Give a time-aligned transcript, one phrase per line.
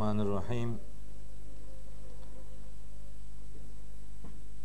[0.00, 0.78] Bismillahirrahmanirrahim.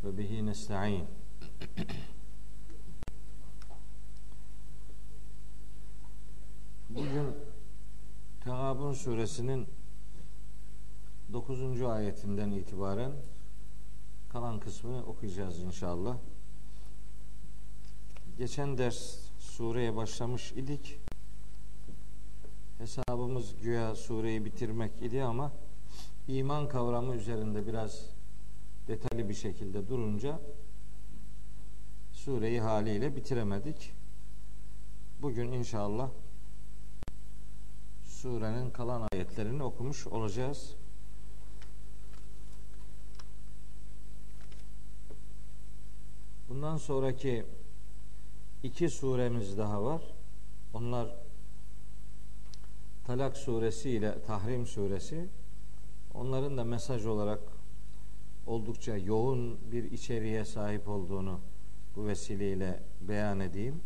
[0.04, 1.06] Ve bihi nesta'in.
[6.90, 7.36] Bugün
[8.44, 9.68] Tegabun suresinin
[11.34, 11.82] 9.
[11.82, 13.12] ayetinden itibaren
[14.30, 16.18] kalan kısmını okuyacağız inşallah.
[18.38, 21.00] Geçen ders sureye başlamış idik.
[22.86, 25.52] Hesabımız güya sureyi bitirmek idi ama
[26.28, 28.10] iman kavramı üzerinde biraz
[28.88, 30.40] detaylı bir şekilde durunca
[32.12, 33.94] sureyi haliyle bitiremedik.
[35.22, 36.10] Bugün inşallah
[38.04, 40.76] surenin kalan ayetlerini okumuş olacağız.
[46.50, 47.46] Bundan sonraki
[48.64, 50.02] iki suremiz daha var.
[50.74, 51.25] Onlar
[53.06, 55.28] Talak suresi ile Tahrim suresi.
[56.14, 57.40] Onların da mesaj olarak
[58.46, 61.40] oldukça yoğun bir içeriğe sahip olduğunu
[61.96, 63.82] bu vesileyle beyan edeyim.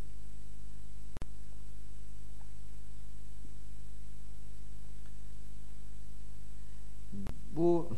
[7.55, 7.89] Bu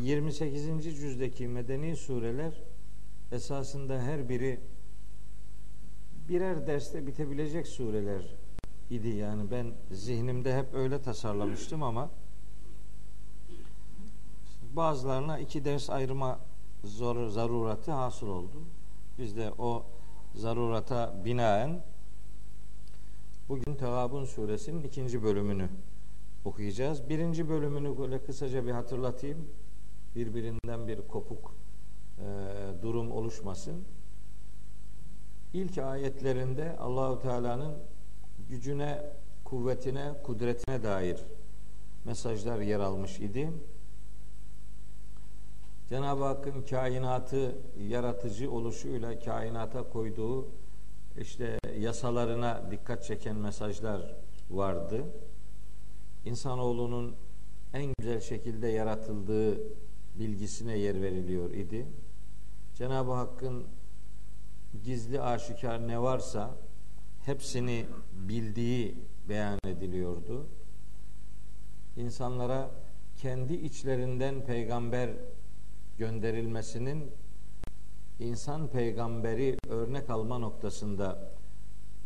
[0.00, 0.84] 28.
[0.84, 2.62] cüzdeki medeni sureler
[3.32, 4.60] esasında her biri
[6.28, 8.45] birer derste bitebilecek sureler
[8.90, 12.10] idi yani ben zihnimde hep öyle tasarlamıştım ama
[14.76, 16.38] bazılarına iki ders ayırma
[16.84, 18.62] zor, zaruratı hasıl oldu.
[19.18, 19.84] Biz de o
[20.34, 21.82] zarurata binaen
[23.48, 25.68] bugün Tegabun suresinin ikinci bölümünü
[26.44, 27.08] okuyacağız.
[27.08, 29.48] Birinci bölümünü böyle kısaca bir hatırlatayım.
[30.14, 31.54] Birbirinden bir kopuk
[32.18, 32.24] e,
[32.82, 33.84] durum oluşmasın.
[35.52, 37.74] İlk ayetlerinde Allahu Teala'nın
[38.48, 39.02] gücüne,
[39.44, 41.24] kuvvetine, kudretine dair
[42.04, 43.52] mesajlar yer almış idi.
[45.88, 47.58] Cenab-ı Hakk'ın kainatı
[47.88, 50.48] yaratıcı oluşuyla kainata koyduğu
[51.18, 54.14] işte yasalarına dikkat çeken mesajlar
[54.50, 55.04] vardı.
[56.24, 57.16] İnsanoğlunun
[57.74, 59.58] en güzel şekilde yaratıldığı
[60.18, 61.86] bilgisine yer veriliyor idi.
[62.74, 63.64] Cenab-ı Hakk'ın
[64.84, 66.50] gizli aşikar ne varsa
[67.26, 68.94] hepsini bildiği
[69.28, 70.46] beyan ediliyordu.
[71.96, 72.70] İnsanlara
[73.16, 75.10] kendi içlerinden peygamber
[75.98, 77.10] gönderilmesinin
[78.18, 81.32] insan peygamberi örnek alma noktasında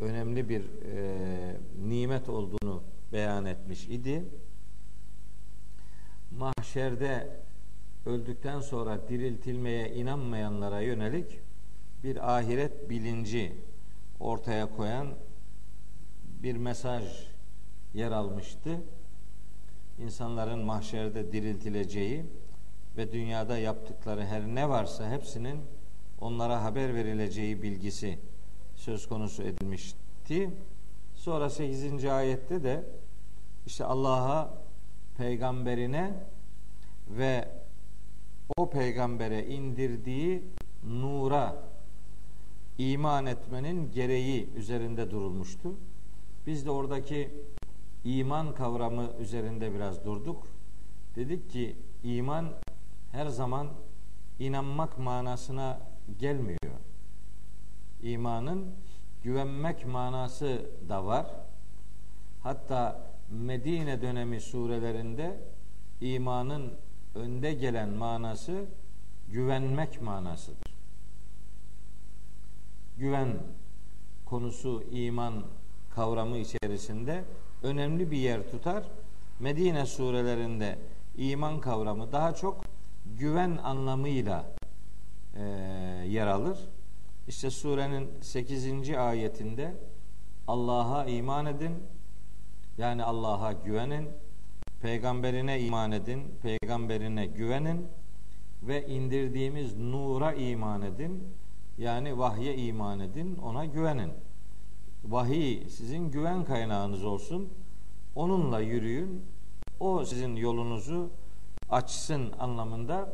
[0.01, 1.57] önemli bir e,
[1.89, 2.83] nimet olduğunu
[3.13, 4.25] beyan etmiş idi.
[6.39, 7.41] Mahşerde
[8.07, 11.41] öldükten sonra diriltilmeye inanmayanlara yönelik
[12.05, 13.70] bir ahiret bilinci
[14.21, 15.09] ortaya koyan
[16.43, 17.05] bir mesaj
[17.95, 18.81] yer almıştı.
[19.99, 22.25] İnsanların mahşerde diriltileceği
[22.97, 25.61] ve dünyada yaptıkları her ne varsa hepsinin
[26.21, 28.19] onlara haber verileceği bilgisi
[28.77, 30.51] söz konusu edilmişti.
[31.15, 32.05] Sonra 8.
[32.05, 32.85] ayette de
[33.67, 34.55] işte Allah'a,
[35.17, 36.13] peygamberine
[37.09, 37.49] ve
[38.57, 40.45] o peygambere indirdiği
[40.84, 41.70] nura
[42.80, 45.74] iman etmenin gereği üzerinde durulmuştu.
[46.47, 47.30] Biz de oradaki
[48.04, 50.47] iman kavramı üzerinde biraz durduk.
[51.16, 52.48] Dedik ki iman
[53.12, 53.68] her zaman
[54.38, 55.80] inanmak manasına
[56.18, 56.59] gelmiyor.
[58.03, 58.74] İmanın
[59.22, 61.27] güvenmek manası da var.
[62.42, 65.41] Hatta Medine dönemi surelerinde
[66.00, 66.72] imanın
[67.15, 68.65] önde gelen manası
[69.28, 70.70] güvenmek manasıdır.
[73.01, 73.29] Güven
[74.27, 75.45] konusu iman
[75.95, 77.25] kavramı içerisinde
[77.63, 78.85] önemli bir yer tutar.
[79.39, 80.79] Medine surelerinde
[81.17, 82.65] iman kavramı daha çok
[83.19, 84.45] güven anlamıyla
[85.37, 85.43] e,
[86.09, 86.59] yer alır.
[87.29, 88.91] İşte surenin 8.
[88.91, 89.75] ayetinde
[90.49, 91.75] Allah'a iman edin,
[92.79, 94.09] yani Allah'a güvenin,
[94.83, 97.87] peygamberine iman edin, peygamberine güvenin
[98.63, 101.40] ve indirdiğimiz nura iman edin.
[101.80, 104.12] Yani vahye iman edin, ona güvenin.
[105.04, 107.48] Vahiy sizin güven kaynağınız olsun.
[108.15, 109.24] Onunla yürüyün.
[109.80, 111.10] O sizin yolunuzu
[111.71, 113.12] açsın anlamında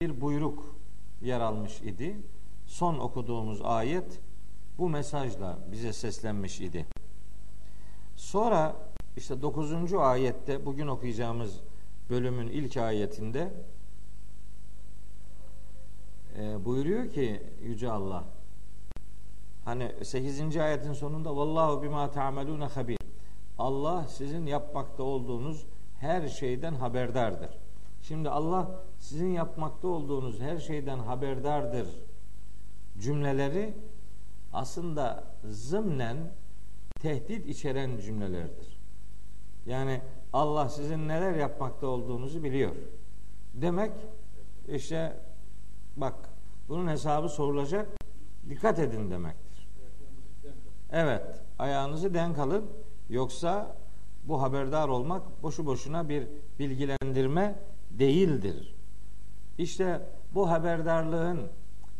[0.00, 0.76] bir buyruk
[1.22, 2.16] yer almış idi.
[2.66, 4.20] Son okuduğumuz ayet
[4.78, 6.86] bu mesajla bize seslenmiş idi.
[8.16, 8.76] Sonra
[9.16, 9.94] işte 9.
[9.94, 11.60] ayette bugün okuyacağımız
[12.10, 13.52] bölümün ilk ayetinde
[16.38, 18.24] e, buyuruyor ki Yüce Allah
[19.64, 20.56] hani 8.
[20.56, 22.98] ayetin sonunda vallahu bima ta'melune habir
[23.58, 25.66] Allah sizin yapmakta olduğunuz
[26.00, 27.50] her şeyden haberdardır.
[28.02, 31.88] Şimdi Allah sizin yapmakta olduğunuz her şeyden haberdardır
[32.98, 33.74] cümleleri
[34.52, 36.16] aslında zımnen
[37.00, 38.80] tehdit içeren cümlelerdir.
[39.66, 40.00] Yani
[40.32, 42.72] Allah sizin neler yapmakta olduğunuzu biliyor.
[43.54, 43.92] Demek
[44.68, 45.16] işte
[45.96, 46.14] bak
[46.68, 47.88] bunun hesabı sorulacak.
[48.48, 49.68] Dikkat edin demektir.
[50.92, 51.22] Evet,
[51.58, 52.64] ayağınızı denk alın.
[53.08, 53.76] Yoksa
[54.24, 57.58] bu haberdar olmak boşu boşuna bir bilgilendirme
[57.90, 58.74] değildir.
[59.58, 60.00] İşte
[60.34, 61.48] bu haberdarlığın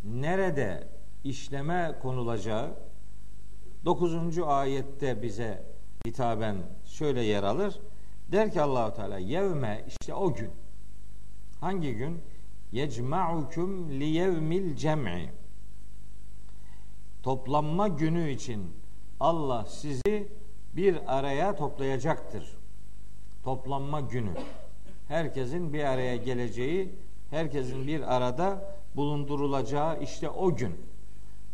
[0.05, 0.89] nerede
[1.25, 2.71] işleme konulacağı
[3.85, 4.39] 9.
[4.39, 5.63] ayette bize
[6.07, 7.81] hitaben şöyle yer alır.
[8.33, 10.51] Der ki Allahu Teala yevme işte o gün.
[11.61, 12.21] Hangi gün?
[12.75, 15.31] Yecma'ukum li yevmil cem'i.
[17.23, 18.67] Toplanma günü için
[19.21, 20.29] Allah sizi
[20.77, 22.57] bir araya toplayacaktır.
[23.45, 24.31] Toplanma günü.
[25.09, 26.95] Herkesin bir araya geleceği,
[27.31, 30.75] herkesin bir arada bulundurulacağı işte o gün.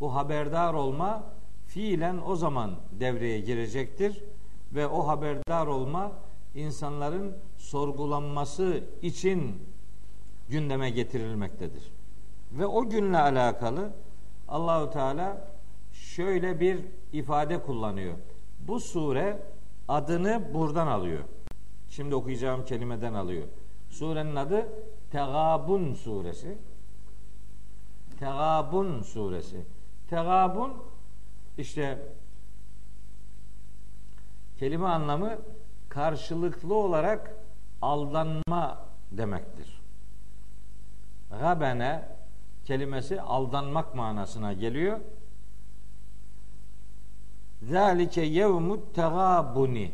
[0.01, 1.25] Bu haberdar olma
[1.67, 2.71] fiilen o zaman
[3.01, 4.25] devreye girecektir
[4.73, 6.13] ve o haberdar olma
[6.55, 9.70] insanların sorgulanması için
[10.51, 11.93] gündeme getirilmektedir.
[12.53, 13.93] Ve o günle alakalı
[14.49, 15.49] Allahu Teala
[15.93, 16.79] şöyle bir
[17.13, 18.15] ifade kullanıyor.
[18.61, 19.43] Bu sure
[19.89, 21.25] adını buradan alıyor.
[21.89, 23.47] Şimdi okuyacağım kelimeden alıyor.
[23.91, 24.69] Surenin adı
[25.11, 26.59] Tegabun suresi.
[28.19, 29.65] Tegabun suresi.
[30.11, 30.73] Tegabun
[31.59, 31.99] işte
[34.59, 35.39] kelime anlamı
[35.89, 37.35] karşılıklı olarak
[37.83, 38.79] aldanma
[39.13, 39.80] demektir.
[41.31, 42.03] Gabene
[42.65, 45.01] kelimesi aldanmak manasına geliyor.
[47.63, 49.93] Zalike yevmut tegabuni.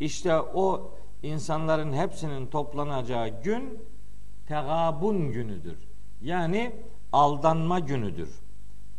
[0.00, 3.84] İşte o insanların hepsinin toplanacağı gün
[4.48, 5.78] tegabun günüdür.
[6.22, 6.72] Yani
[7.12, 8.40] aldanma günüdür.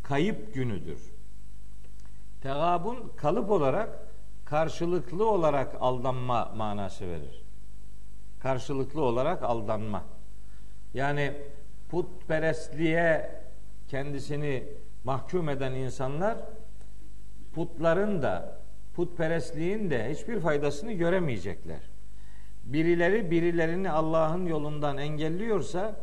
[0.02, 1.12] Kayıp günüdür.
[2.42, 3.88] Tegabun kalıp olarak
[4.44, 7.42] karşılıklı olarak aldanma manası verir.
[8.40, 10.02] Karşılıklı olarak aldanma.
[10.94, 11.34] Yani
[11.92, 13.30] putperestliğe
[13.88, 14.64] kendisini
[15.04, 16.38] mahkum eden insanlar
[17.54, 18.58] putların da
[18.94, 21.80] putperestliğin de hiçbir faydasını göremeyecekler.
[22.64, 25.96] Birileri birilerini Allah'ın yolundan engelliyorsa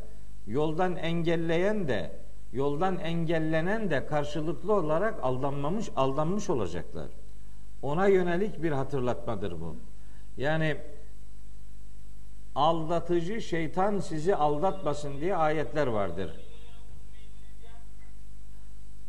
[0.47, 2.12] yoldan engelleyen de
[2.53, 7.07] yoldan engellenen de karşılıklı olarak aldanmamış aldanmış olacaklar.
[7.81, 9.75] Ona yönelik bir hatırlatmadır bu.
[10.37, 10.78] Yani
[12.56, 16.31] aldatıcı şeytan sizi aldatmasın diye ayetler vardır.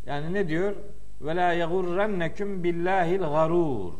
[0.06, 0.76] Yani ne diyor?
[1.20, 3.92] Ve la yagurrennekum billahil garur.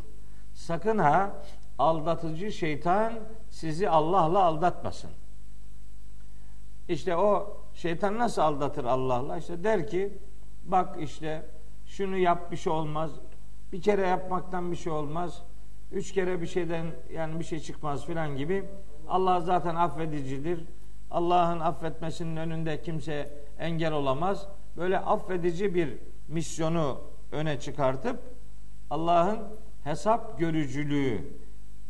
[0.54, 1.30] Sakın ha
[1.78, 3.12] aldatıcı şeytan
[3.50, 5.10] sizi Allah'la aldatmasın.
[6.88, 9.38] İşte o şeytan nasıl aldatır Allah'la?
[9.38, 10.18] İşte der ki
[10.64, 11.46] bak işte
[11.86, 13.10] şunu yap bir şey olmaz.
[13.72, 15.42] Bir kere yapmaktan bir şey olmaz.
[15.92, 18.64] Üç kere bir şeyden yani bir şey çıkmaz filan gibi.
[19.10, 20.64] Allah zaten affedicidir.
[21.10, 24.46] Allah'ın affetmesinin önünde kimse engel olamaz.
[24.76, 25.98] Böyle affedici bir
[26.28, 27.00] misyonu
[27.32, 28.20] öne çıkartıp
[28.90, 29.38] Allah'ın
[29.84, 31.24] hesap görücülüğü,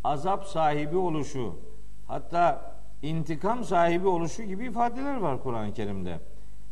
[0.05, 1.55] azap sahibi oluşu,
[2.07, 6.21] hatta intikam sahibi oluşu gibi ifadeler var Kur'an-ı Kerim'de.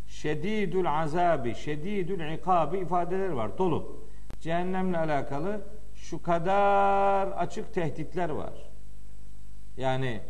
[0.07, 3.97] Şedidül azabi, şedidül ikabi ifadeler var dolu.
[4.41, 5.61] Cehennemle alakalı
[5.95, 8.53] şu kadar açık tehditler var.
[9.77, 10.21] Yani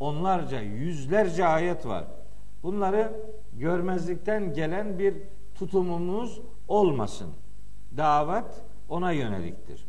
[0.00, 2.04] onlarca, yüzlerce ayet var.
[2.62, 3.12] Bunları
[3.52, 5.14] görmezlikten gelen bir
[5.54, 7.30] tutumumuz olmasın.
[7.96, 9.86] Davet ona yöneliktir.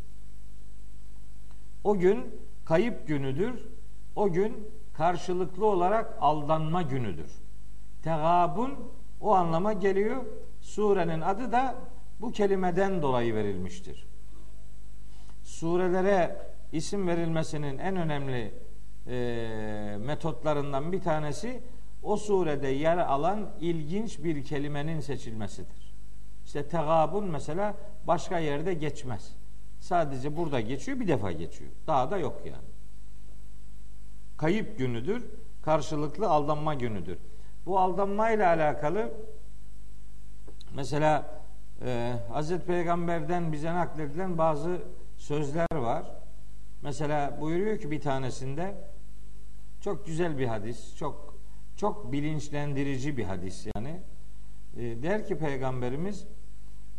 [1.84, 3.68] O gün kayıp günüdür.
[4.16, 7.32] O gün karşılıklı olarak aldanma günüdür.
[8.04, 8.75] Tegabun
[9.22, 10.25] o anlama geliyor.
[10.62, 11.75] Surenin adı da
[12.22, 14.08] bu kelimeden dolayı verilmiştir.
[15.44, 16.38] Surelere
[16.72, 18.54] isim verilmesinin en önemli
[19.10, 21.62] e, metotlarından bir tanesi
[22.04, 25.94] o surede yer alan ilginç bir kelimenin seçilmesidir.
[26.46, 27.75] İşte tegabun mesela
[28.08, 29.32] başka yerde geçmez.
[29.80, 31.72] Sadece burada geçiyor bir defa geçiyor.
[31.88, 32.70] Daha da yok yani.
[34.38, 35.25] Kayıp günüdür.
[35.62, 37.18] Karşılıklı aldanma günüdür.
[37.66, 39.13] Bu aldanma ile alakalı
[40.75, 41.42] mesela
[41.86, 44.82] e, Hazreti Peygamber'den bize nakledilen bazı
[45.18, 46.04] sözler var.
[46.82, 48.75] Mesela buyuruyor ki bir tanesinde
[49.81, 51.36] çok güzel bir hadis, çok
[51.75, 54.00] çok bilinçlendirici bir hadis yani.
[54.77, 56.25] E, der ki Peygamberimiz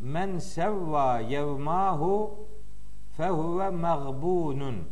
[0.01, 2.47] men sevva yevmahu
[3.17, 4.89] fehuve mağbunun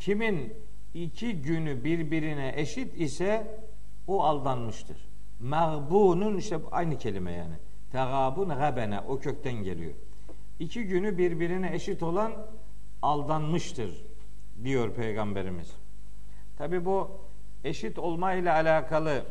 [0.00, 0.54] kimin
[0.94, 3.60] iki günü birbirine eşit ise
[4.06, 4.96] o aldanmıştır.
[5.40, 7.54] Mağbunun işte aynı kelime yani.
[7.92, 9.92] Tegabun gabene o kökten geliyor.
[10.58, 12.32] İki günü birbirine eşit olan
[13.02, 14.04] aldanmıştır
[14.64, 15.81] diyor peygamberimiz.
[16.58, 17.10] Tabi bu
[17.64, 19.24] eşit olma ile alakalı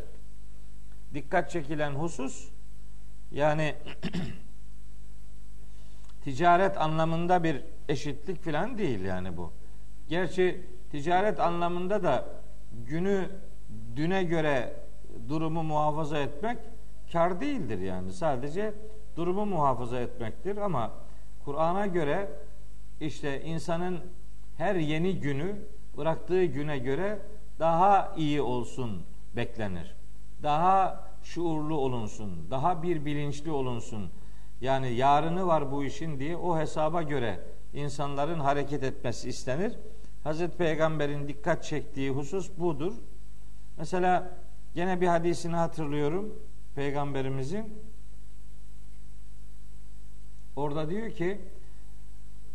[1.13, 2.49] dikkat çekilen husus
[3.31, 3.75] yani
[6.23, 9.51] ticaret anlamında bir eşitlik falan değil yani bu.
[10.09, 10.61] Gerçi
[10.91, 12.25] ticaret anlamında da
[12.87, 13.29] günü
[13.95, 14.73] düne göre
[15.29, 16.57] durumu muhafaza etmek
[17.11, 18.13] kar değildir yani.
[18.13, 18.73] Sadece
[19.15, 20.91] durumu muhafaza etmektir ama
[21.45, 22.29] Kur'an'a göre
[23.01, 23.99] işte insanın
[24.57, 25.55] her yeni günü
[25.98, 27.19] bıraktığı güne göre
[27.60, 29.03] daha iyi olsun
[29.36, 29.95] beklenir.
[30.43, 34.10] Daha şuurlu olunsun, daha bir bilinçli olunsun.
[34.62, 37.39] Yani yarını var bu işin diye o hesaba göre
[37.74, 39.74] insanların hareket etmesi istenir.
[40.24, 42.93] Hazreti Peygamber'in dikkat çektiği husus budur.
[43.77, 44.31] Mesela
[44.75, 46.36] gene bir hadisini hatırlıyorum
[46.75, 47.74] Peygamberimizin.
[50.55, 51.41] Orada diyor ki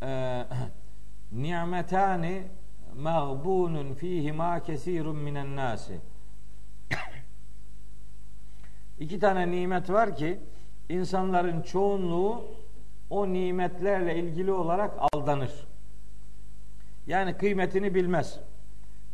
[0.03, 0.45] e,
[1.33, 2.43] ni'metani
[2.97, 6.01] mağbunun fihima kesirun minen nasi.
[8.99, 10.41] İki tane nimet var ki
[10.89, 12.45] insanların çoğunluğu
[13.11, 15.67] o nimetlerle ilgili olarak aldanır.
[17.07, 18.41] Yani kıymetini bilmez.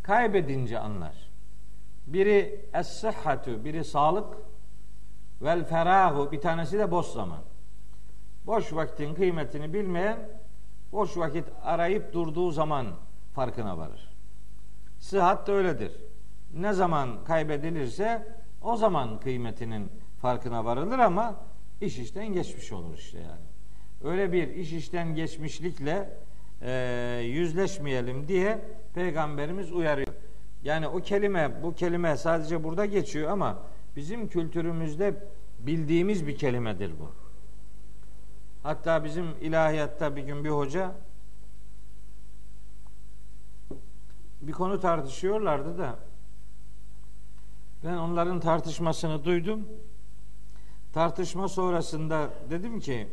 [0.03, 1.31] Kaybedince anlar.
[2.07, 4.37] Biri es-sıhhatu, biri sağlık
[5.43, 7.41] vel ferahu, bir tanesi de boş zaman.
[8.47, 10.19] Boş vaktin kıymetini bilmeyen
[10.93, 12.87] boş vakit arayıp durduğu zaman
[13.35, 14.09] farkına varır.
[14.99, 15.93] Sıhhat da öyledir.
[16.55, 18.27] Ne zaman kaybedilirse
[18.63, 19.89] o zaman kıymetinin
[20.23, 21.35] farkına varılır ama
[21.81, 23.53] iş işten geçmiş olur işte yani.
[24.05, 26.11] Öyle bir iş işten geçmişlikle
[26.63, 28.59] e, yüzleşmeyelim diye
[28.95, 30.15] peygamberimiz uyarıyor.
[30.65, 33.59] Yani o kelime bu kelime sadece burada geçiyor ama
[33.97, 35.15] bizim kültürümüzde
[35.59, 37.11] bildiğimiz bir kelimedir bu.
[38.63, 40.93] Hatta bizim ilahiyatta bir gün bir hoca
[44.43, 45.99] bir konu tartışıyorlardı da
[47.85, 49.69] ben onların tartışmasını duydum.
[50.93, 53.09] Tartışma sonrasında dedim ki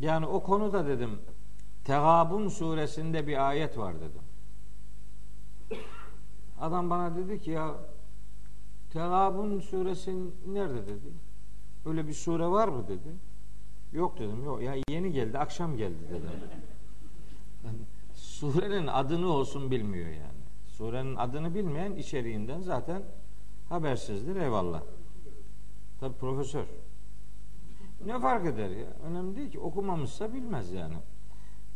[0.00, 1.18] yani o konuda dedim
[1.84, 4.22] Tegabun suresinde bir ayet var dedim.
[6.60, 7.74] Adam bana dedi ki ya
[8.92, 10.16] Tegabun suresi
[10.46, 11.12] nerede dedi.
[11.86, 13.16] Öyle bir sure var mı dedi.
[13.92, 14.44] Yok dedim.
[14.44, 16.30] Yok ya yeni geldi, akşam geldi dedim.
[18.36, 20.44] Surenin adını olsun bilmiyor yani.
[20.66, 23.02] Surenin adını bilmeyen içeriğinden zaten
[23.68, 24.36] habersizdir.
[24.36, 24.82] Eyvallah.
[26.00, 26.64] Tabi profesör.
[28.06, 28.86] Ne fark eder ya?
[29.04, 29.58] Önemli değil ki.
[29.58, 30.94] Okumamışsa bilmez yani.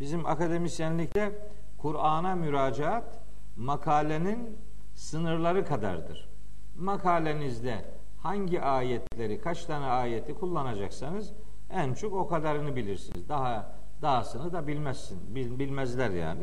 [0.01, 3.21] Bizim akademisyenlikte Kur'an'a müracaat
[3.57, 4.59] makalenin
[4.95, 6.29] sınırları kadardır.
[6.79, 7.85] Makalenizde
[8.19, 11.33] hangi ayetleri, kaç tane ayeti kullanacaksanız
[11.71, 13.29] en çok o kadarını bilirsiniz.
[13.29, 15.35] Daha dahasını da bilmezsin.
[15.35, 16.43] bilmezler yani.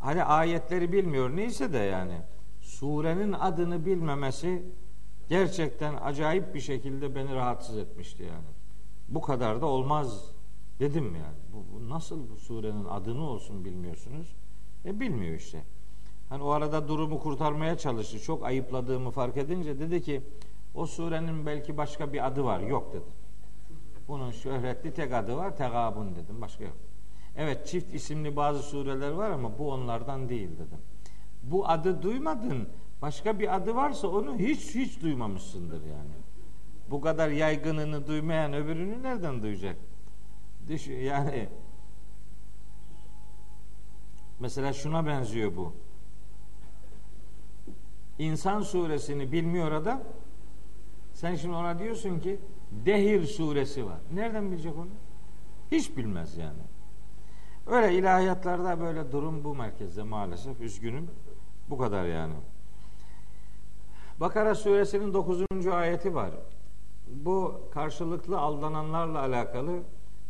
[0.00, 2.20] Hani ayetleri bilmiyor neyse de yani
[2.60, 4.62] surenin adını bilmemesi
[5.28, 8.54] gerçekten acayip bir şekilde beni rahatsız etmişti yani.
[9.08, 10.30] Bu kadar da olmaz
[10.78, 11.36] dedim yani.
[11.52, 14.36] Bu, bu nasıl bu surenin adını olsun bilmiyorsunuz?
[14.84, 15.64] E bilmiyor işte.
[16.28, 18.20] Hani o arada durumu kurtarmaya çalıştı.
[18.20, 20.22] Çok ayıpladığımı fark edince dedi ki
[20.74, 22.60] o surenin belki başka bir adı var.
[22.60, 23.12] Yok dedim.
[24.08, 25.56] Bunun şöhretli tek adı var.
[25.56, 26.40] Tegabun dedim.
[26.40, 26.76] Başka yok.
[27.36, 30.78] Evet çift isimli bazı sureler var ama bu onlardan değil dedim.
[31.42, 32.68] Bu adı duymadın.
[33.02, 36.14] Başka bir adı varsa onu hiç hiç duymamışsındır yani.
[36.90, 39.76] Bu kadar yaygınını duymayan öbürünü nereden duyacak?
[40.68, 41.48] Düşün, yani
[44.40, 45.72] mesela şuna benziyor bu.
[48.18, 50.00] İnsan suresini bilmiyor adam.
[51.14, 52.38] Sen şimdi ona diyorsun ki
[52.86, 53.98] Dehir suresi var.
[54.14, 54.88] Nereden bilecek onu?
[55.72, 56.62] Hiç bilmez yani.
[57.66, 60.60] Öyle ilahiyatlarda böyle durum bu merkezde maalesef.
[60.60, 61.10] Üzgünüm.
[61.70, 62.34] Bu kadar yani.
[64.20, 65.66] Bakara suresinin 9.
[65.66, 66.30] ayeti var.
[67.08, 69.82] Bu karşılıklı aldananlarla alakalı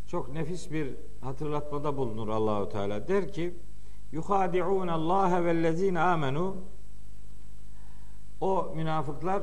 [0.06, 3.08] çok nefis bir hatırlatmada bulunur Allahu Teala.
[3.08, 3.54] Der ki:
[4.12, 6.56] "Yuhadi'un Allah vellezine amenu"
[8.40, 9.42] O münafıklar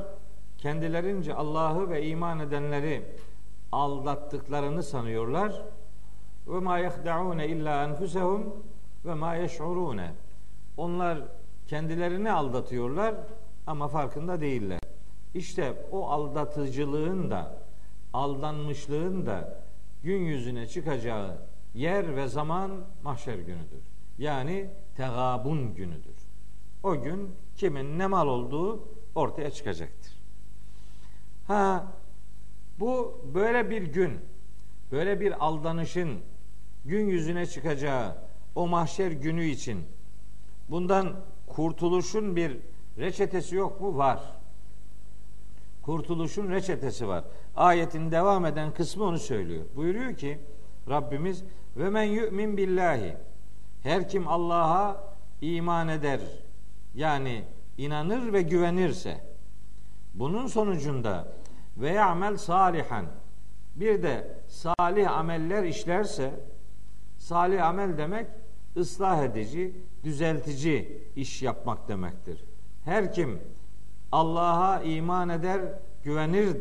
[0.62, 3.02] kendilerince Allah'ı ve iman edenleri
[3.72, 5.62] aldattıklarını sanıyorlar.
[6.46, 8.56] Ve ma yahdaun illa enfusehum
[9.04, 10.14] ve ma yeş'urune.
[10.76, 11.18] Onlar
[11.66, 13.14] kendilerini aldatıyorlar
[13.66, 14.80] ama farkında değiller.
[15.34, 17.58] İşte o aldatıcılığın da
[18.12, 19.62] aldanmışlığın da
[20.02, 21.36] gün yüzüne çıkacağı
[21.74, 22.70] yer ve zaman
[23.02, 23.82] mahşer günüdür.
[24.18, 26.16] Yani tegabun günüdür.
[26.82, 30.11] o gün kimin ne mal olduğu ortaya çıkacaktır.
[31.52, 31.84] Ha
[32.80, 34.20] bu böyle bir gün,
[34.92, 36.18] böyle bir aldanışın
[36.84, 38.16] gün yüzüne çıkacağı
[38.54, 39.84] o mahşer günü için
[40.68, 41.16] bundan
[41.46, 42.58] kurtuluşun bir
[42.98, 43.96] reçetesi yok mu?
[43.96, 44.20] Var.
[45.82, 47.24] Kurtuluşun reçetesi var.
[47.56, 49.64] Ayetin devam eden kısmı onu söylüyor.
[49.76, 50.38] Buyuruyor ki
[50.88, 51.44] Rabbimiz
[51.76, 53.16] ve men yu'min billahi
[53.82, 56.20] her kim Allah'a iman eder
[56.94, 57.44] yani
[57.78, 59.32] inanır ve güvenirse
[60.14, 61.28] bunun sonucunda
[61.76, 63.06] ve ya'mel salihan
[63.76, 66.40] bir de salih ameller işlerse
[67.18, 68.26] salih amel demek
[68.76, 72.44] ıslah edici, düzeltici iş yapmak demektir.
[72.84, 73.40] Her kim
[74.12, 75.60] Allah'a iman eder,
[76.04, 76.56] güvenir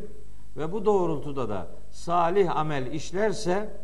[0.58, 3.82] ve bu doğrultuda da salih amel işlerse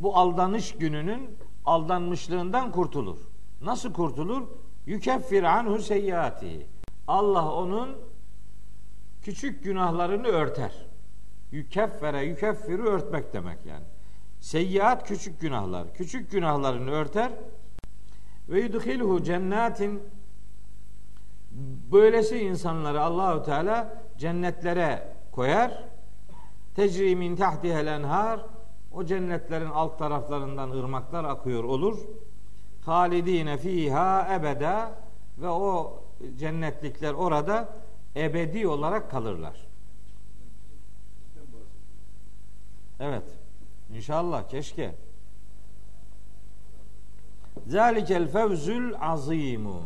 [0.00, 3.18] bu aldanış gününün aldanmışlığından kurtulur.
[3.62, 4.42] Nasıl kurtulur?
[4.86, 6.66] Yükeffir anhu seyyiatihi.
[7.06, 7.96] Allah onun
[9.22, 10.72] küçük günahlarını örter.
[11.50, 13.84] Yükeffere, yükeffiru örtmek demek yani.
[14.40, 15.94] Seyyiat küçük günahlar.
[15.94, 17.32] Küçük günahlarını örter.
[18.48, 20.02] Ve yudhilhu cennetin
[21.92, 25.84] böylesi insanları Allahu Teala cennetlere koyar.
[26.74, 28.40] Tecri min tahtihel enhar
[28.92, 31.98] o cennetlerin alt taraflarından ırmaklar akıyor olur.
[32.84, 34.92] Halidine fiha ebeda
[35.38, 36.02] ve o
[36.38, 37.68] cennetlikler orada
[38.16, 39.66] ebedi olarak kalırlar.
[43.00, 43.24] Evet.
[43.94, 44.94] İnşallah keşke.
[47.66, 49.82] Zalikel fevzül azimu.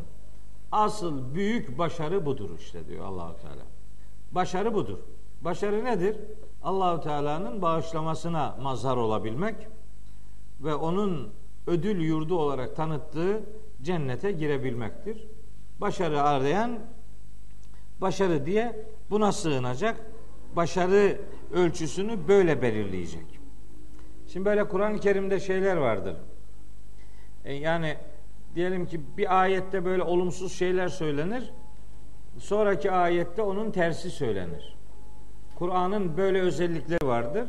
[0.72, 3.62] Asıl büyük başarı budur işte diyor Allahu Teala.
[4.32, 4.98] Başarı budur.
[5.40, 6.16] Başarı nedir?
[6.62, 9.54] Allahu Teala'nın bağışlamasına mazhar olabilmek
[10.60, 11.32] ve onun
[11.66, 13.42] ödül yurdu olarak tanıttığı
[13.82, 15.26] cennete girebilmektir.
[15.80, 16.78] Başarı arayan
[18.00, 20.00] başarı diye buna sığınacak.
[20.56, 21.20] Başarı
[21.52, 23.40] ölçüsünü böyle belirleyecek.
[24.26, 26.16] Şimdi böyle Kur'an-ı Kerim'de şeyler vardır.
[27.44, 27.96] E yani
[28.54, 31.52] diyelim ki bir ayette böyle olumsuz şeyler söylenir.
[32.38, 34.76] Sonraki ayette onun tersi söylenir.
[35.54, 37.48] Kur'an'ın böyle özellikleri vardır.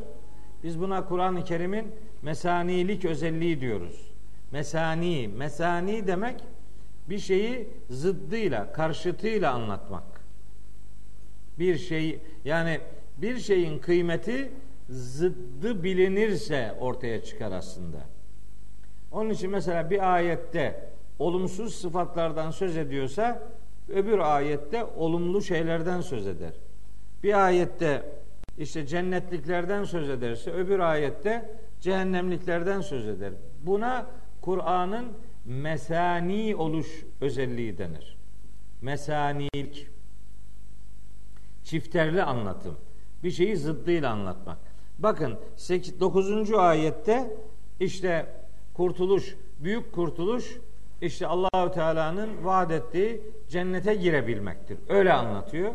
[0.63, 4.11] Biz buna Kur'an-ı Kerim'in mesanilik özelliği diyoruz.
[4.51, 6.43] Mesani, mesani demek
[7.09, 10.16] bir şeyi zıddıyla, karşıtıyla anlatmak.
[11.59, 12.79] Bir şey yani
[13.17, 14.51] bir şeyin kıymeti
[14.89, 17.97] zıddı bilinirse ortaya çıkar aslında.
[19.11, 20.89] Onun için mesela bir ayette
[21.19, 23.43] olumsuz sıfatlardan söz ediyorsa
[23.89, 26.53] öbür ayette olumlu şeylerden söz eder.
[27.23, 28.03] Bir ayette
[28.57, 33.33] işte cennetliklerden söz ederse öbür ayette cehennemliklerden söz eder.
[33.61, 34.05] Buna
[34.41, 35.05] Kur'an'ın
[35.45, 38.17] mesani oluş özelliği denir.
[38.81, 39.87] Mesanilik.
[41.67, 42.77] Çifterli anlatım.
[43.23, 44.57] Bir şeyi zıddıyla anlatmak.
[44.99, 45.39] Bakın
[45.99, 46.53] 9.
[46.53, 47.33] ayette
[47.79, 48.25] işte
[48.73, 50.57] kurtuluş, büyük kurtuluş
[51.01, 54.77] işte Allahu Teala'nın vaat ettiği cennete girebilmektir.
[54.89, 55.73] Öyle anlatıyor.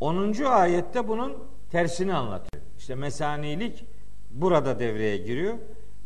[0.00, 0.32] 10.
[0.44, 1.38] ayette bunun
[1.70, 2.62] tersini anlatıyor.
[2.78, 3.84] İşte mesanilik
[4.30, 5.54] burada devreye giriyor.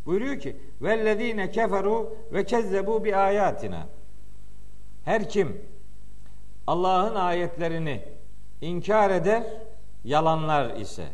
[0.07, 3.89] Buyuruyor ki vellezine keferu ve kezzebu bi ayatina.
[5.05, 5.61] Her kim
[6.67, 8.16] Allah'ın ayetlerini
[8.61, 9.43] inkar eder,
[10.05, 11.07] yalanlar ise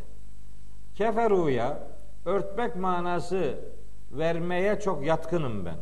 [0.95, 1.79] keferuya
[2.25, 3.55] örtmek manası
[4.11, 5.77] vermeye çok yatkınım ben.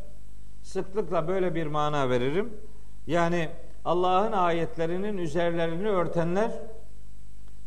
[0.61, 2.53] Sıklıkla böyle bir mana veririm.
[3.07, 3.49] Yani
[3.85, 6.51] Allah'ın ayetlerinin üzerlerini örtenler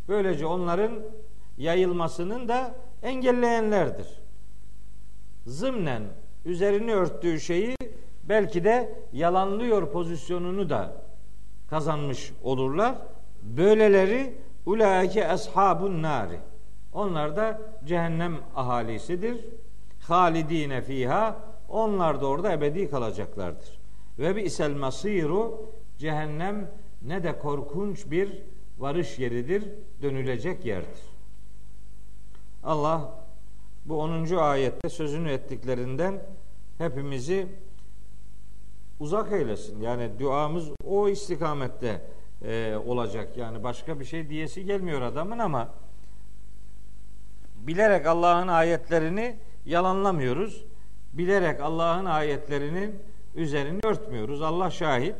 [0.08, 0.92] böylece onların
[1.58, 4.06] yayılmasının da engelleyenlerdir.
[5.46, 6.02] Zımnen
[6.44, 7.76] üzerini örttüğü şeyi
[8.24, 10.92] belki de yalanlıyor pozisyonunu da
[11.70, 12.94] kazanmış olurlar.
[13.44, 14.34] Böyleleri
[14.66, 16.38] ulaike ashabun nari.
[16.92, 19.44] Onlar da cehennem ahalisidir.
[20.00, 21.36] Halidine fiha.
[21.68, 23.78] Onlar da orada ebedi kalacaklardır.
[24.18, 26.70] Ve bi isel masiru cehennem
[27.02, 28.42] ne de korkunç bir
[28.78, 29.64] varış yeridir,
[30.02, 31.00] dönülecek yerdir.
[32.64, 33.14] Allah
[33.84, 34.36] bu 10.
[34.36, 36.22] ayette sözünü ettiklerinden
[36.78, 37.46] hepimizi
[39.00, 39.80] uzak eylesin.
[39.80, 42.00] Yani duamız o istikamette
[42.46, 43.36] e, olacak.
[43.36, 45.68] Yani başka bir şey diyesi gelmiyor adamın ama
[47.56, 50.64] bilerek Allah'ın ayetlerini yalanlamıyoruz.
[51.12, 52.94] Bilerek Allah'ın ayetlerinin
[53.34, 54.42] üzerini örtmüyoruz.
[54.42, 55.16] Allah şahit.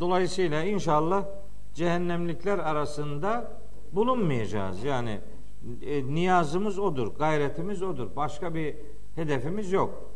[0.00, 1.24] Dolayısıyla inşallah
[1.74, 3.52] cehennemlikler arasında
[3.92, 4.84] bulunmayacağız.
[4.84, 5.20] Yani
[5.86, 8.16] e, niyazımız odur, gayretimiz odur.
[8.16, 8.76] Başka bir
[9.14, 10.12] hedefimiz yok.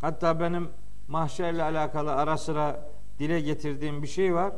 [0.00, 0.68] Hatta benim
[1.08, 4.52] mahşerle alakalı ara sıra dile getirdiğim bir şey var.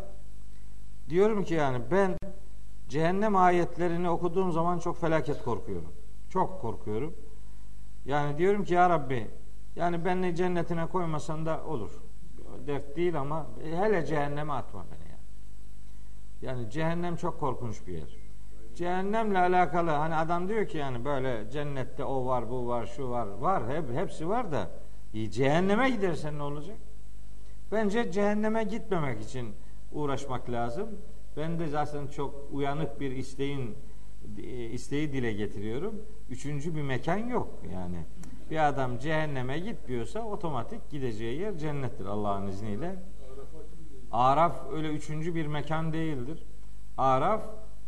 [1.09, 2.17] Diyorum ki yani ben
[2.89, 5.93] cehennem ayetlerini okuduğum zaman çok felaket korkuyorum.
[6.31, 7.15] Çok korkuyorum.
[8.05, 9.27] Yani diyorum ki ya Rabbi
[9.77, 11.91] yani beni cennetine koymasan da olur.
[12.67, 15.23] Dert değil ama hele cehenneme atma beni yani.
[16.43, 18.17] Yani cehennem çok korkunç bir yer.
[18.75, 23.27] Cehennemle alakalı hani adam diyor ki yani böyle cennette o var bu var şu var
[23.27, 24.71] var hep hepsi var da
[25.31, 26.77] cehenneme gidersen ne olacak?
[27.73, 29.55] Bence cehenneme gitmemek için
[29.97, 30.89] uğraşmak lazım.
[31.37, 33.75] Ben de zaten çok uyanık bir isteğin
[34.73, 35.95] isteği dile getiriyorum.
[36.31, 38.05] Üçüncü bir mekan yok yani.
[38.51, 42.97] Bir adam cehenneme gitmiyorsa otomatik gideceği yer cennettir Allah'ın izniyle.
[44.13, 46.43] Araf öyle üçüncü bir mekan değildir.
[46.99, 47.43] Araf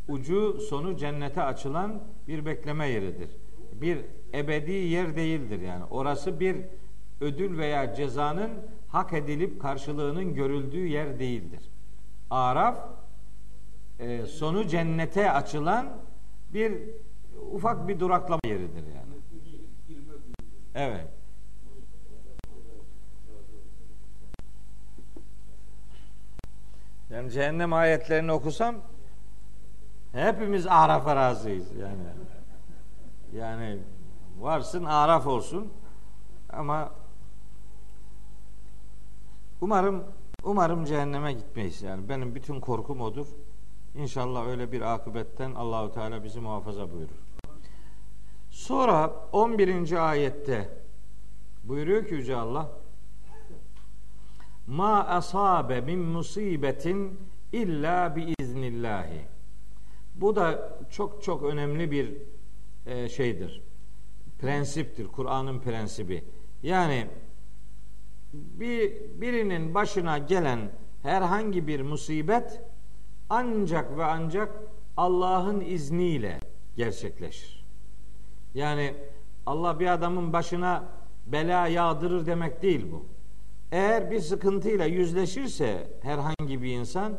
[0.09, 3.31] ucu sonu cennete açılan bir bekleme yeridir.
[3.73, 3.99] Bir
[4.35, 5.85] ebedi yer değildir yani.
[5.85, 6.57] Orası bir
[7.21, 8.51] ödül veya cezanın
[8.89, 11.61] hak edilip karşılığının görüldüğü yer değildir.
[12.31, 12.79] Araf
[13.99, 15.89] e, sonu cennete açılan
[16.55, 16.73] bir
[17.53, 19.19] ufak bir duraklama yeridir yani.
[20.75, 21.09] Evet.
[27.11, 28.75] Yani cehennem ayetlerini okusam
[30.13, 32.03] hepimiz Araf'a razıyız yani.
[33.37, 33.79] Yani
[34.41, 35.73] varsın Araf olsun
[36.51, 36.93] ama
[39.61, 40.05] umarım
[40.49, 42.09] umarım cehenneme gitmeyiz yani.
[42.09, 43.27] Benim bütün korkum odur.
[43.95, 47.17] İnşallah öyle bir akıbetten Allahu Teala bizi muhafaza buyurur.
[48.51, 50.11] Sonra 11.
[50.11, 50.69] ayette
[51.65, 52.71] buyuruyor ki Yüce Allah
[54.67, 57.21] Ma asabe min musibetin
[57.53, 59.21] illa bi iznillahi.
[60.15, 62.15] Bu da çok çok önemli bir
[62.87, 63.63] e, şeydir.
[64.39, 65.07] Prensiptir.
[65.09, 66.25] Kur'an'ın prensibi.
[66.63, 67.07] Yani
[68.33, 70.71] bir birinin başına gelen
[71.03, 72.61] herhangi bir musibet
[73.31, 74.63] ancak ve ancak
[74.97, 76.41] Allah'ın izniyle
[76.77, 77.65] gerçekleşir.
[78.55, 78.95] Yani
[79.47, 80.85] Allah bir adamın başına
[81.27, 83.07] bela yağdırır demek değil bu.
[83.73, 87.13] Eğer bir sıkıntıyla yüzleşirse herhangi bir insan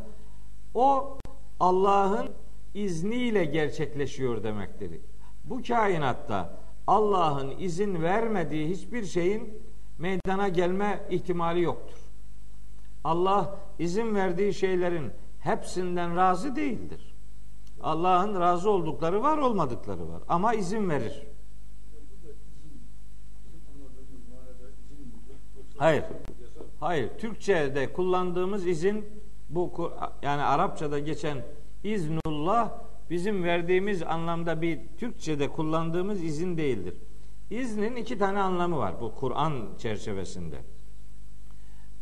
[0.73, 1.17] o
[1.59, 2.29] Allah'ın
[2.73, 4.91] izniyle gerçekleşiyor demektir.
[5.43, 9.68] Bu kainatta Allah'ın izin vermediği hiçbir şeyin
[9.99, 11.97] meydana gelme ihtimali yoktur.
[13.03, 17.15] Allah izin verdiği şeylerin hepsinden razı değildir.
[17.81, 20.21] Allah'ın razı oldukları var, olmadıkları var.
[20.29, 21.23] Ama izin verir.
[25.77, 26.03] Hayır.
[26.79, 27.09] Hayır.
[27.17, 29.05] Türkçe'de kullandığımız izin
[29.49, 31.37] bu yani Arapçada geçen
[31.83, 32.71] iznullah
[33.09, 36.93] bizim verdiğimiz anlamda bir Türkçe'de kullandığımız izin değildir.
[37.49, 40.57] İznin iki tane anlamı var bu Kur'an çerçevesinde.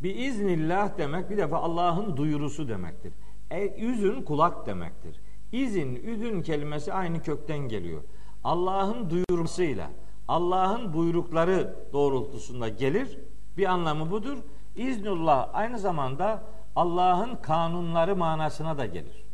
[0.02, 3.12] Bir iznillah demek bir defa Allah'ın duyurusu demektir.
[3.50, 5.20] E, üzün kulak demektir.
[5.52, 8.02] İzin, üzün kelimesi aynı kökten geliyor.
[8.44, 9.90] Allah'ın duyurmasıyla,
[10.28, 13.18] Allah'ın buyrukları doğrultusunda gelir.
[13.56, 14.38] Bir anlamı budur.
[14.76, 16.42] İznullah aynı zamanda
[16.76, 19.24] Allah'ın kanunları manasına da gelir.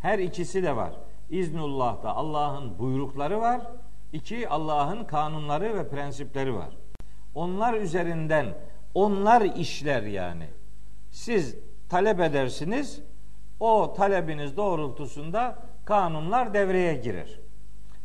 [0.00, 0.92] Her ikisi de var.
[1.30, 3.60] İznullah'ta Allah'ın buyrukları var.
[4.14, 6.76] İki Allah'ın kanunları ve prensipleri var.
[7.34, 8.46] Onlar üzerinden
[8.94, 10.46] onlar işler yani.
[11.10, 11.56] Siz
[11.88, 13.00] talep edersiniz.
[13.60, 17.40] O talebiniz doğrultusunda kanunlar devreye girer.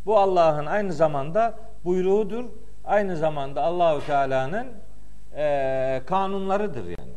[0.06, 2.46] Bu Allah'ın aynı zamanda buyruğudur.
[2.86, 4.68] Aynı zamanda Allahü Teala'nın
[5.36, 7.14] e, kanunlarıdır yani.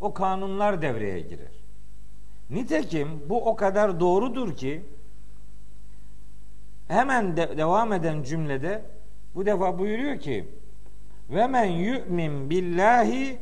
[0.00, 1.52] O kanunlar devreye girer.
[2.50, 4.84] Nitekim bu o kadar doğrudur ki
[6.88, 8.82] hemen de, devam eden cümlede
[9.34, 10.48] bu defa buyuruyor ki
[11.30, 13.38] ve men yu'min billahi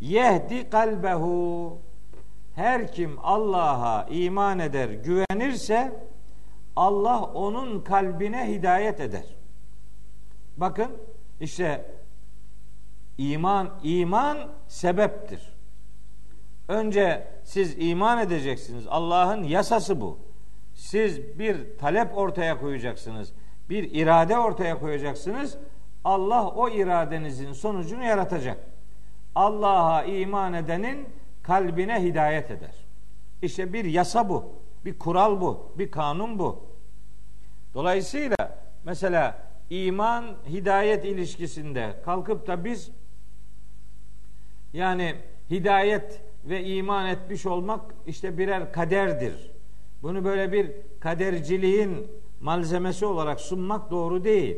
[0.00, 1.78] yehdi kalbehu
[2.54, 5.92] her kim Allah'a iman eder, güvenirse
[6.76, 9.24] Allah onun kalbine hidayet eder.
[10.56, 10.90] Bakın
[11.40, 11.84] işte
[13.18, 15.54] iman iman sebeptir.
[16.68, 18.86] Önce siz iman edeceksiniz.
[18.88, 20.18] Allah'ın yasası bu.
[20.94, 23.32] Siz bir talep ortaya koyacaksınız.
[23.70, 25.58] Bir irade ortaya koyacaksınız.
[26.04, 28.58] Allah o iradenizin sonucunu yaratacak.
[29.34, 31.08] Allah'a iman edenin
[31.42, 32.74] kalbine hidayet eder.
[33.42, 34.52] İşte bir yasa bu,
[34.84, 36.64] bir kural bu, bir kanun bu.
[37.74, 38.36] Dolayısıyla
[38.84, 39.38] mesela
[39.70, 42.90] iman hidayet ilişkisinde kalkıp da biz
[44.72, 45.14] yani
[45.50, 49.53] hidayet ve iman etmiş olmak işte birer kaderdir.
[50.04, 52.06] Bunu böyle bir kaderciliğin
[52.40, 54.56] malzemesi olarak sunmak doğru değil.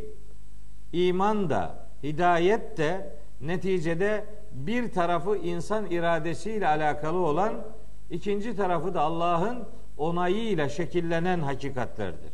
[0.93, 7.65] İman da, hidayet de neticede bir tarafı insan iradesiyle alakalı olan,
[8.11, 9.65] ikinci tarafı da Allah'ın
[9.97, 12.33] onayıyla şekillenen hakikatlerdir.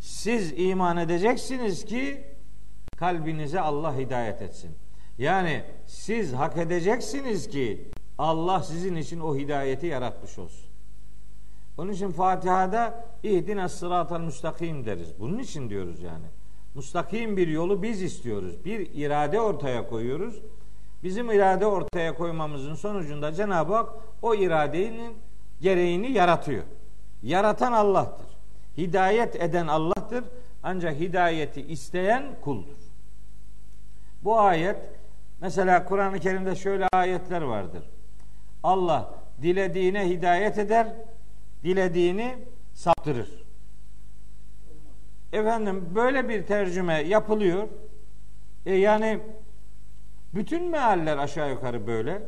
[0.00, 2.24] Siz iman edeceksiniz ki
[2.96, 4.70] kalbinize Allah hidayet etsin.
[5.18, 10.71] Yani siz hak edeceksiniz ki Allah sizin için o hidayeti yaratmış olsun.
[11.78, 15.20] Onun için Fatiha'da ihdine sıratal müstakim deriz.
[15.20, 16.26] Bunun için diyoruz yani.
[16.74, 18.64] Mustakim bir yolu biz istiyoruz.
[18.64, 20.42] Bir irade ortaya koyuyoruz.
[21.02, 23.90] Bizim irade ortaya koymamızın sonucunda Cenab-ı Hak
[24.22, 25.16] o iradenin
[25.60, 26.64] gereğini yaratıyor.
[27.22, 28.26] Yaratan Allah'tır.
[28.76, 30.24] Hidayet eden Allah'tır.
[30.62, 32.76] Ancak hidayeti isteyen kuldur.
[34.24, 34.76] Bu ayet
[35.40, 37.82] mesela Kur'an-ı Kerim'de şöyle ayetler vardır.
[38.62, 40.86] Allah dilediğine hidayet eder,
[41.64, 42.36] dilediğini
[42.74, 43.44] saptırır.
[45.32, 47.68] Efendim böyle bir tercüme yapılıyor.
[48.66, 49.20] E yani
[50.34, 52.22] bütün mealler aşağı yukarı böyle.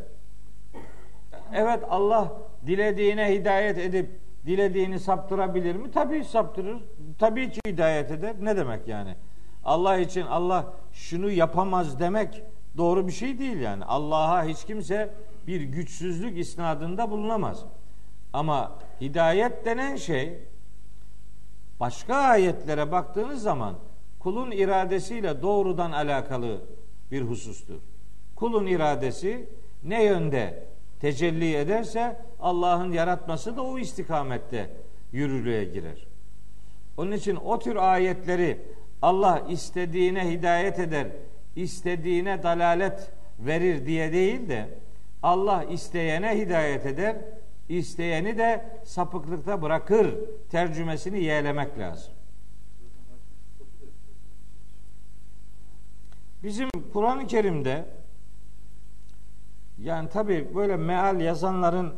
[1.53, 2.33] Evet Allah
[2.67, 4.11] dilediğine hidayet edip
[4.47, 5.91] dilediğini saptırabilir mi?
[5.91, 6.83] Tabii saptırır.
[7.19, 8.37] Tabii ki hidayet eder.
[8.41, 9.15] Ne demek yani?
[9.65, 12.43] Allah için Allah şunu yapamaz demek
[12.77, 13.85] doğru bir şey değil yani.
[13.85, 15.15] Allah'a hiç kimse
[15.47, 17.65] bir güçsüzlük isnadında bulunamaz.
[18.33, 20.39] Ama hidayet denen şey
[21.81, 23.75] başka ayetlere baktığınız zaman
[24.19, 26.61] kulun iradesiyle doğrudan alakalı
[27.11, 27.81] bir husustur.
[28.37, 29.49] Kulun iradesi
[29.85, 30.67] ne yönde
[31.01, 34.71] tecelli ederse Allah'ın yaratması da o istikamette
[35.13, 36.07] yürürlüğe girer.
[36.97, 38.59] Onun için o tür ayetleri
[39.03, 41.07] Allah istediğine hidayet eder,
[41.57, 44.69] istediğine dalalet verir diye değil de
[45.23, 47.17] Allah isteyene hidayet eder,
[47.69, 50.15] isteyeni de sapıklıkta bırakır
[50.51, 52.13] tercümesini yeğlemek lazım.
[56.43, 57.85] Bizim Kur'an-ı Kerim'de
[59.79, 61.95] yani tabi böyle meal yazanların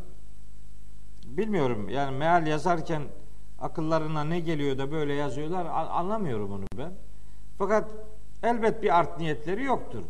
[1.24, 3.02] bilmiyorum yani meal yazarken
[3.58, 6.92] akıllarına ne geliyor da böyle yazıyorlar anlamıyorum onu ben.
[7.58, 7.90] Fakat
[8.42, 10.02] elbet bir art niyetleri yoktur.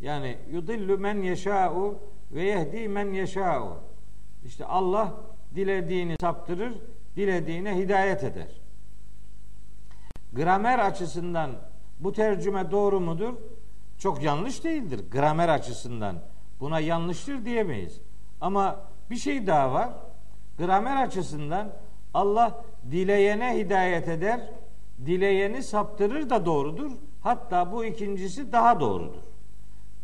[0.00, 1.98] Yani yudillu men yeşâ'u
[2.32, 3.89] ve yehdi men yeşâ'u.
[4.44, 5.12] İşte Allah
[5.54, 6.72] dilediğini saptırır,
[7.16, 8.48] dilediğine hidayet eder.
[10.32, 11.50] Gramer açısından
[12.00, 13.34] bu tercüme doğru mudur?
[13.98, 16.16] Çok yanlış değildir gramer açısından.
[16.60, 18.00] Buna yanlıştır diyemeyiz.
[18.40, 19.90] Ama bir şey daha var.
[20.58, 21.72] Gramer açısından
[22.14, 24.40] Allah dileyene hidayet eder,
[25.06, 26.90] dileyeni saptırır da doğrudur.
[27.22, 29.22] Hatta bu ikincisi daha doğrudur.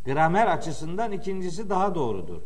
[0.05, 2.41] Gramer açısından ikincisi daha doğrudur.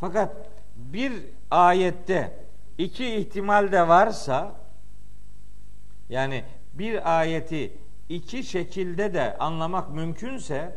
[0.00, 0.36] Fakat
[0.78, 1.12] bir
[1.50, 2.32] ayette
[2.78, 4.54] iki ihtimal de varsa
[6.08, 7.72] yani bir ayeti
[8.08, 10.72] iki şekilde de anlamak mümkünse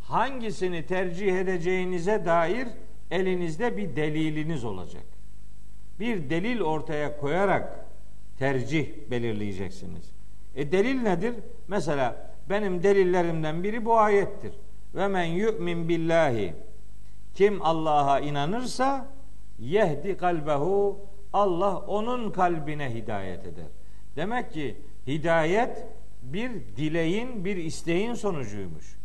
[0.00, 2.68] hangisini tercih edeceğinize dair
[3.10, 5.04] elinizde bir deliliniz olacak.
[6.00, 7.86] Bir delil ortaya koyarak
[8.38, 10.10] tercih belirleyeceksiniz.
[10.56, 11.34] E delil nedir?
[11.68, 14.52] Mesela benim delillerimden biri bu ayettir.
[14.94, 16.54] Ve men yu'min billahi
[17.34, 19.06] kim Allah'a inanırsa
[19.58, 21.00] yehdi kalbehu
[21.32, 23.66] Allah onun kalbine hidayet eder.
[24.16, 25.86] Demek ki hidayet
[26.22, 28.96] bir dileğin, bir isteğin sonucuymuş.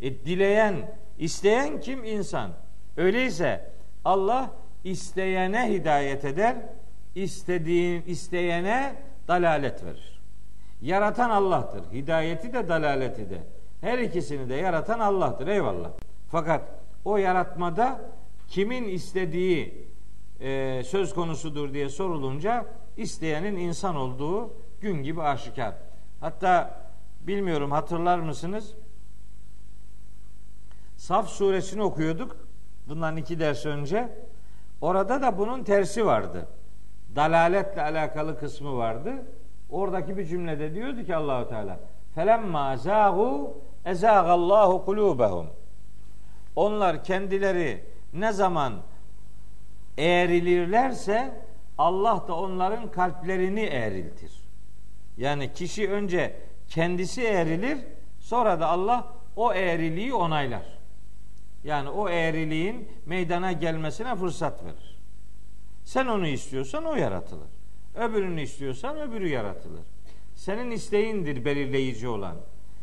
[0.00, 0.74] E, dileyen,
[1.18, 2.04] isteyen kim?
[2.04, 2.50] insan.
[2.96, 3.70] Öyleyse
[4.04, 4.50] Allah
[4.84, 6.56] isteyene hidayet eder,
[7.14, 8.94] istediğin isteyene
[9.28, 10.20] dalalet verir.
[10.82, 11.92] Yaratan Allah'tır.
[11.92, 13.38] Hidayeti de dalaleti de.
[13.80, 15.46] Her ikisini de yaratan Allah'tır.
[15.46, 15.90] Eyvallah.
[16.30, 16.62] Fakat
[17.04, 18.00] o yaratmada
[18.48, 19.88] kimin istediği
[20.40, 25.74] e, söz konusudur diye sorulunca isteyenin insan olduğu gün gibi aşikar.
[26.20, 26.80] Hatta
[27.20, 28.74] bilmiyorum hatırlar mısınız?
[30.96, 32.36] Saf suresini okuyorduk.
[32.88, 34.08] Bundan iki ders önce.
[34.80, 36.48] Orada da bunun tersi vardı.
[37.16, 39.12] Dalaletle alakalı kısmı vardı.
[39.70, 41.80] Oradaki bir cümlede diyordu ki Allahu Teala
[42.14, 45.46] felemma zâhu ezâgallahu kulûbehum
[46.58, 48.82] onlar kendileri ne zaman
[49.98, 51.40] eğrilirlerse
[51.78, 54.32] Allah da onların kalplerini eğriltir.
[55.16, 56.36] Yani kişi önce
[56.68, 57.78] kendisi eğrilir,
[58.20, 60.78] sonra da Allah o eğriliği onaylar.
[61.64, 64.98] Yani o eğriliğin meydana gelmesine fırsat verir.
[65.84, 67.48] Sen onu istiyorsan o yaratılır.
[67.94, 69.84] Öbürünü istiyorsan öbürü yaratılır.
[70.34, 72.36] Senin isteğindir belirleyici olan.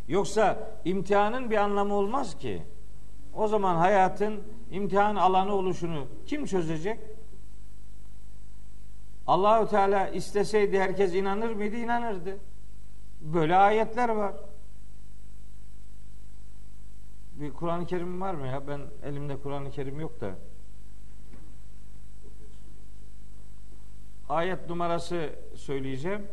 [0.08, 2.62] Yoksa imtihanın bir anlamı olmaz ki.
[3.36, 7.00] O zaman hayatın imtihan alanı oluşunu kim çözecek?
[9.28, 11.76] Allahü Teala isteseydi herkes inanır mıydı?
[11.76, 12.38] İnanırdı.
[13.22, 14.34] Böyle ayetler var.
[17.36, 18.68] bir Kur'an-ı Kerim var mı ya?
[18.68, 20.32] Ben elimde Kur'an-ı Kerim yok da.
[24.30, 26.28] Ayet numarası söyleyeceğim.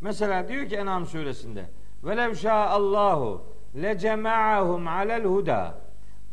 [0.00, 1.64] Mesela diyor ki En'am suresinde
[2.04, 3.42] Velev Allahu
[3.76, 5.85] le cema'ahum alel huda.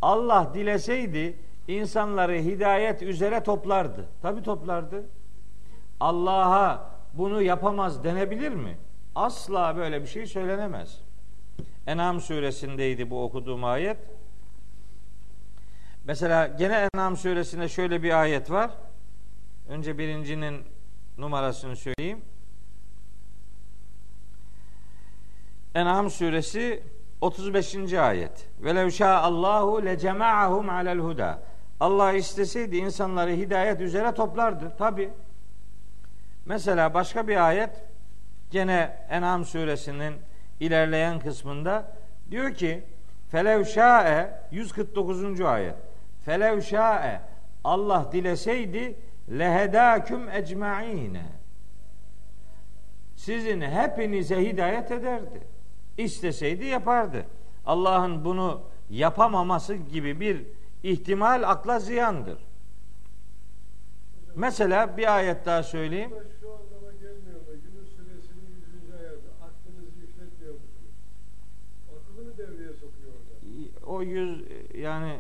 [0.03, 1.35] Allah dileseydi
[1.67, 4.05] insanları hidayet üzere toplardı.
[4.21, 5.03] Tabi toplardı.
[5.99, 8.77] Allah'a bunu yapamaz denebilir mi?
[9.15, 10.99] Asla böyle bir şey söylenemez.
[11.87, 13.97] En'am suresindeydi bu okuduğum ayet.
[16.03, 18.71] Mesela gene En'am suresinde şöyle bir ayet var.
[19.69, 20.61] Önce birincinin
[21.17, 22.21] numarasını söyleyeyim.
[25.75, 26.83] En'am suresi
[27.23, 27.93] 35.
[27.93, 28.49] ayet.
[28.59, 31.39] Velev Allahu le cema'ahum alel huda.
[31.79, 34.73] Allah isteseydi insanları hidayet üzere toplardı.
[34.77, 35.09] Tabi.
[36.45, 37.69] Mesela başka bir ayet
[38.51, 40.13] gene En'am suresinin
[40.59, 41.91] ilerleyen kısmında
[42.31, 42.83] diyor ki
[43.31, 45.41] Felev şa'e 149.
[45.41, 45.75] ayet.
[46.25, 46.61] Felev
[47.63, 48.95] Allah dileseydi
[49.29, 51.25] lehedâküm ecma'ine.
[53.15, 55.52] Sizin hepinize hidayet ederdi.
[55.97, 57.25] İsteseydi yapardı.
[57.65, 60.45] Allah'ın bunu yapamaması gibi bir
[60.83, 62.37] ihtimal akla ziyandır.
[64.35, 66.11] Mesela bir ayet daha söyleyeyim.
[73.85, 74.43] O yüz
[74.75, 75.19] yani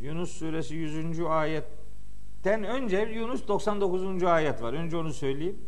[0.00, 1.20] Yunus suresi 100.
[1.20, 4.22] ayetten önce Yunus 99.
[4.22, 4.72] ayet var.
[4.72, 5.58] Önce onu söyleyeyim.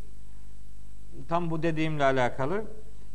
[1.29, 2.65] Tam bu dediğimle alakalı.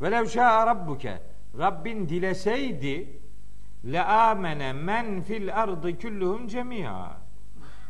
[0.02, 1.20] Velev şa'a rabbuke
[1.58, 3.08] Rabbin dileseydi
[3.92, 7.12] le amene men fil ardı kulluhum cemia.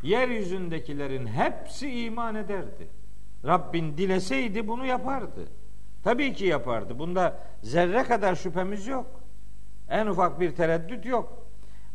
[0.02, 2.88] Yeryüzündekilerin hepsi iman ederdi.
[3.44, 5.48] Rabbin dileseydi bunu yapardı.
[6.04, 6.98] Tabii ki yapardı.
[6.98, 9.06] Bunda zerre kadar şüphemiz yok.
[9.88, 11.46] En ufak bir tereddüt yok.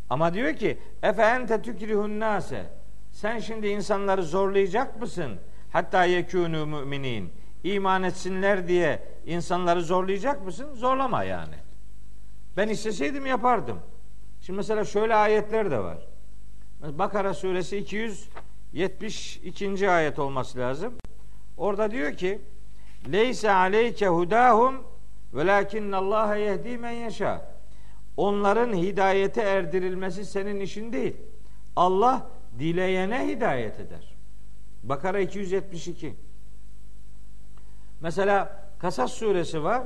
[0.09, 2.65] Ama diyor ki efe ente tükrihun nase.
[3.11, 5.39] Sen şimdi insanları zorlayacak mısın?
[5.71, 7.31] Hatta yekûnû müminin.
[7.63, 10.73] İman etsinler diye insanları zorlayacak mısın?
[10.73, 11.55] Zorlama yani.
[12.57, 13.79] Ben isteseydim yapardım.
[14.41, 15.97] Şimdi mesela şöyle ayetler de var.
[16.81, 19.89] Bakara suresi 272.
[19.89, 20.93] ayet olması lazım.
[21.57, 22.41] Orada diyor ki
[23.11, 24.83] Leyse aleyke hudahum
[25.33, 27.55] velakinne Allah yehdi men yeşâ
[28.17, 31.15] onların hidayete erdirilmesi senin işin değil.
[31.75, 32.27] Allah
[32.59, 34.15] dileyene hidayet eder.
[34.83, 36.15] Bakara 272.
[38.01, 39.83] Mesela Kasas suresi var.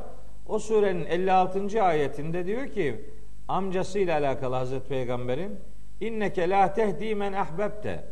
[0.47, 1.83] O surenin 56.
[1.83, 3.05] ayetinde diyor ki
[3.47, 5.59] amcasıyla alakalı Hazreti Peygamber'in
[5.99, 8.05] inneke la tehdi men ahbebte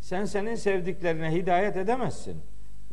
[0.00, 2.42] sen senin sevdiklerine hidayet edemezsin.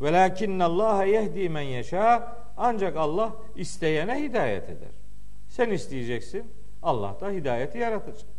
[0.00, 4.92] Velakinne Allah yehdi men yeşâ ancak Allah isteyene hidayet eder.
[5.48, 6.52] Sen isteyeceksin.
[6.82, 8.30] Allah da hidayeti yaratacak.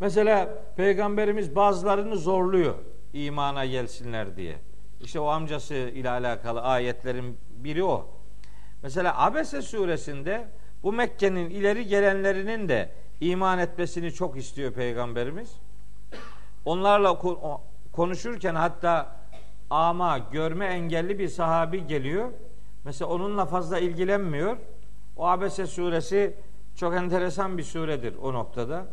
[0.00, 2.74] Mesela peygamberimiz bazılarını zorluyor
[3.12, 4.56] imana gelsinler diye.
[5.00, 8.06] İşte o amcası ile alakalı ayetlerin biri o.
[8.82, 10.48] Mesela Abese suresinde
[10.82, 15.56] bu Mekke'nin ileri gelenlerinin de iman etmesini çok istiyor peygamberimiz.
[16.64, 17.18] Onlarla
[17.92, 19.16] konuşurken hatta
[19.70, 22.30] ama görme engelli bir sahabi geliyor.
[22.84, 24.56] Mesela onunla fazla ilgilenmiyor.
[25.16, 26.34] O Abese suresi
[26.74, 28.86] çok enteresan bir suredir o noktada.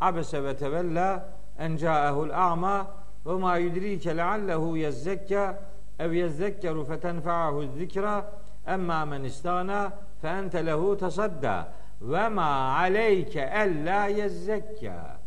[0.00, 1.28] Abese ve tevella
[1.58, 5.62] en ca'ehul a'ma ve ma yudrike leallehu yezzekka
[5.98, 8.32] ev yezzekkeru fetenfa'ahu zikra
[8.66, 9.92] emma men istana
[10.22, 15.20] fe ente lehu tasadda ve ma aleyke ella yezzekka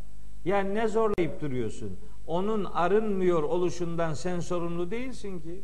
[0.45, 1.97] yani ne zorlayıp duruyorsun?
[2.27, 5.61] Onun arınmıyor oluşundan sen sorumlu değilsin ki.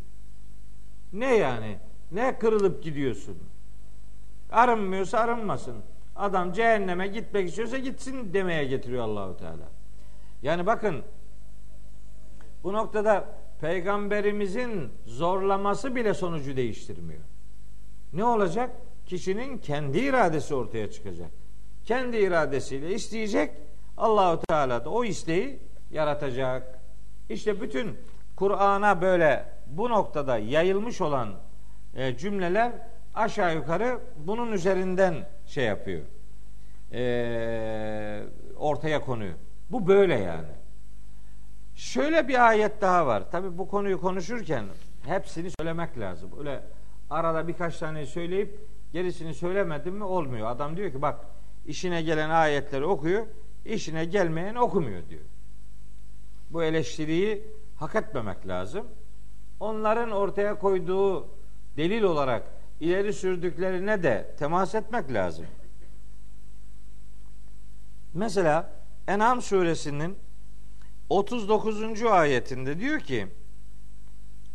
[1.14, 1.78] Ne yani?
[2.12, 3.38] Ne kırılıp gidiyorsun?
[4.52, 5.76] Arınmıyorsa arınmasın.
[6.16, 9.70] Adam cehenneme gitmek istiyorsa gitsin demeye getiriyor Allahu Teala.
[10.44, 11.04] Yani bakın
[12.64, 13.26] bu noktada
[13.62, 17.22] peygamberimizin zorlaması bile sonucu değiştirmiyor.
[18.14, 18.70] Ne olacak?
[19.06, 21.30] Kişinin kendi iradesi ortaya çıkacak.
[21.86, 23.52] Kendi iradesiyle isteyecek.
[23.98, 25.60] Allahu Teala da o isteği
[25.92, 26.80] yaratacak.
[27.30, 27.98] İşte bütün
[28.36, 31.30] Kur'an'a böyle bu noktada yayılmış olan
[31.96, 32.72] e, cümleler
[33.16, 36.02] aşağı yukarı bunun üzerinden şey yapıyor.
[36.94, 38.24] E,
[38.58, 39.34] ortaya konuyor.
[39.70, 40.59] Bu böyle yani.
[41.80, 43.32] Şöyle bir ayet daha var.
[43.32, 44.66] Tabi bu konuyu konuşurken
[45.06, 46.32] hepsini söylemek lazım.
[46.40, 46.64] Öyle
[47.10, 48.60] arada birkaç tane söyleyip
[48.94, 50.48] gerisini söylemedim mi olmuyor.
[50.48, 51.20] Adam diyor ki bak
[51.68, 53.26] işine gelen ayetleri okuyor,
[53.66, 55.22] işine gelmeyen okumuyor diyor.
[56.50, 57.44] Bu eleştiriyi
[57.78, 58.86] hak etmemek lazım.
[59.60, 61.28] Onların ortaya koyduğu
[61.78, 62.44] delil olarak
[62.80, 65.46] ileri sürdüklerine de temas etmek lazım.
[68.14, 68.72] Mesela
[69.08, 70.18] En'am suresinin
[71.10, 72.04] 39.
[72.04, 73.28] ayetinde diyor ki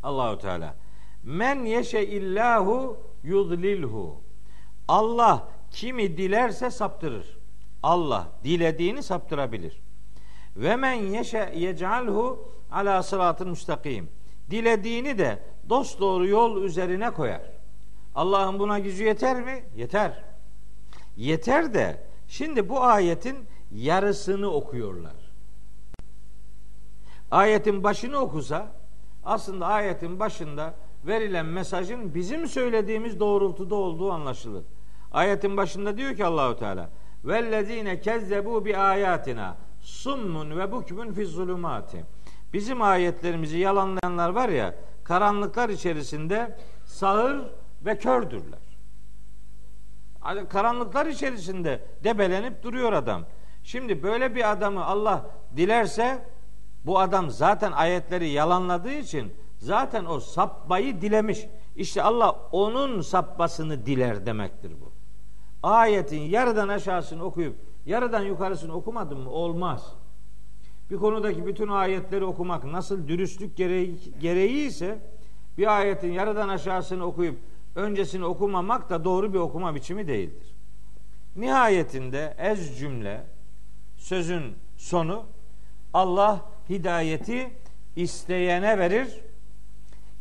[0.03, 0.75] Allahu Teala
[1.23, 4.21] Men yeşe illahu yudlilhu
[4.89, 7.37] Allah kimi dilerse saptırır.
[7.83, 9.81] Allah dilediğini saptırabilir.
[10.57, 14.09] Ve men yeşe yec'alhu ala sıratın müstakim.
[14.51, 15.39] Dilediğini de
[15.69, 17.43] dost doğru yol üzerine koyar.
[18.15, 19.65] Allah'ın buna gücü yeter mi?
[19.77, 20.25] Yeter.
[21.17, 23.37] Yeter de şimdi bu ayetin
[23.73, 25.24] yarısını okuyorlar.
[27.31, 28.73] Ayetin başını okusa
[29.25, 30.75] aslında ayetin başında
[31.07, 34.65] verilen mesajın bizim söylediğimiz doğrultuda olduğu anlaşılır.
[35.13, 36.91] Ayetin başında diyor ki Allahu Teala
[37.25, 42.05] vellezine kezzebu bi ayatina summun ve bukmun fi zulumati.
[42.53, 47.41] Bizim ayetlerimizi yalanlayanlar var ya karanlıklar içerisinde sağır
[47.85, 48.59] ve kördürler.
[50.49, 53.23] Karanlıklar içerisinde debelenip duruyor adam.
[53.65, 56.25] Şimdi böyle bir adamı Allah dilerse
[56.87, 61.47] bu adam zaten ayetleri yalanladığı için zaten o sapmayı dilemiş.
[61.77, 64.93] İşte Allah onun sapmasını diler demektir bu.
[65.63, 67.57] Ayetin yarıdan aşağısını okuyup
[67.87, 69.31] yarıdan yukarısını okumadın mı?
[69.31, 69.93] Olmaz.
[70.91, 74.99] Bir konudaki bütün ayetleri okumak nasıl dürüstlük gereği, gereği ise
[75.59, 77.39] bir ayetin yarıdan aşağısını okuyup
[77.75, 80.55] öncesini okumamak da doğru bir okuma biçimi değildir.
[81.37, 83.25] Nihayetinde ez cümle
[83.97, 85.23] sözün sonu
[85.95, 87.51] Allah hidayeti
[87.97, 89.09] isteyene verir,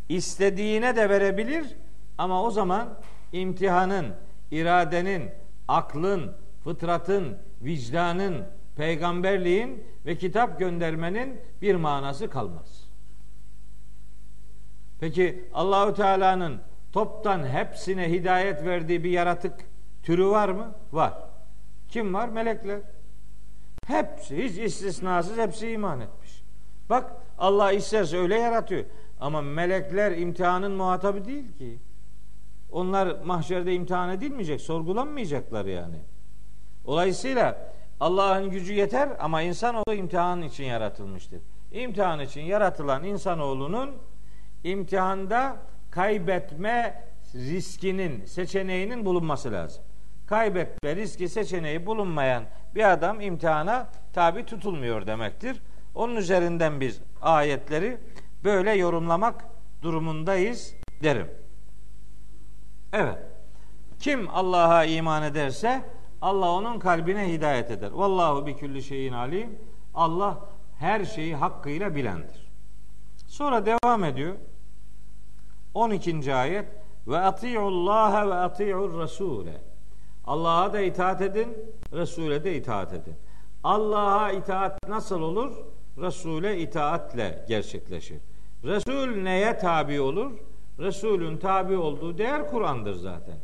[0.10, 1.76] istediğine de verebilir
[2.18, 3.00] ama o zaman
[3.32, 4.14] imtihanın,
[4.52, 5.32] iradenin,
[5.68, 12.84] aklın, fıtratın, vicdanın, peygamberliğin ve kitap göndermenin bir manası kalmaz.
[15.00, 19.54] Peki Allahü Teala'nın toptan hepsine hidayet verdiği bir yaratık
[20.04, 20.76] türü var mı?
[20.92, 21.14] Var.
[21.90, 22.30] Kim var?
[22.30, 22.80] Melekler.
[23.88, 26.23] Hepsi hiç istisnasız hepsi iman etmiş.
[26.90, 28.86] Bak Allah isterse öyle yaratıyor.
[29.20, 31.80] Ama melekler imtihanın muhatabı değil ki.
[32.72, 35.98] Onlar mahşerde imtihan edilmeyecek, sorgulanmayacaklar yani.
[36.86, 41.42] Dolayısıyla Allah'ın gücü yeter ama insanoğlu imtihan için yaratılmıştır.
[41.72, 43.92] İmtihan için yaratılan insanoğlunun
[44.64, 45.58] imtihanda
[45.92, 47.04] kaybetme
[47.36, 49.84] riskinin, seçeneğinin bulunması lazım.
[50.28, 52.44] Kaybetme riski seçeneği bulunmayan
[52.76, 55.62] bir adam imtihana tabi tutulmuyor demektir.
[55.96, 57.98] Onun üzerinden biz ayetleri
[58.44, 59.46] böyle yorumlamak
[59.82, 61.28] durumundayız derim.
[62.94, 63.18] Evet.
[64.00, 65.84] Kim Allah'a iman ederse
[66.22, 67.92] Allah onun kalbine hidayet eder.
[67.92, 69.60] Vallahu bi külli şeyin alim.
[69.94, 70.40] Allah
[70.80, 72.52] her şeyi hakkıyla bilendir.
[73.28, 74.36] Sonra devam ediyor.
[75.74, 76.36] 12.
[76.36, 76.66] ayet
[77.08, 79.62] ve atiullaha ve atiur rasule.
[80.26, 81.58] Allah'a da itaat edin,
[81.94, 83.16] Resul'e de itaat edin.
[83.64, 85.58] Allah'a itaat nasıl olur?
[85.98, 88.18] Resul'e itaatle gerçekleşir.
[88.64, 90.32] Resul neye tabi olur?
[90.80, 93.36] Resulün tabi olduğu değer Kur'an'dır zaten.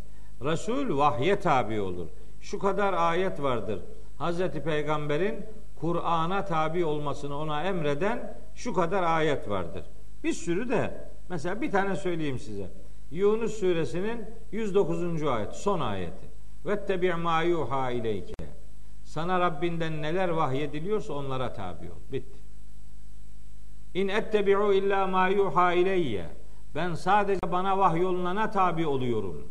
[0.42, 2.08] Resul vahye tabi olur.
[2.42, 3.80] Şu kadar ayet vardır.
[4.18, 5.46] Hazreti Peygamber'in
[5.80, 9.84] Kur'an'a tabi olmasını ona emreden şu kadar ayet vardır.
[10.24, 12.72] Bir sürü de mesela bir tane söyleyeyim size.
[13.12, 15.24] Yunus suresinin 109.
[15.24, 16.30] ayet son ayeti.
[16.66, 18.34] Vettebi' ma yuha ileyke.
[19.04, 21.96] Sana Rabbinden neler vahyediliyorsa onlara tabi ol.
[22.12, 22.39] Bitti.
[23.94, 26.26] İn ettebi'u illa ma yuha ileyye.
[26.76, 29.48] Ben sadece bana vahyolunana tabi oluyorum.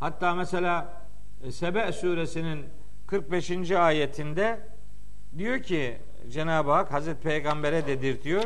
[0.00, 1.02] Hatta mesela
[1.44, 2.64] e, Sebe suresinin
[3.06, 3.70] 45.
[3.70, 4.60] ayetinde
[5.38, 5.98] diyor ki
[6.30, 8.44] Cenab-ı Hak Hazreti Peygamber'e dedirtiyor.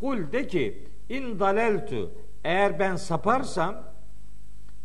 [0.00, 2.12] Kul de ki in daleltu
[2.44, 3.76] eğer ben saparsam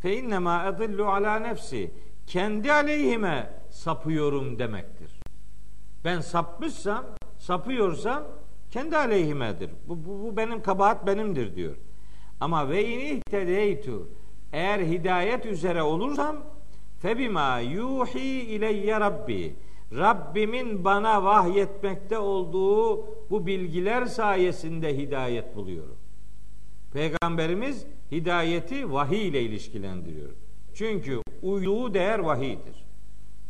[0.02, 1.92] fe innema edillu ala nefsi
[2.28, 4.97] kendi aleyhime sapıyorum demektir.
[6.04, 7.06] Ben sapmışsam,
[7.38, 8.24] sapıyorsam
[8.72, 9.70] kendi aleyhimedir.
[9.88, 11.76] Bu, bu, bu benim kabahat benimdir diyor.
[12.40, 14.10] Ama ve in ihtedeytu
[14.54, 16.38] eğer hidayet üzere olursam
[17.00, 19.56] febima yuhi ileyye rabbi
[19.94, 25.96] Rabbimin bana vahyetmekte olduğu bu bilgiler sayesinde hidayet buluyorum.
[26.94, 30.30] Peygamberimiz hidayeti vahiy ile ilişkilendiriyor.
[30.74, 32.86] Çünkü uyduğu değer vahiydir.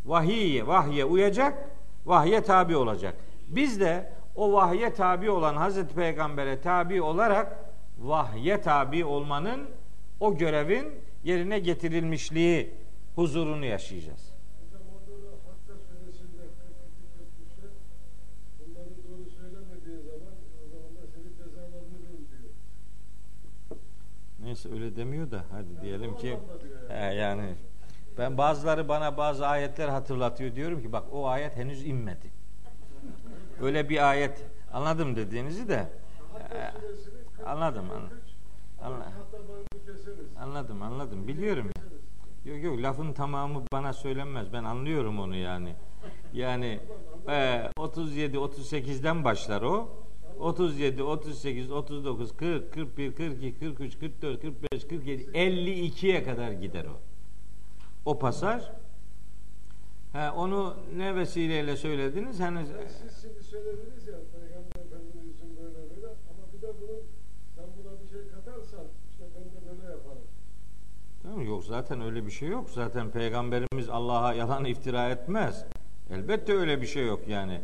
[0.05, 1.69] Vahiye, vahye uyacak,
[2.07, 3.15] vahye tabi olacak.
[3.47, 7.59] Biz de o vahye tabi olan Hazreti Peygamber'e tabi olarak
[7.99, 9.69] vahye tabi olmanın
[10.19, 10.91] o görevin
[11.23, 12.73] yerine getirilmişliği
[13.15, 14.33] huzurunu yaşayacağız.
[24.39, 26.37] Neyse öyle demiyor da hadi diyelim ki
[26.87, 27.55] he, yani
[28.17, 30.55] Ben bazıları bana bazı ayetler hatırlatıyor.
[30.55, 32.31] Diyorum ki bak o ayet henüz inmedi.
[33.61, 35.87] Öyle bir ayet anladım dediğinizi de
[36.53, 36.71] e,
[37.45, 38.17] anladım anladım.
[40.39, 41.69] Anladım anladım biliyorum.
[42.45, 44.53] Yok yok lafın tamamı bana söylenmez.
[44.53, 45.75] Ben anlıyorum onu yani.
[46.33, 46.79] Yani
[47.29, 49.89] e, 37 38'den başlar o.
[50.39, 57.06] 37, 38, 39, 40, 41, 42, 43, 44, 45, 47, 52'ye kadar gider o.
[58.07, 58.63] O pasaj.
[60.13, 62.39] Ha, onu ne vesileyle söylediniz?
[62.39, 67.01] Hani Siz şimdi söylediniz ya Peygamber Efendimiz'in böyle böyle ama bir de bunun
[67.55, 70.21] sen buna bir şey katarsan işte ben de böyle yaparım.
[71.23, 72.69] Tamam, yok zaten öyle bir şey yok.
[72.69, 75.65] Zaten peygamberimiz Allah'a yalan iftira etmez.
[76.09, 77.61] Elbette öyle bir şey yok yani.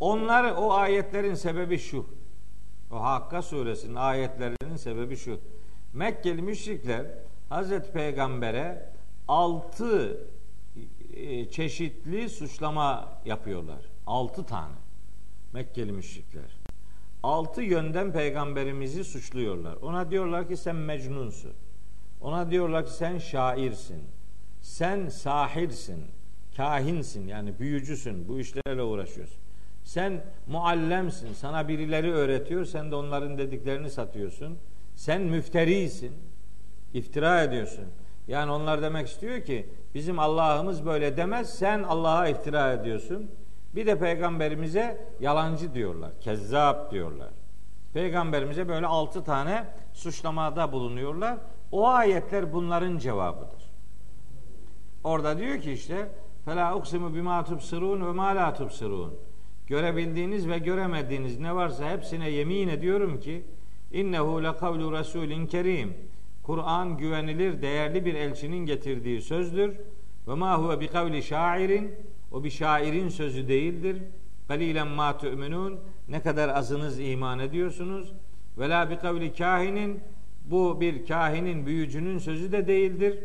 [0.00, 2.06] Onlar o ayetlerin sebebi şu.
[2.92, 5.40] O Hakka suresinin ayetlerinin sebebi şu.
[5.92, 7.06] Mekkeli müşrikler
[7.48, 8.95] Hazreti Peygamber'e
[9.28, 10.20] altı
[11.14, 13.80] e, çeşitli suçlama yapıyorlar.
[14.06, 14.74] Altı tane.
[15.52, 16.56] Mekkeli müşrikler.
[17.22, 19.76] Altı yönden peygamberimizi suçluyorlar.
[19.76, 21.52] Ona diyorlar ki sen mecnunsun.
[22.20, 24.02] Ona diyorlar ki sen şairsin.
[24.60, 26.04] Sen sahirsin.
[26.56, 28.28] Kahinsin yani büyücüsün.
[28.28, 29.38] Bu işlerle uğraşıyorsun.
[29.84, 31.32] Sen muallemsin.
[31.32, 32.64] Sana birileri öğretiyor.
[32.64, 34.58] Sen de onların dediklerini satıyorsun.
[34.94, 36.12] Sen müfterisin.
[36.94, 37.84] İftira ediyorsun.
[38.28, 41.58] Yani onlar demek istiyor ki bizim Allah'ımız böyle demez.
[41.58, 43.30] Sen Allah'a iftira ediyorsun.
[43.74, 46.10] Bir de peygamberimize yalancı diyorlar.
[46.20, 47.30] Kezzap diyorlar.
[47.94, 51.38] Peygamberimize böyle altı tane suçlamada bulunuyorlar.
[51.72, 53.70] O ayetler bunların cevabıdır.
[55.04, 56.08] Orada diyor ki işte
[56.44, 59.14] Fela uksimu bima tubsirun ve ma la tubsirun.
[59.66, 63.42] Görebildiğiniz ve göremediğiniz ne varsa hepsine yemin ediyorum ki
[63.92, 65.94] innehu le kavlu rasulin kerim.
[66.46, 69.76] Kur'an güvenilir, değerli bir elçinin getirdiği sözdür.
[70.28, 71.94] Ve ma huve bi kavli şairin.
[72.32, 74.02] O bir şairin sözü değildir.
[74.48, 75.80] Kalilen ma tu'minun.
[76.08, 78.12] Ne kadar azınız iman ediyorsunuz.
[78.58, 80.00] Ve la bi kavli kahinin.
[80.44, 83.18] Bu bir kahinin, büyücünün sözü de değildir.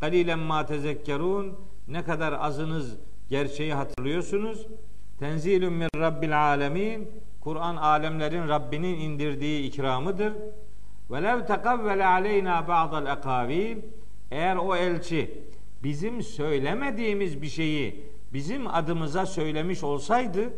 [0.00, 1.58] Kalilen ma tezekkerun.
[1.88, 2.96] Ne kadar azınız
[3.30, 4.66] gerçeği hatırlıyorsunuz.
[5.18, 7.08] Tenzilun min rabbil alemin.
[7.40, 10.32] Kur'an alemlerin Rabbinin indirdiği ikramıdır.
[11.10, 13.76] Ve lev tekavvele aleyna ba'dal ekavil.
[14.30, 15.42] Eğer o elçi
[15.82, 20.52] bizim söylemediğimiz bir şeyi bizim adımıza söylemiş olsaydı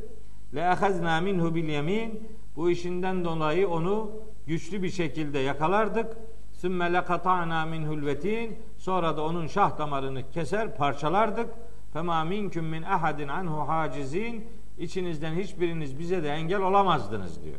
[0.54, 4.10] le ehazna minhu bil yemin bu işinden dolayı onu
[4.46, 6.16] güçlü bir şekilde yakalardık.
[6.52, 11.50] Sümme lekata'na minhul vetin sonra da onun şah damarını keser parçalardık.
[11.92, 14.44] Fema minküm min ahadin anhu hacizin
[14.78, 17.58] içinizden hiçbiriniz bize de engel olamazdınız diyor.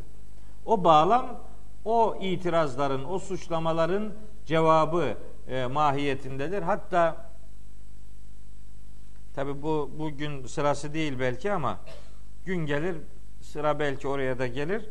[0.66, 1.26] O bağlam
[1.88, 4.12] o itirazların, o suçlamaların
[4.46, 5.14] cevabı
[5.48, 6.62] e, mahiyetindedir.
[6.62, 7.30] Hatta
[9.34, 11.78] tabi bu bugün sırası değil belki ama
[12.44, 12.96] gün gelir
[13.40, 14.84] sıra belki oraya da gelir.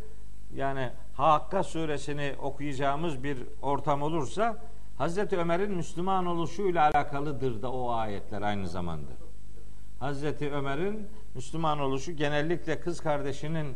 [0.56, 4.58] Yani Hakka suresini okuyacağımız bir ortam olursa
[4.98, 9.12] Hazreti Ömer'in Müslüman oluşuyla alakalıdır da o ayetler aynı zamanda.
[10.00, 13.76] Hazreti Ömer'in Müslüman oluşu genellikle kız kardeşinin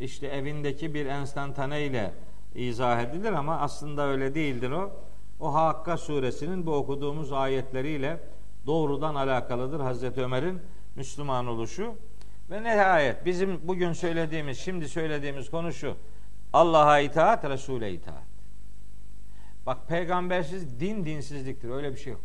[0.00, 2.12] işte evindeki bir enstantane ile
[2.54, 4.92] izah edilir ama aslında öyle değildir o.
[5.40, 8.20] O Hakka suresinin bu okuduğumuz ayetleriyle
[8.66, 10.60] doğrudan alakalıdır Hazreti Ömer'in
[10.96, 11.94] Müslüman oluşu.
[12.50, 15.96] Ve nihayet bizim bugün söylediğimiz, şimdi söylediğimiz konu şu.
[16.52, 18.32] Allah'a itaat, Resul'e itaat.
[19.66, 21.70] Bak peygambersiz din dinsizliktir.
[21.70, 22.22] Öyle bir şey yok.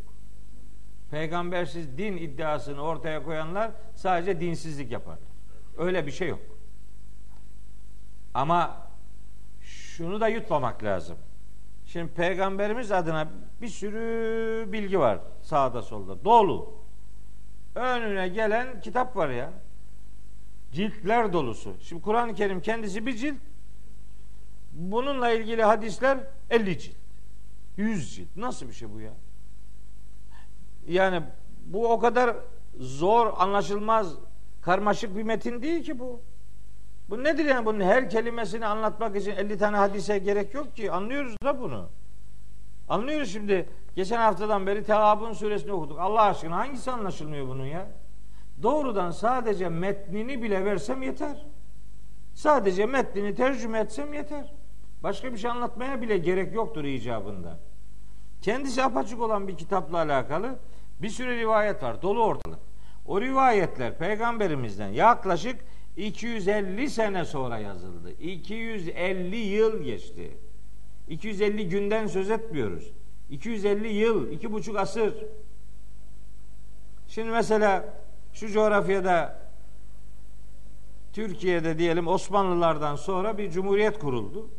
[1.11, 5.29] Peygambersiz din iddiasını ortaya koyanlar sadece dinsizlik yaparlar.
[5.77, 6.39] Öyle bir şey yok.
[8.33, 8.86] Ama
[9.97, 11.17] şunu da yutmamak lazım.
[11.85, 13.27] Şimdi peygamberimiz adına
[13.61, 16.25] bir sürü bilgi var sağda solda.
[16.25, 16.73] Dolu.
[17.75, 19.53] Önüne gelen kitap var ya.
[20.71, 21.75] Ciltler dolusu.
[21.81, 23.37] Şimdi Kur'an-ı Kerim kendisi bir cilt.
[24.71, 26.17] Bununla ilgili hadisler
[26.49, 26.95] 50 cilt.
[27.77, 28.35] 100 cilt.
[28.35, 29.13] Nasıl bir şey bu ya?
[30.87, 31.23] Yani
[31.65, 32.35] bu o kadar
[32.79, 34.13] zor, anlaşılmaz,
[34.61, 36.21] karmaşık bir metin değil ki bu.
[37.09, 40.91] Bu nedir yani bunun her kelimesini anlatmak için 50 tane hadise gerek yok ki.
[40.91, 41.89] Anlıyoruz da bunu.
[42.89, 43.69] Anlıyoruz şimdi.
[43.95, 45.99] Geçen haftadan beri Tehabun suresini okuduk.
[45.99, 47.87] Allah aşkına hangisi anlaşılmıyor bunun ya?
[48.63, 51.45] Doğrudan sadece metnini bile versem yeter.
[52.33, 54.53] Sadece metnini tercüme etsem yeter.
[55.03, 57.59] Başka bir şey anlatmaya bile gerek yoktur icabında.
[58.41, 60.55] Kendisi apaçık olan bir kitapla alakalı
[61.01, 62.01] bir sürü rivayet var.
[62.01, 62.59] Dolu ortalık.
[63.05, 65.59] O rivayetler peygamberimizden yaklaşık
[65.97, 68.11] 250 sene sonra yazıldı.
[68.11, 70.37] 250 yıl geçti.
[71.07, 72.91] 250 günden söz etmiyoruz.
[73.29, 75.13] 250 yıl, iki buçuk asır.
[77.07, 77.93] Şimdi mesela
[78.33, 79.39] şu coğrafyada
[81.13, 84.49] Türkiye'de diyelim Osmanlılardan sonra bir cumhuriyet kuruldu.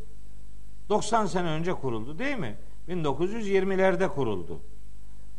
[0.89, 2.57] 90 sene önce kuruldu değil mi?
[2.89, 4.59] 1920'lerde kuruldu.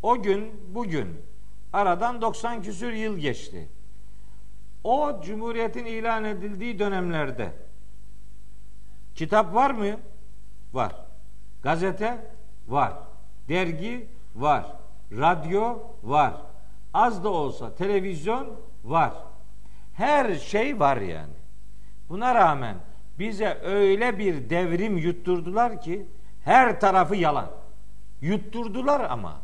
[0.02, 1.08] O gün bugün
[1.72, 3.68] aradan 90 küsür yıl geçti.
[4.84, 7.52] O cumhuriyetin ilan edildiği dönemlerde
[9.14, 9.96] kitap var mı?
[10.72, 10.94] Var.
[11.62, 12.18] Gazete
[12.68, 12.92] var.
[13.48, 14.66] Dergi var.
[15.12, 16.34] Radyo var.
[16.94, 19.12] Az da olsa televizyon var.
[19.94, 21.32] Her şey var yani.
[22.08, 22.76] Buna rağmen
[23.18, 26.06] bize öyle bir devrim yutturdular ki
[26.44, 27.50] her tarafı yalan.
[28.20, 29.40] Yutturdular ama.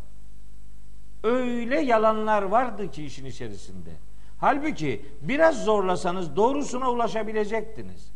[1.23, 3.91] Öyle yalanlar vardı ki işin içerisinde.
[4.39, 8.13] Halbuki biraz zorlasanız doğrusuna ulaşabilecektiniz.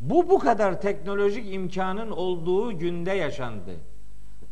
[0.00, 3.70] Bu bu kadar teknolojik imkanın olduğu günde yaşandı.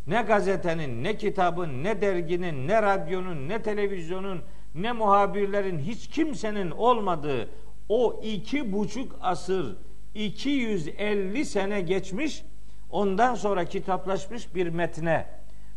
[0.06, 4.42] Ne gazetenin, ne kitabın, ne derginin, ne radyonun, ne televizyonun,
[4.74, 7.48] ne muhabirlerin, hiç kimsenin olmadığı
[7.88, 9.76] o iki buçuk asır,
[10.14, 12.44] 250 sene geçmiş,
[12.90, 15.26] ondan sonra kitaplaşmış bir metne.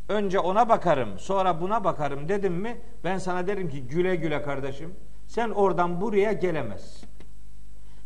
[0.09, 4.93] Önce ona bakarım, sonra buna bakarım dedim mi, ben sana derim ki güle güle kardeşim,
[5.28, 7.09] sen oradan buraya gelemezsin.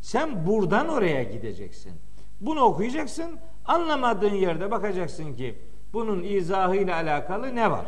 [0.02, 1.94] Sen buradan oraya gideceksin.
[2.42, 5.60] Bunu okuyacaksın, anlamadığın yerde bakacaksın ki
[5.94, 7.86] bunun izahıyla alakalı ne var?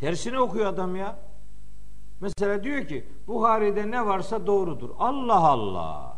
[0.00, 1.16] Tersini okuyor adam ya.
[2.20, 4.90] Mesela diyor ki Buhari'de ne varsa doğrudur.
[4.98, 6.16] Allah Allah.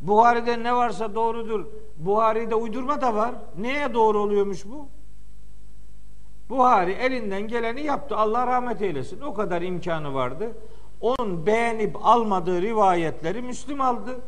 [0.00, 1.66] Buhari'de ne varsa doğrudur.
[1.96, 3.34] Buhari'de uydurma da var.
[3.58, 4.88] Neye doğru oluyormuş bu?
[6.48, 8.16] Buhari elinden geleni yaptı.
[8.16, 9.20] Allah rahmet eylesin.
[9.20, 10.52] O kadar imkanı vardı.
[11.00, 14.20] Onun beğenip almadığı rivayetleri Müslüm aldı.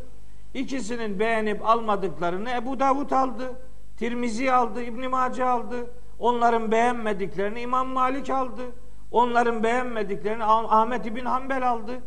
[0.55, 3.53] İkisinin beğenip almadıklarını Ebu Davud aldı.
[3.97, 5.77] Tirmizi aldı, İbn Mace aldı.
[6.19, 8.63] Onların beğenmediklerini İmam Malik aldı.
[9.13, 12.01] Onların beğenmediklerini Ahmet İbn Hanbel aldı.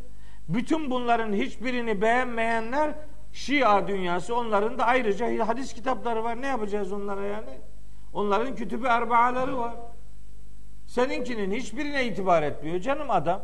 [0.50, 2.94] Bütün bunların hiçbirini beğenmeyenler
[3.34, 6.42] Şia dünyası onların da ayrıca hadis kitapları var.
[6.42, 7.50] Ne yapacağız onlara yani?
[8.14, 9.74] Onların kütübü erbaaları var.
[10.92, 13.42] Seninkinin hiçbirine itibar etmiyor canım adam.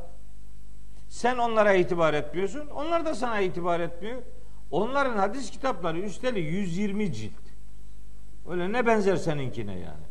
[1.10, 2.68] Sen onlara itibar etmiyorsun.
[2.68, 4.22] Onlar da sana itibar etmiyor.
[4.72, 7.32] Onların hadis kitapları üsteli 120 cilt.
[8.50, 10.06] Öyle ne benzer seninkine yani.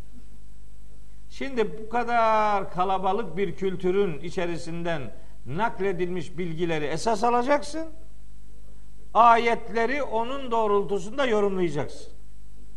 [1.30, 5.02] Şimdi bu kadar kalabalık bir kültürün içerisinden
[5.46, 7.88] nakledilmiş bilgileri esas alacaksın.
[9.14, 12.12] Ayetleri onun doğrultusunda yorumlayacaksın.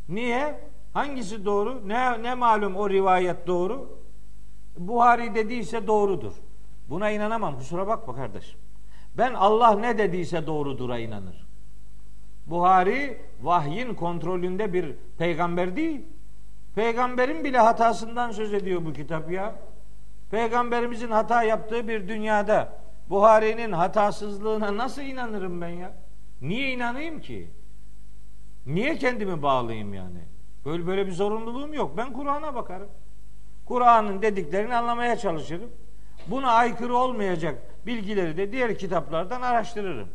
[0.10, 0.60] Niye?
[0.93, 1.88] Hangisi doğru?
[1.88, 3.98] Ne, ne malum o rivayet doğru?
[4.80, 6.34] Buhari dediyse doğrudur.
[6.89, 7.57] Buna inanamam.
[7.57, 8.59] Kusura bakma kardeşim.
[9.17, 11.47] Ben Allah ne dediyse doğrudura inanır.
[12.45, 16.01] Buhari vahyin kontrolünde bir peygamber değil.
[16.75, 19.55] Peygamberin bile hatasından söz ediyor bu kitap ya.
[20.32, 25.93] Peygamberimizin hata yaptığı bir dünyada Buhari'nin hatasızlığına nasıl inanırım ben ya?
[26.41, 27.51] Niye inanayım ki?
[28.65, 30.19] Niye kendimi bağlayayım yani?
[30.65, 31.97] Böyle böyle bir zorunluluğum yok.
[31.97, 32.89] Ben Kur'an'a bakarım.
[33.70, 35.70] Kur'an'ın dediklerini anlamaya çalışırım.
[36.28, 40.07] Buna aykırı olmayacak bilgileri de diğer kitaplardan araştırırım.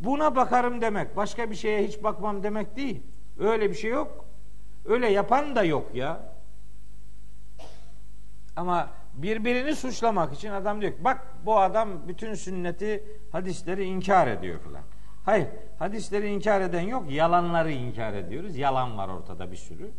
[0.00, 3.02] Buna bakarım demek, başka bir şeye hiç bakmam demek değil.
[3.38, 4.24] Öyle bir şey yok.
[4.84, 6.20] Öyle yapan da yok ya.
[8.56, 14.60] Ama birbirini suçlamak için adam diyor ki bak bu adam bütün sünneti, hadisleri inkar ediyor
[14.60, 14.82] filan.
[15.24, 18.56] Hayır, hadisleri inkar eden yok, yalanları inkar ediyoruz.
[18.56, 19.90] Yalan var ortada bir sürü.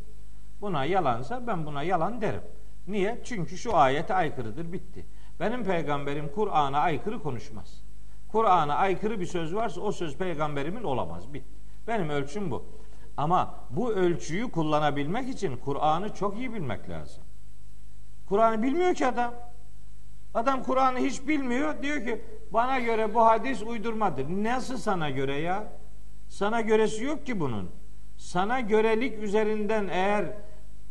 [0.62, 2.42] Buna yalansa ben buna yalan derim.
[2.88, 3.22] Niye?
[3.24, 5.06] Çünkü şu ayete aykırıdır, bitti.
[5.40, 7.84] Benim peygamberim Kur'an'a aykırı konuşmaz.
[8.32, 11.34] Kur'an'a aykırı bir söz varsa o söz peygamberimin olamaz.
[11.34, 11.58] Bitti.
[11.88, 12.66] Benim ölçüm bu.
[13.18, 17.24] Ama bu ölçüyü kullanabilmek için Kur'an'ı çok iyi bilmek lazım.
[18.30, 19.34] Kur'an'ı bilmiyor ki adam.
[20.34, 21.84] Adam Kur'an'ı hiç bilmiyor.
[21.84, 22.22] Diyor ki
[22.54, 24.26] bana göre bu hadis uydurmadır.
[24.30, 25.64] Nasıl sana göre ya?
[26.30, 27.70] Sana göresi yok ki bunun.
[28.18, 30.26] Sana görelik üzerinden eğer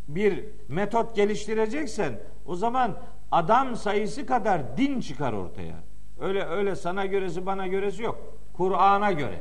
[0.08, 2.98] bir metot geliştireceksen o zaman
[3.30, 5.76] adam sayısı kadar din çıkar ortaya.
[6.20, 8.34] Öyle öyle sana göresi bana göresi yok.
[8.52, 9.40] Kur'an'a göre.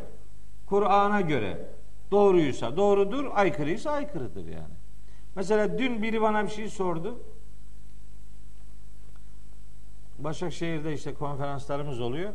[0.65, 1.69] Kur'an'a göre
[2.11, 4.73] doğruysa doğrudur, aykırıysa aykırıdır yani.
[5.35, 7.19] Mesela dün biri bana bir şey sordu.
[10.19, 12.33] Başakşehir'de işte konferanslarımız oluyor.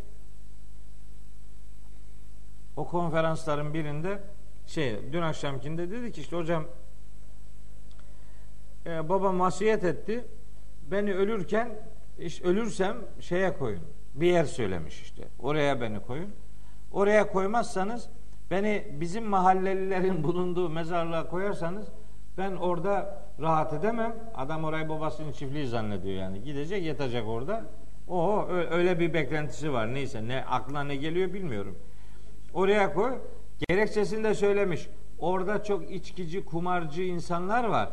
[2.76, 4.22] O konferansların birinde
[4.66, 6.64] şey dün akşamkinde dedi ki işte hocam
[8.86, 10.24] e, babam vasiyet etti.
[10.90, 11.68] Beni ölürken
[12.18, 13.80] işte ölürsem şeye koyun.
[14.14, 15.28] Bir yer söylemiş işte.
[15.38, 16.30] Oraya beni koyun.
[16.92, 18.08] Oraya koymazsanız
[18.50, 21.86] beni bizim mahallelilerin bulunduğu mezarlığa koyarsanız
[22.38, 24.14] Ben orada rahat edemem.
[24.34, 26.42] Adam orayı babasının çiftliği zannediyor yani.
[26.42, 27.64] Gidecek yatacak orada.
[28.08, 29.94] O öyle bir beklentisi var.
[29.94, 31.78] Neyse ne aklına ne geliyor bilmiyorum.
[32.54, 33.18] Oraya koy.
[33.68, 34.88] Gerekçesini de söylemiş.
[35.18, 37.88] Orada çok içkici, kumarcı insanlar var.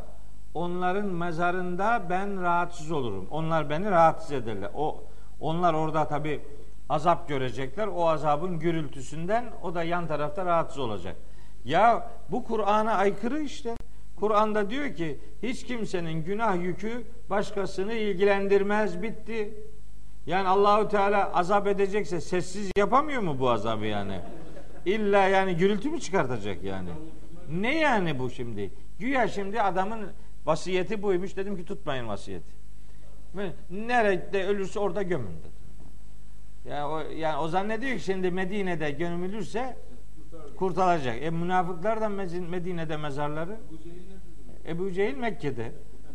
[0.54, 3.28] Onların mezarında ben rahatsız olurum.
[3.32, 4.70] Onlar beni rahatsız ederler.
[4.76, 5.04] O
[5.39, 6.41] onlar orada tabi
[6.89, 7.88] azap görecekler.
[7.88, 11.16] O azabın gürültüsünden o da yan tarafta rahatsız olacak.
[11.66, 13.76] Ya bu Kur'an'a aykırı işte.
[14.16, 19.54] Kur'an'da diyor ki hiç kimsenin günah yükü başkasını ilgilendirmez bitti.
[20.26, 24.20] Yani Allahu Teala azap edecekse sessiz yapamıyor mu bu azabı yani?
[24.86, 26.89] İlla yani gürültü mü çıkartacak yani?
[27.50, 28.72] Ne yani bu şimdi?
[29.00, 30.10] Güya şimdi adamın
[30.48, 31.38] vasiyeti buymuş.
[31.38, 32.58] Dedim ki tutmayın vasiyeti.
[33.70, 35.52] Nerede ölürse orada gömün dedim.
[36.66, 39.78] Yani o, yani o zannediyor ki şimdi Medine'de gömülürse
[40.56, 41.24] kurtaracak.
[41.24, 42.10] E münafıklar da
[42.50, 43.58] Medine'de mezarları.
[44.68, 45.72] Ebu Cehil Mekke'de.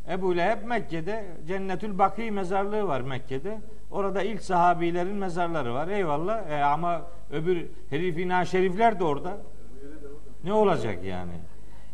[0.09, 1.27] Ebu Leheb Mekke'de.
[1.47, 3.61] Cennetül Baki mezarlığı var Mekke'de.
[3.91, 5.89] Orada ilk sahabilerin mezarları var.
[5.89, 6.51] Eyvallah.
[6.51, 9.37] E ama öbür herifina şerifler de orada.
[10.45, 11.33] Ne olacak yani?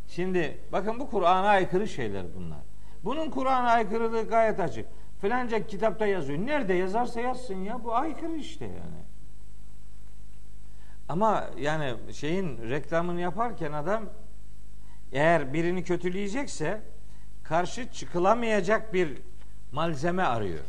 [0.08, 2.58] Şimdi bakın bu Kur'an'a aykırı şeyler bunlar.
[3.04, 4.86] Bunun Kur'an'a aykırılığı gayet açık.
[5.20, 6.38] Filanca kitapta yazıyor.
[6.38, 7.84] Nerede yazarsa yazsın ya.
[7.84, 9.02] Bu aykırı işte yani.
[11.08, 14.04] Ama yani şeyin reklamını yaparken adam
[15.12, 16.80] eğer birini kötüleyecekse
[17.44, 19.18] karşı çıkılamayacak bir
[19.72, 20.64] malzeme arıyor.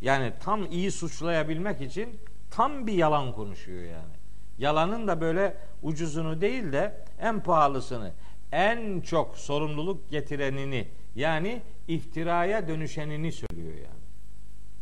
[0.00, 2.20] Yani tam iyi suçlayabilmek için
[2.50, 4.14] tam bir yalan konuşuyor yani.
[4.58, 8.12] Yalanın da böyle ucuzunu değil de en pahalısını,
[8.52, 14.02] en çok sorumluluk getirenini yani iftiraya dönüşenini söylüyor yani.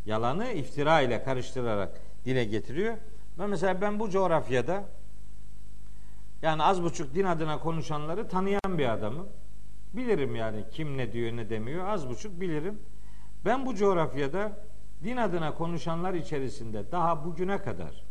[0.06, 2.94] Yalanı iftira ile karıştırarak dile getiriyor.
[3.38, 4.84] Ve mesela ben bu coğrafyada
[6.42, 9.28] yani az buçuk din adına konuşanları tanıyan bir adamım.
[9.94, 12.78] Bilirim yani kim ne diyor ne demiyor az buçuk bilirim.
[13.44, 14.52] Ben bu coğrafyada
[15.04, 18.04] din adına konuşanlar içerisinde daha bugüne kadar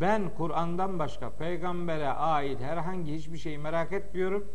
[0.00, 4.48] ben Kur'an'dan başka peygambere ait herhangi hiçbir şeyi merak etmiyorum.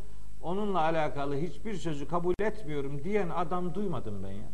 [0.45, 4.49] Onunla alakalı hiçbir sözü kabul etmiyorum diyen adam duymadım ben ya.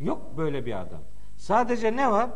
[0.00, 1.00] Yok böyle bir adam.
[1.36, 2.30] Sadece ne var?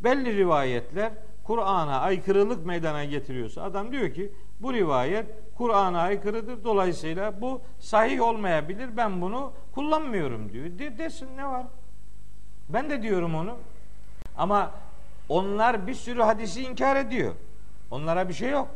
[0.00, 1.12] Belli rivayetler
[1.44, 5.26] Kur'an'a aykırılık meydana getiriyorsa adam diyor ki bu rivayet
[5.56, 6.64] Kur'an'a aykırıdır.
[6.64, 8.96] Dolayısıyla bu sahih olmayabilir.
[8.96, 10.78] Ben bunu kullanmıyorum diyor.
[10.78, 11.66] De, desin ne var?
[12.68, 13.56] Ben de diyorum onu.
[14.36, 14.70] Ama
[15.28, 17.34] onlar bir sürü hadisi inkar ediyor.
[17.90, 18.68] Onlara bir şey yok.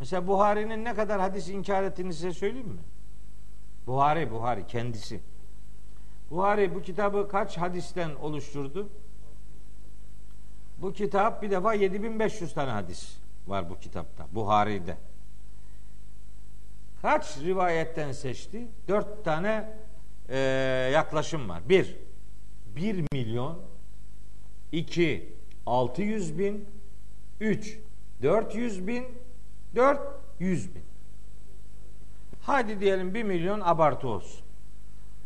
[0.00, 2.80] Mesela Buhari'nin ne kadar hadis inkar ettiğini size söyleyeyim mi?
[3.86, 5.20] Buhari, Buhari kendisi.
[6.30, 8.88] Buhari bu kitabı kaç hadisten oluşturdu?
[10.78, 14.26] Bu kitap bir defa 7500 tane hadis var bu kitapta.
[14.32, 14.96] Buhari'de.
[17.02, 18.68] Kaç rivayetten seçti?
[18.88, 19.68] Dört tane
[20.28, 20.38] e,
[20.92, 21.68] yaklaşım var.
[21.68, 21.96] Bir,
[22.76, 23.58] bir milyon,
[24.72, 25.32] iki,
[25.66, 26.68] altı yüz bin,
[27.40, 27.78] üç,
[28.22, 29.04] dört yüz bin,
[29.74, 30.00] dört,
[30.38, 30.82] yüz bin.
[32.42, 34.40] Hadi diyelim bir milyon abartı olsun.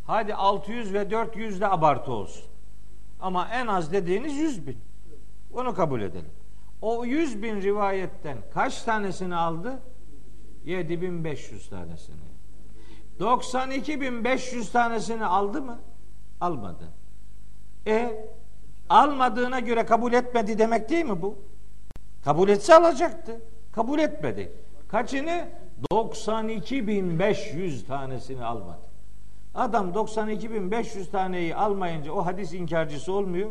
[0.06, 2.44] Hadi 600 ve 400 de abartı olsun.
[3.20, 4.78] Ama en az dediğiniz 100 bin.
[5.54, 6.30] Onu kabul edelim.
[6.82, 9.80] O 100 bin rivayetten kaç tanesini aldı?
[10.64, 12.16] 7500 tanesini.
[13.20, 15.78] 92.500 tanesini aldı mı?
[16.40, 16.84] Almadı.
[17.86, 18.26] E
[18.88, 21.38] almadığına göre kabul etmedi demek değil mi bu?
[22.24, 23.40] Kabul etse alacaktı.
[23.72, 24.52] Kabul etmedi.
[24.88, 25.48] Kaçını?
[25.92, 28.80] 92.500 tanesini almadı.
[29.54, 33.50] Adam 92.500 taneyi almayınca o hadis inkarcısı olmuyor.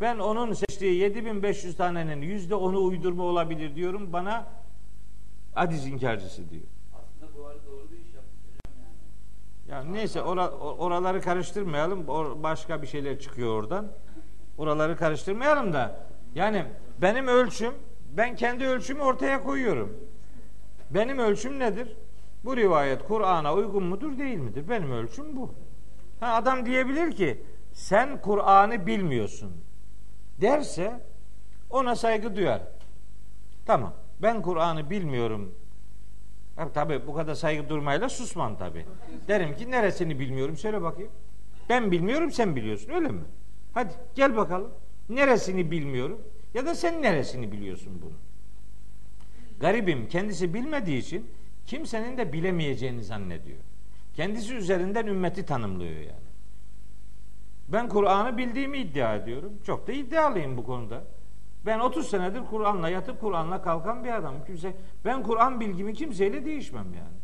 [0.00, 4.12] Ben onun seçtiği 7500 tanenin yüzde onu uydurma olabilir diyorum.
[4.12, 4.46] Bana
[5.54, 6.62] hadis inkarcısı diyor.
[6.94, 8.60] Aslında bu arada doğru bir iş yapmış
[9.68, 9.86] yani.
[9.86, 12.06] Ya neyse ora, oraları karıştırmayalım.
[12.42, 13.86] Başka bir şeyler çıkıyor oradan.
[14.58, 16.06] Oraları karıştırmayalım da.
[16.34, 16.64] Yani
[17.02, 17.74] benim ölçüm,
[18.16, 19.96] ben kendi ölçümü ortaya koyuyorum.
[20.90, 21.96] Benim ölçüm nedir?
[22.44, 24.68] Bu rivayet Kur'an'a uygun mudur değil midir?
[24.68, 25.54] Benim ölçüm bu.
[26.20, 27.42] Ha, adam diyebilir ki
[27.72, 29.52] sen Kur'an'ı bilmiyorsun
[30.40, 31.00] derse
[31.70, 32.62] ona saygı duyar.
[33.66, 33.94] Tamam.
[34.22, 35.54] Ben Kur'an'ı bilmiyorum.
[36.56, 38.86] Ha, tabii bu kadar saygı durmayla susmam tabii.
[39.28, 41.10] Derim ki neresini bilmiyorum söyle bakayım.
[41.68, 43.20] Ben bilmiyorum sen biliyorsun öyle mi?
[43.74, 44.70] Hadi gel bakalım.
[45.08, 46.22] Neresini bilmiyorum
[46.54, 48.14] ya da sen neresini biliyorsun bunu?
[49.60, 51.30] Garibim kendisi bilmediği için
[51.66, 53.58] kimsenin de bilemeyeceğini zannediyor.
[54.14, 56.26] Kendisi üzerinden ümmeti tanımlıyor yani.
[57.68, 59.52] Ben Kur'an'ı bildiğimi iddia ediyorum.
[59.66, 61.04] Çok da iddialıyım bu konuda.
[61.66, 64.44] Ben 30 senedir Kur'an'la yatıp Kur'an'la kalkan bir adamım.
[64.46, 67.16] Kimse ben Kur'an bilgimi kimseyle değişmem yani.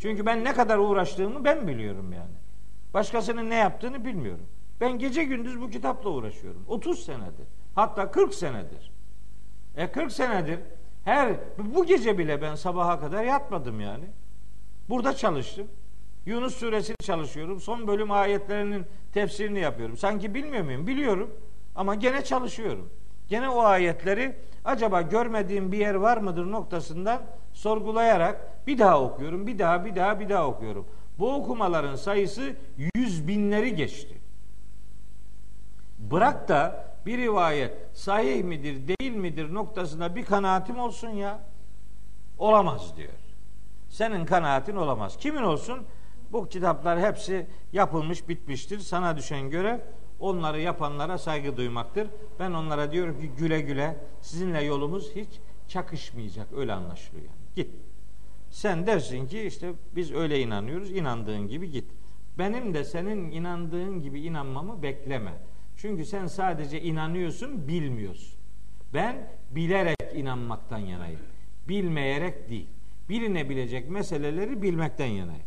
[0.00, 2.34] Çünkü ben ne kadar uğraştığımı ben biliyorum yani.
[2.94, 4.46] Başkasının ne yaptığını bilmiyorum.
[4.80, 6.64] Ben gece gündüz bu kitapla uğraşıyorum.
[6.68, 7.46] 30 senedir.
[7.76, 8.92] Hatta 40 senedir.
[9.76, 10.58] E 40 senedir
[11.04, 14.04] her bu gece bile ben sabaha kadar yatmadım yani.
[14.88, 15.66] Burada çalıştım.
[16.26, 17.60] Yunus suresini çalışıyorum.
[17.60, 19.96] Son bölüm ayetlerinin tefsirini yapıyorum.
[19.96, 20.86] Sanki bilmiyor muyum?
[20.86, 21.30] Biliyorum.
[21.74, 22.90] Ama gene çalışıyorum.
[23.28, 27.22] Gene o ayetleri acaba görmediğim bir yer var mıdır noktasından
[27.52, 29.46] sorgulayarak bir daha okuyorum.
[29.46, 30.86] Bir daha, bir daha, bir daha okuyorum.
[31.18, 32.56] Bu okumaların sayısı
[32.94, 34.14] yüz binleri geçti.
[35.98, 41.40] Bırak da bir rivayet sahih midir, değil midir noktasında bir kanaatim olsun ya.
[42.38, 43.12] Olamaz diyor.
[43.88, 45.16] Senin kanaatin olamaz.
[45.16, 45.78] Kimin olsun?
[46.32, 48.78] Bu kitaplar hepsi yapılmış, bitmiştir.
[48.78, 49.78] Sana düşen görev
[50.20, 52.08] onları yapanlara saygı duymaktır.
[52.38, 55.28] Ben onlara diyorum ki güle güle sizinle yolumuz hiç
[55.68, 56.46] çakışmayacak.
[56.56, 57.36] Öyle anlaşılıyor yani.
[57.56, 57.70] Git.
[58.50, 60.90] Sen dersin ki işte biz öyle inanıyoruz.
[60.90, 61.90] inandığın gibi git.
[62.38, 65.32] Benim de senin inandığın gibi inanmamı bekleme.
[65.76, 68.38] Çünkü sen sadece inanıyorsun, bilmiyorsun.
[68.94, 69.16] Ben
[69.50, 71.20] bilerek inanmaktan yanayım.
[71.68, 72.66] Bilmeyerek değil.
[73.08, 75.42] Bilinebilecek meseleleri bilmekten yanayım.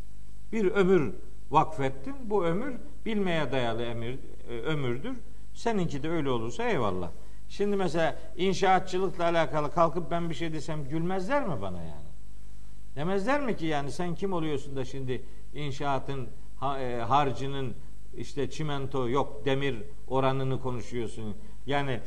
[0.52, 1.14] Bir ömür
[1.52, 2.16] vakfettim.
[2.24, 2.76] Bu ömür
[3.06, 4.20] bilmeye dayalı emir,
[4.50, 5.18] e, ömürdür.
[5.54, 7.12] Seninki de öyle olursa eyvallah.
[7.50, 12.10] Şimdi mesela inşaatçılıkla alakalı kalkıp ben bir şey desem gülmezler mi bana yani?
[12.96, 15.22] Demezler mi ki yani sen kim oluyorsun da şimdi
[15.54, 16.28] inşaatın
[16.62, 17.74] e, harcının
[18.20, 21.36] işte çimento yok demir oranını konuşuyorsun.
[21.66, 22.00] Yani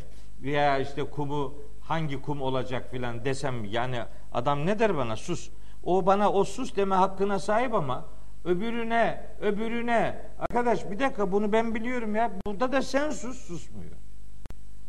[0.42, 4.02] veya işte kumu hangi kum olacak filan desem yani
[4.32, 5.50] adam ne der bana sus.
[5.84, 8.04] O bana o sus deme hakkına sahip ama
[8.44, 13.92] öbürüne öbürüne arkadaş bir dakika bunu ben biliyorum ya burada da sen sus susmuyor.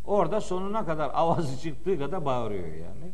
[0.05, 3.11] Orada sonuna kadar avazı çıktığı kadar bağırıyor yani.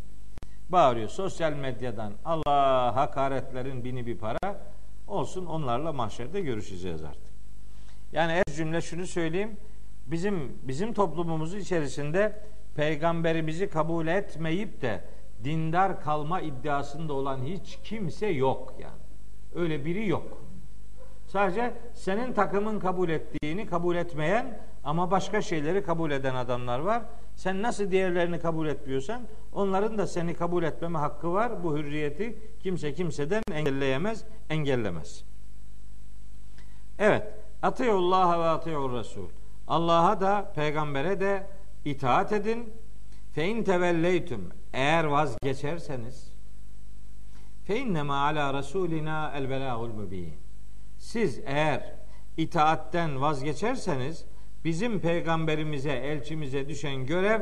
[0.70, 4.62] Bağırıyor sosyal medyadan Allah hakaretlerin bini bir para
[5.08, 7.29] olsun onlarla mahşerde görüşeceğiz artık.
[8.12, 9.58] Yani ez cümle şunu söyleyeyim.
[10.08, 12.42] Bizim bizim toplumumuz içerisinde
[12.76, 15.02] peygamberimizi kabul etmeyip de
[15.44, 19.02] dindar kalma iddiasında olan hiç kimse yok yani.
[19.56, 20.42] Öyle biri yok.
[21.28, 27.04] Sadece senin takımın kabul ettiğini kabul etmeyen ama başka şeyleri kabul eden adamlar var.
[27.36, 29.22] Sen nasıl diğerlerini kabul etmiyorsan
[29.54, 31.64] onların da seni kabul etmeme hakkı var.
[31.64, 35.24] Bu hürriyeti kimse kimseden engelleyemez, engellemez.
[37.00, 37.39] Evet.
[37.64, 39.30] Atiyullah ve atiyur Resul.
[39.68, 41.48] Allah'a da peygambere de
[41.86, 42.74] itaat edin.
[43.32, 46.32] Fe in tevelleytum eğer vazgeçerseniz
[47.70, 50.34] fe innema ala rasulina el belagul mübin.
[50.98, 51.94] Siz eğer
[52.38, 54.26] itaatten vazgeçerseniz
[54.66, 57.42] bizim peygamberimize, elçimize düşen görev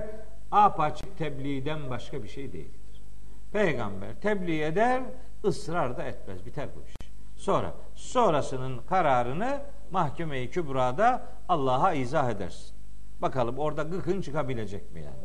[0.51, 3.01] apaçık tebliğden başka bir şey değildir.
[3.51, 5.03] Peygamber tebliğ eder,
[5.45, 6.45] ısrar da etmez.
[6.45, 7.09] Biter bu iş.
[7.35, 9.61] Sonra sonrasının kararını
[9.91, 12.75] mahkeme-i kübrada Allah'a izah edersin.
[13.21, 15.15] Bakalım orada gıkın çıkabilecek mi yani?
[15.15, 15.19] Şey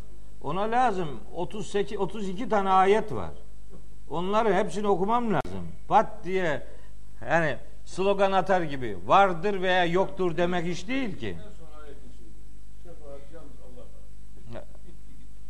[0.43, 3.31] Ona lazım 38 32 tane ayet var.
[4.11, 5.69] Onları hepsini okumam lazım.
[5.89, 6.63] Pat diye
[7.31, 11.37] yani slogan atar gibi vardır veya yoktur demek iş değil ki.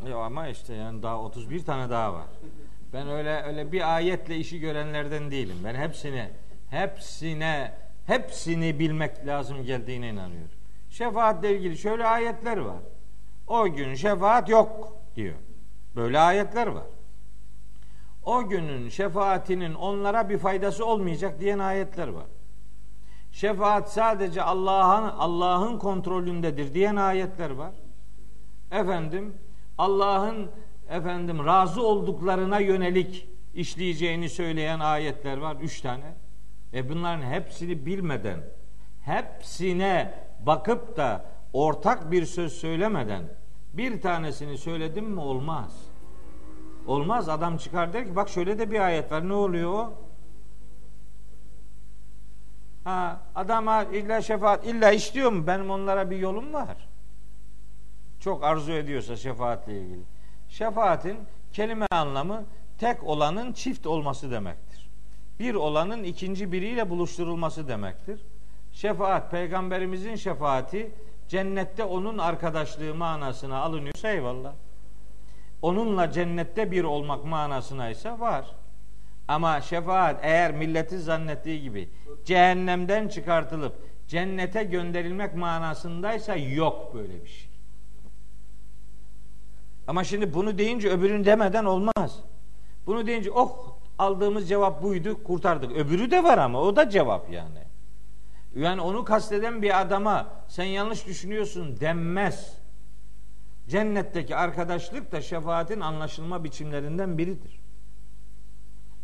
[0.09, 2.25] Ya ama işte yani daha 31 tane daha var.
[2.93, 5.57] Ben öyle öyle bir ayetle işi görenlerden değilim.
[5.65, 6.31] Ben hepsine
[6.69, 7.73] hepsine
[8.05, 10.51] hepsini bilmek lazım geldiğine inanıyorum.
[10.89, 12.79] Şefaatle ilgili şöyle ayetler var.
[13.47, 14.82] O gün şefaat yok
[15.15, 15.35] diyor.
[15.95, 16.85] Böyle ayetler var.
[18.23, 22.25] O günün şefaatinin onlara bir faydası olmayacak diyen ayetler var.
[23.31, 27.71] Şefaat sadece Allah'ın Allah'ın kontrolündedir diyen ayetler var.
[28.71, 29.33] Efendim
[29.77, 30.51] Allah'ın
[30.89, 35.57] efendim razı olduklarına yönelik işleyeceğini söyleyen ayetler var.
[35.61, 36.13] Üç tane.
[36.73, 38.39] E bunların hepsini bilmeden,
[39.01, 40.13] hepsine
[40.45, 43.23] bakıp da ortak bir söz söylemeden
[43.73, 45.71] bir tanesini söyledim mi olmaz.
[46.87, 47.29] Olmaz.
[47.29, 49.29] Adam çıkar der ki bak şöyle de bir ayet var.
[49.29, 49.93] Ne oluyor o?
[52.83, 55.47] Ha, adama illa şefaat illa istiyor mu?
[55.47, 56.77] Benim onlara bir yolum var.
[58.19, 60.01] Çok arzu ediyorsa şefaatle ilgili.
[60.49, 61.17] Şefaatin
[61.53, 62.43] kelime anlamı
[62.77, 64.89] tek olanın çift olması demektir.
[65.39, 68.19] Bir olanın ikinci biriyle buluşturulması demektir.
[68.73, 70.91] Şefaat, peygamberimizin şefaati
[71.29, 74.53] cennette onun arkadaşlığı manasına alınıyorsa eyvallah.
[75.61, 78.45] Onunla cennette bir olmak manasına ise var.
[79.27, 81.89] Ama şefaat eğer milleti zannettiği gibi
[82.25, 83.73] cehennemden çıkartılıp
[84.07, 87.49] cennete gönderilmek manasındaysa yok böyle bir şey.
[89.87, 92.19] Ama şimdi bunu deyince öbürünü demeden olmaz.
[92.87, 95.71] Bunu deyince oh aldığımız cevap buydu kurtardık.
[95.71, 97.59] Öbürü de var ama o da cevap yani.
[98.55, 102.57] Yani onu kasteden bir adama sen yanlış düşünüyorsun denmez.
[103.67, 107.59] Cennetteki arkadaşlık da şefaatin anlaşılma biçimlerinden biridir.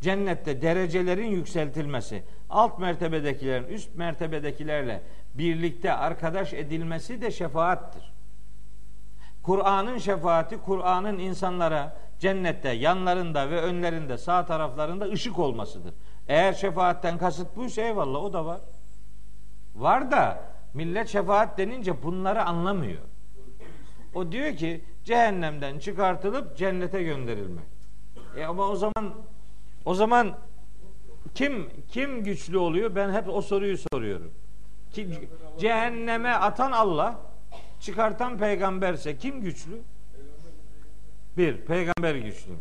[0.02, 5.02] Cennette derecelerin yükseltilmesi, alt mertebedekilerin üst mertebedekilerle
[5.34, 8.14] birlikte arkadaş edilmesi de şefaattir.
[9.44, 15.94] Kur'an'ın şefaati, Kur'an'ın insanlara cennette yanlarında ve önlerinde sağ taraflarında ışık olmasıdır.
[16.28, 18.60] Eğer şefaatten kasıt buysa eyvallah o da var.
[19.76, 20.42] Var da
[20.74, 23.02] millet şefaat denince bunları anlamıyor.
[24.14, 27.66] O diyor ki cehennemden çıkartılıp cennete gönderilmek.
[28.38, 29.14] E ama o zaman
[29.86, 30.38] o zaman
[31.36, 32.96] kim kim güçlü oluyor?
[32.96, 34.32] Ben hep o soruyu soruyorum.
[34.92, 37.20] Ki, cehenneme atan Allah,
[37.80, 39.82] çıkartan peygamberse kim güçlü?
[41.38, 42.54] Bir, peygamber güçlü.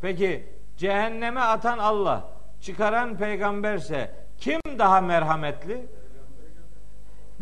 [0.00, 2.28] Peki cehenneme atan Allah,
[2.60, 5.86] çıkaran peygamberse kim daha merhametli?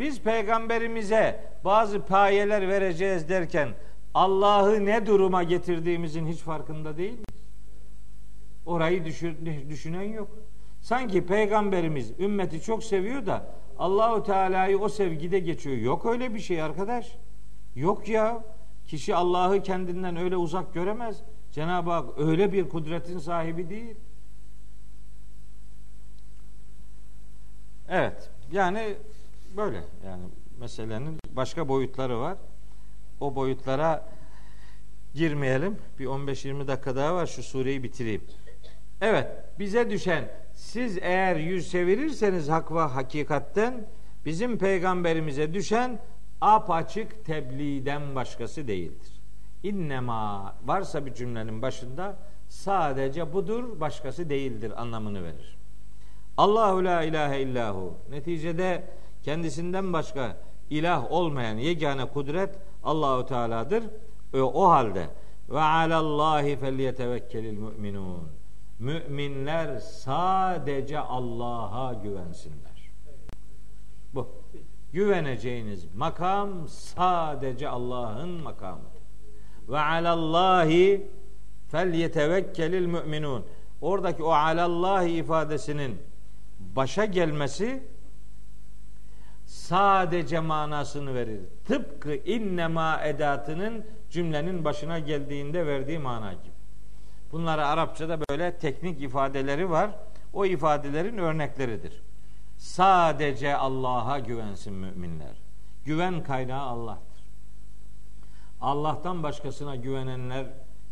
[0.01, 3.69] Biz peygamberimize bazı payeler vereceğiz derken
[4.13, 7.49] Allah'ı ne duruma getirdiğimizin hiç farkında değil miyiz?
[8.65, 9.05] Orayı
[9.69, 10.29] düşünen yok.
[10.81, 13.45] Sanki peygamberimiz ümmeti çok seviyor da
[13.79, 15.77] Allahu Teala'yı o sevgide geçiyor.
[15.77, 17.17] Yok öyle bir şey arkadaş.
[17.75, 18.43] Yok ya.
[18.85, 21.23] Kişi Allah'ı kendinden öyle uzak göremez.
[21.51, 23.95] Cenab-ı Hak öyle bir kudretin sahibi değil.
[27.89, 28.29] Evet.
[28.51, 28.95] Yani
[29.57, 30.23] böyle yani
[30.59, 32.37] meselenin başka boyutları var.
[33.19, 34.09] O boyutlara
[35.13, 35.77] girmeyelim.
[35.99, 38.21] Bir 15-20 dakika daha var şu sureyi bitireyim.
[39.01, 39.27] Evet,
[39.59, 43.85] bize düşen siz eğer yüz çevirirseniz hak ve hakikatten
[44.25, 45.99] bizim peygamberimize düşen
[46.41, 49.21] apaçık tebliğden başkası değildir.
[49.63, 52.17] İnnema varsa bir cümlenin başında
[52.49, 55.57] sadece budur başkası değildir anlamını verir.
[56.37, 57.93] Allahu la ilahe illahu.
[58.09, 58.83] Neticede
[59.23, 60.37] kendisinden başka
[60.69, 63.83] ilah olmayan yegane kudret Allahu Teala'dır.
[64.33, 65.07] O, halde
[65.49, 68.27] ve alallahi felyetevekkelil mu'minun.
[68.79, 72.91] Müminler sadece Allah'a güvensinler.
[74.13, 74.27] Bu.
[74.93, 79.01] Güveneceğiniz makam sadece Allah'ın makamıdır.
[79.69, 81.07] Ve alallahi
[81.67, 83.45] felyetevekkelil müminun.
[83.81, 85.97] Oradaki o alallahi ifadesinin
[86.59, 87.83] başa gelmesi
[89.71, 91.41] sadece manasını verir.
[91.65, 96.53] Tıpkı innema edatının cümlenin başına geldiğinde verdiği mana gibi.
[97.31, 99.91] Bunlara Arapçada böyle teknik ifadeleri var.
[100.33, 102.01] O ifadelerin örnekleridir.
[102.57, 105.35] Sadece Allah'a güvensin müminler.
[105.85, 107.23] Güven kaynağı Allah'tır.
[108.61, 110.45] Allah'tan başkasına güvenenler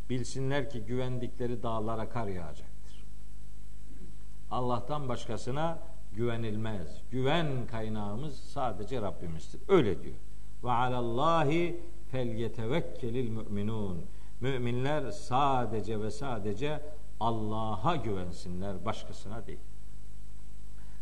[0.10, 3.06] bilsinler ki güvendikleri dağlara kar yağacaktır.
[4.52, 5.80] Allah'tan başkasına
[6.14, 7.02] güvenilmez.
[7.12, 9.62] Güven kaynağımız sadece Rabbimizdir.
[9.68, 10.16] Öyle diyor.
[10.64, 11.82] Ve alallahi
[12.12, 14.06] fel yetevekkelil müminun.
[14.42, 16.82] Müminler sadece ve sadece
[17.20, 19.60] Allah'a güvensinler, başkasına değil.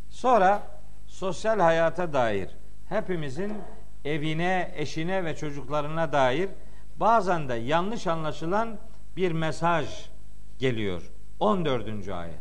[0.09, 0.61] Sonra
[1.07, 2.49] sosyal hayata dair
[2.89, 3.53] hepimizin
[4.05, 6.49] evine, eşine ve çocuklarına dair
[6.99, 8.77] bazen de yanlış anlaşılan
[9.15, 10.09] bir mesaj
[10.59, 11.11] geliyor.
[11.39, 12.07] 14.
[12.09, 12.39] ayet.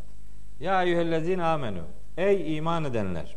[0.61, 1.83] Ya eyyühellezine amenu.
[2.17, 3.37] Ey iman edenler.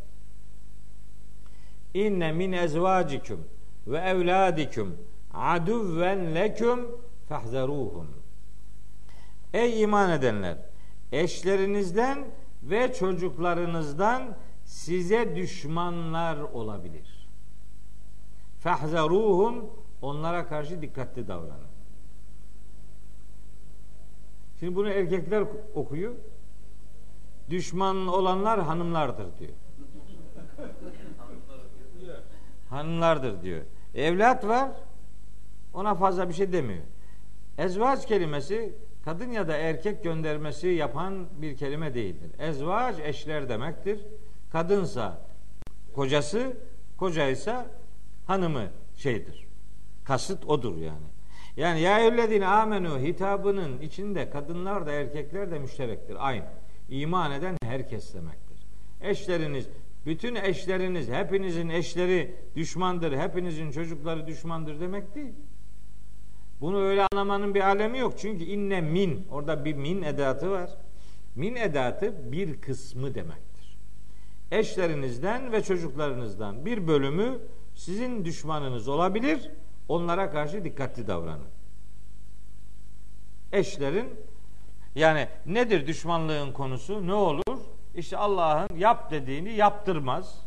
[1.94, 3.48] İnne min ezvacikum
[3.88, 4.98] ve evladikum
[5.34, 6.88] aduven leküm
[7.30, 8.08] fahzeruhum.
[9.54, 10.58] Ey iman edenler,
[11.12, 12.26] eşlerinizden
[12.64, 17.30] ve çocuklarınızdan size düşmanlar olabilir.
[18.60, 19.70] Fahzeruhum
[20.02, 21.70] onlara karşı dikkatli davranın.
[24.60, 25.44] Şimdi bunu erkekler
[25.76, 26.14] okuyor.
[27.50, 29.54] Düşman olanlar hanımlardır diyor.
[32.70, 33.62] hanımlardır diyor.
[33.96, 34.70] Evlat var.
[35.74, 36.84] Ona fazla bir şey demiyor.
[37.58, 38.74] Ezvaç kelimesi
[39.06, 42.32] kadın ya da erkek göndermesi yapan bir kelime değildir.
[42.40, 44.00] Ezvaç eşler demektir.
[44.52, 45.22] Kadınsa
[45.96, 46.58] kocası,
[46.98, 47.66] kocaysa
[48.28, 49.48] hanımı şeydir.
[50.06, 51.08] Kasıt odur yani.
[51.58, 56.28] Yani ya eyyühellezine amenu hitabının içinde kadınlar da erkekler de müşterektir.
[56.28, 56.46] Aynı.
[56.90, 58.58] İman eden herkes demektir.
[59.02, 59.68] Eşleriniz
[60.06, 65.34] Bütün eşleriniz, hepinizin eşleri düşmandır, hepinizin çocukları düşmandır demek değil.
[66.62, 68.14] Bunu öyle anlamanın bir alemi yok.
[68.18, 70.70] Çünkü inne min, orada bir min edatı var.
[71.36, 73.78] Min edatı bir kısmı demektir.
[74.52, 77.40] Eşlerinizden ve çocuklarınızdan bir bölümü
[77.76, 79.52] sizin düşmanınız olabilir.
[79.88, 81.48] Onlara karşı dikkatli davranın.
[83.52, 84.08] Eşlerin
[84.96, 87.08] yani nedir düşmanlığın konusu?
[87.08, 87.60] Ne olur?
[87.96, 90.42] İşte Allah'ın yap dediğini yaptırmaz.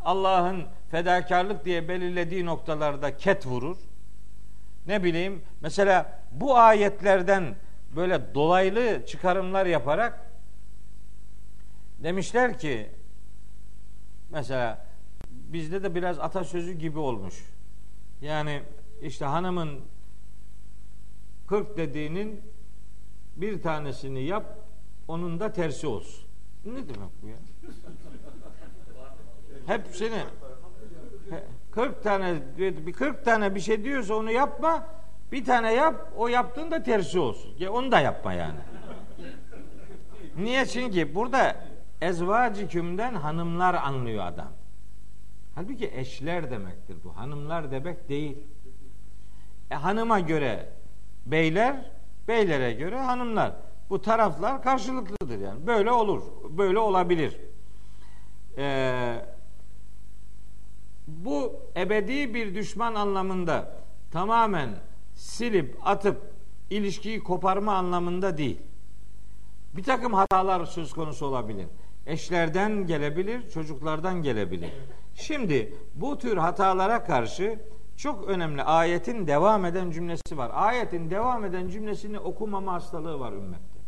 [0.00, 3.76] Allah'ın fedakarlık diye belirlediği noktalarda ket vurur.
[4.86, 7.56] Ne bileyim mesela bu ayetlerden
[7.96, 10.32] böyle dolaylı çıkarımlar yaparak
[11.98, 12.90] demişler ki
[14.30, 14.86] mesela
[15.30, 17.44] bizde de biraz atasözü gibi olmuş.
[18.20, 18.62] Yani
[19.02, 19.80] işte hanımın
[21.46, 22.40] 40 dediğinin
[23.40, 24.44] bir tanesini yap,
[25.08, 26.28] onun da tersi olsun.
[26.64, 27.36] Ne demek bu ya?
[29.66, 30.22] Hepsini
[31.70, 32.38] 40 tane
[32.96, 34.86] 40 tane bir şey diyorsa onu yapma.
[35.32, 37.54] Bir tane yap, o yaptığın da tersi olsun.
[37.58, 38.58] Ya onu da yapma yani.
[40.36, 40.66] Niye?
[40.66, 41.56] Çünkü burada
[42.00, 44.52] ezvacikümden hanımlar anlıyor adam.
[45.54, 47.16] Halbuki eşler demektir bu.
[47.16, 48.38] Hanımlar demek değil.
[49.70, 50.68] E, hanıma göre
[51.26, 51.90] beyler,
[52.28, 53.52] beylere göre hanımlar.
[53.90, 55.66] Bu taraflar karşılıklıdır yani.
[55.66, 56.22] Böyle olur.
[56.50, 57.36] Böyle olabilir.
[58.58, 59.14] Ee,
[61.06, 63.76] bu ebedi bir düşman anlamında
[64.10, 64.70] tamamen
[65.14, 66.32] silip atıp
[66.70, 68.60] ilişkiyi koparma anlamında değil.
[69.76, 71.66] Bir takım hatalar söz konusu olabilir.
[72.06, 74.70] Eşlerden gelebilir, çocuklardan gelebilir.
[75.14, 77.58] Şimdi bu tür hatalara karşı
[77.98, 80.50] çok önemli ayetin devam eden cümlesi var.
[80.54, 83.78] Ayetin devam eden cümlesini okumama hastalığı var ümmette.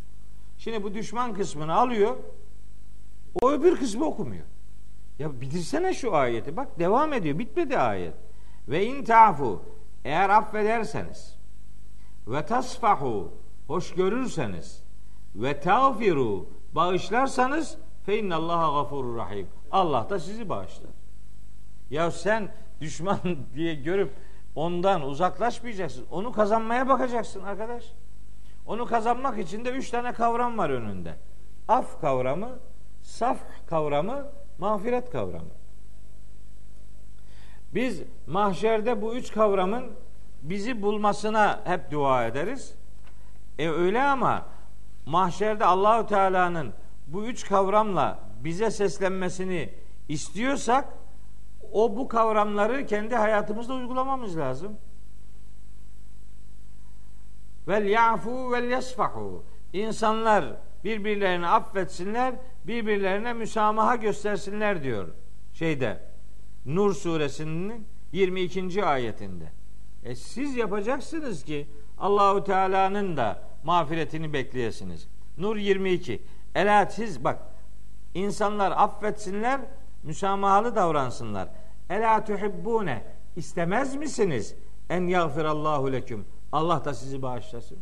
[0.57, 2.17] Şimdi bu düşman kısmını alıyor,
[3.41, 4.45] o öbür kısmı okumuyor.
[5.19, 6.57] Ya bitirsene şu ayeti.
[6.57, 7.39] Bak devam ediyor.
[7.39, 8.13] Bitmedi ayet.
[8.67, 9.61] Ve in tafu
[10.05, 11.37] eğer affederseniz
[12.27, 13.33] ve tasfahu
[13.67, 14.83] hoş görürseniz
[15.35, 19.47] ve tağfiru bağışlarsanız fe innallaha gafurur rahim.
[19.71, 20.91] Allah da sizi bağışlar.
[21.89, 22.51] Ya sen
[22.81, 23.19] düşman
[23.55, 24.13] diye görüp
[24.55, 26.05] ondan uzaklaşmayacaksın.
[26.11, 27.83] Onu kazanmaya bakacaksın arkadaş.
[28.65, 31.13] Onu kazanmak için de üç tane kavram var önünde.
[31.67, 32.59] Af kavramı,
[33.01, 34.27] saf kavramı,
[34.57, 35.51] mağfiret kavramı.
[37.73, 39.91] Biz mahşerde bu üç kavramın
[40.41, 42.75] bizi bulmasına hep dua ederiz.
[43.59, 44.45] E öyle ama
[45.05, 46.73] mahşerde Allahu Teala'nın
[47.07, 49.69] bu üç kavramla bize seslenmesini
[50.09, 50.85] istiyorsak
[51.71, 54.77] o bu kavramları kendi hayatımızda uygulamamız lazım.
[57.67, 59.43] Vel yafu vel yasfahu.
[59.73, 60.45] İnsanlar
[60.83, 62.35] birbirlerini affetsinler,
[62.67, 65.07] birbirlerine müsamaha göstersinler diyor
[65.53, 65.99] şeyde
[66.65, 68.85] Nur suresinin 22.
[68.85, 69.45] ayetinde.
[70.03, 71.67] E siz yapacaksınız ki
[71.97, 75.07] Allahu Teala'nın da mağfiretini bekleyesiniz.
[75.37, 76.21] Nur 22.
[76.55, 77.39] Ela siz bak
[78.13, 79.61] insanlar affetsinler,
[80.03, 81.49] müsamahalı davransınlar.
[81.91, 83.03] Ela tuhibbune
[83.35, 84.55] istemez misiniz
[84.89, 87.77] en yagfirallahu leküm Allah da sizi bağışlasın.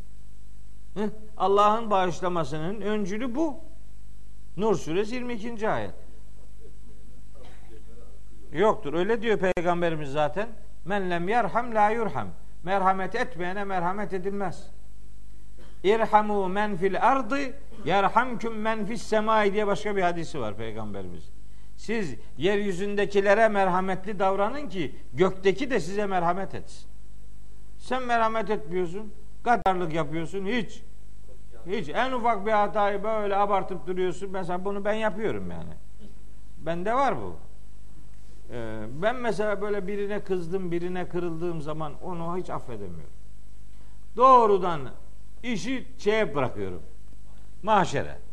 [1.37, 3.59] Allah'ın bağışlamasının öncülü bu.
[4.57, 5.69] Nur suresi 22.
[5.69, 5.93] ayet.
[8.51, 8.93] Yoktur.
[8.93, 10.49] Öyle diyor peygamberimiz zaten.
[10.85, 12.27] Men lem yerham la yurham.
[12.63, 14.71] Merhamet etmeyene merhamet edilmez.
[15.83, 17.37] İrhamu men fil ardı
[17.85, 21.38] yerhamküm men fis semai diye başka bir hadisi var peygamberimiz.
[21.79, 26.89] Siz yeryüzündekilere merhametli davranın ki gökteki de size merhamet etsin.
[27.77, 29.13] Sen merhamet etmiyorsun.
[29.43, 30.45] Gadarlık yapıyorsun.
[30.45, 30.83] Hiç.
[31.67, 31.89] Hiç.
[31.89, 34.29] En ufak bir hatayı böyle abartıp duruyorsun.
[34.31, 35.73] Mesela bunu ben yapıyorum yani.
[36.57, 37.35] Bende var bu.
[38.51, 43.13] Ee, ben mesela böyle birine kızdım, birine kırıldığım zaman onu hiç affedemiyorum.
[44.15, 44.81] Doğrudan
[45.43, 46.81] işi şeye bırakıyorum.
[47.63, 48.28] Mahşere.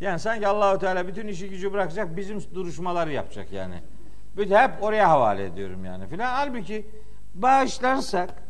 [0.00, 3.74] Yani sanki Allahu Teala bütün işi gücü bırakacak, bizim duruşmaları yapacak yani.
[4.36, 6.32] Bütün hep oraya havale ediyorum yani filan.
[6.32, 6.86] Halbuki
[7.34, 8.44] bağışlarsak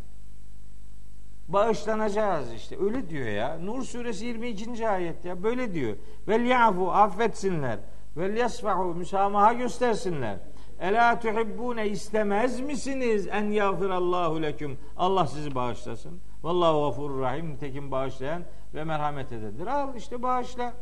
[1.49, 2.77] bağışlanacağız işte.
[2.81, 3.59] Öyle diyor ya.
[3.59, 4.89] Nur suresi 22.
[4.89, 5.43] ayet ya.
[5.43, 5.97] Böyle diyor.
[6.29, 7.79] Vel yafu affetsinler.
[8.17, 10.37] Vel yasfahu müsamaha göstersinler.
[10.81, 14.79] Ela tuhibbune istemez misiniz en yağfirallahu leküm.
[14.97, 16.21] Allah sizi bağışlasın.
[16.43, 17.51] Vallahu gafurur rahim.
[17.51, 18.43] Nitekim bağışlayan
[18.75, 19.67] ve merhamet edendir.
[19.67, 20.73] Al işte bağışla.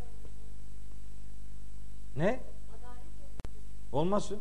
[2.17, 2.41] Ne?
[3.93, 4.39] Olmasın.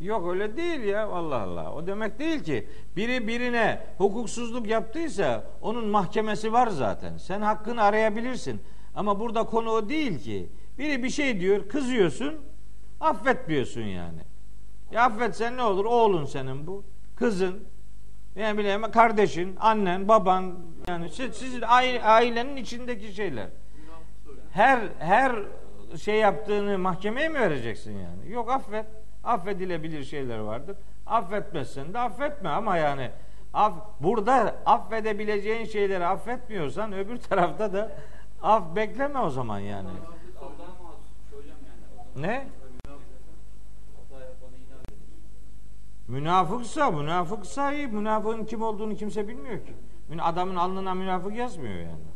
[0.00, 1.72] Yok öyle değil ya Allah Allah.
[1.72, 7.16] O demek değil ki biri birine hukuksuzluk yaptıysa onun mahkemesi var zaten.
[7.16, 8.60] Sen hakkını arayabilirsin.
[8.94, 10.48] Ama burada konu o değil ki.
[10.78, 12.40] Biri bir şey diyor, kızıyorsun,
[13.00, 14.20] affetmiyorsun yani.
[14.92, 15.84] Ya affetsen ne olur?
[15.84, 16.84] Oğlun senin bu.
[17.16, 17.64] Kızın.
[18.36, 20.54] Yani bileyim kardeşin, annen, baban
[20.88, 21.62] yani siz, sizin
[22.02, 23.48] ailenin içindeki şeyler.
[24.52, 25.38] Her her
[25.96, 28.32] şey yaptığını mahkemeye mi vereceksin yani?
[28.32, 28.86] Yok affet.
[29.24, 30.76] Affedilebilir şeyler vardır.
[31.06, 33.10] Affetmezsen de affetme ama yani
[33.54, 37.92] Af, burada affedebileceğin şeyleri affetmiyorsan öbür tarafta da
[38.42, 39.88] af bekleme o zaman yani.
[42.16, 42.46] Ne?
[46.08, 47.86] Münafıksa, münafıksa iyi.
[47.86, 49.74] Münafığın kim olduğunu kimse bilmiyor ki.
[50.20, 52.11] Adamın alnına münafık yazmıyor yani.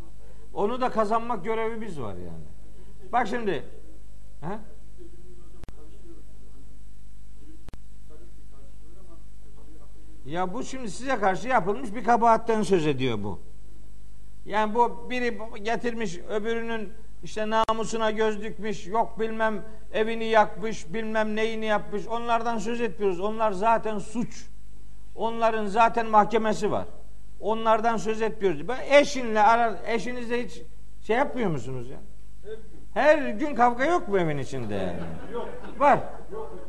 [0.57, 2.45] Onu da kazanmak görevimiz var yani.
[3.13, 3.65] Bak şimdi.
[4.41, 4.59] He?
[10.27, 13.39] Ya bu şimdi size karşı yapılmış bir kabahatten söz ediyor bu.
[14.47, 16.93] Yani bu biri getirmiş öbürünün
[17.25, 19.63] işte namusuna göz dikmiş, yok bilmem
[19.93, 22.07] evini yakmış, bilmem neyini yapmış.
[22.07, 23.21] Onlardan söz etmiyoruz.
[23.21, 24.47] Onlar zaten suç.
[25.15, 26.87] Onların zaten mahkemesi var.
[27.41, 28.61] Onlardan söz etmiyoruz.
[28.91, 30.63] Eşinle ara, eşinizle hiç
[31.03, 31.99] şey yapmıyor musunuz ya?
[32.95, 34.97] Her gün kavga yok mu evin içinde?
[35.33, 35.49] Yok.
[35.79, 35.99] Var.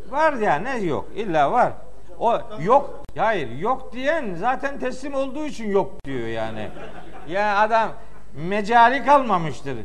[0.10, 1.06] Var ya ne yok?
[1.15, 1.73] İlla var.
[2.19, 3.03] O yok.
[3.18, 6.69] Hayır yok diyen zaten teslim olduğu için yok diyor yani.
[7.27, 7.91] Ya adam
[8.48, 9.77] mecali kalmamıştır.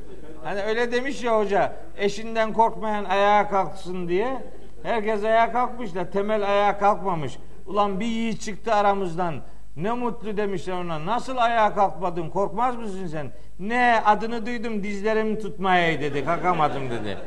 [0.45, 4.43] Hani öyle demiş ya hoca eşinden korkmayan ayağa kalksın diye.
[4.83, 7.39] Herkes ayağa kalkmış da temel ayağa kalkmamış.
[7.67, 9.35] Ulan bir yiğit çıktı aramızdan.
[9.77, 11.07] Ne mutlu demişler ona.
[11.07, 12.31] Nasıl ayağa kalkmadın?
[12.31, 13.33] Korkmaz mısın sen?
[13.59, 16.25] Ne adını duydum dizlerim tutmaya dedi.
[16.25, 17.19] Kalkamadım dedi.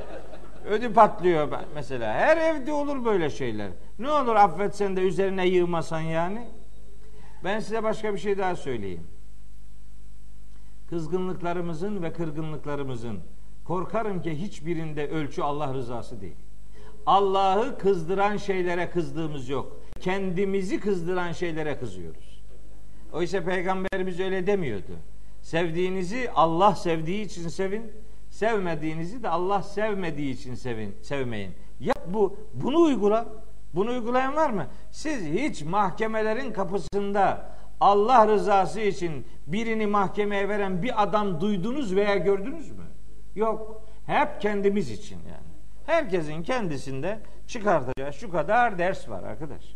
[0.66, 2.14] Ödü patlıyor mesela.
[2.14, 3.70] Her evde olur böyle şeyler.
[4.00, 6.48] Ne olur affetsen de üzerine yığmasan yani.
[7.44, 9.08] Ben size başka bir şey daha söyleyeyim.
[10.90, 13.20] Kızgınlıklarımızın ve kırgınlıklarımızın
[13.66, 16.36] korkarım ki hiçbirinde ölçü Allah rızası değil.
[17.06, 19.82] Allah'ı kızdıran şeylere kızdığımız yok.
[20.00, 22.35] Kendimizi kızdıran şeylere kızıyoruz.
[23.16, 25.00] Oysa peygamberimiz öyle demiyordu.
[25.42, 27.92] Sevdiğinizi Allah sevdiği için sevin,
[28.30, 31.52] sevmediğinizi de Allah sevmediği için sevin, sevmeyin.
[31.80, 33.26] Yap bu, bunu uygula.
[33.76, 34.68] Bunu uygulayan var mı?
[34.92, 42.72] Siz hiç mahkemelerin kapısında Allah rızası için birini mahkemeye veren bir adam duydunuz veya gördünüz
[42.72, 42.86] mü?
[43.36, 43.82] Yok.
[44.06, 45.56] Hep kendimiz için yani.
[45.86, 49.76] Herkesin kendisinde çıkartacağı şu kadar ders var arkadaş.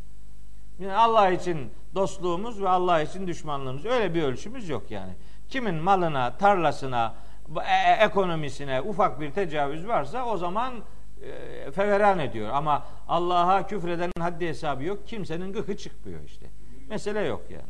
[0.80, 5.14] Yani Allah için dostluğumuz ve Allah için düşmanlığımız öyle bir ölçümüz yok yani.
[5.50, 7.16] Kimin malına, tarlasına,
[7.58, 10.74] e, e, ekonomisine ufak bir tecavüz varsa o zaman
[11.22, 12.50] e, feveran ediyor.
[12.54, 15.08] Ama Allah'a küfredenin haddi hesabı yok.
[15.08, 16.46] Kimsenin gıkı çıkmıyor işte.
[16.90, 17.70] Mesele yok yani.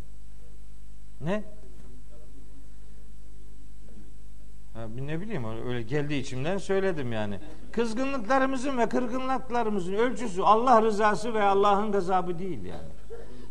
[1.22, 1.44] Ne?
[4.74, 7.40] Ha, ne bileyim öyle geldi içimden söyledim yani.
[7.72, 12.99] Kızgınlıklarımızın ve kırgınlıklarımızın ölçüsü Allah rızası ve Allah'ın gazabı değil yani.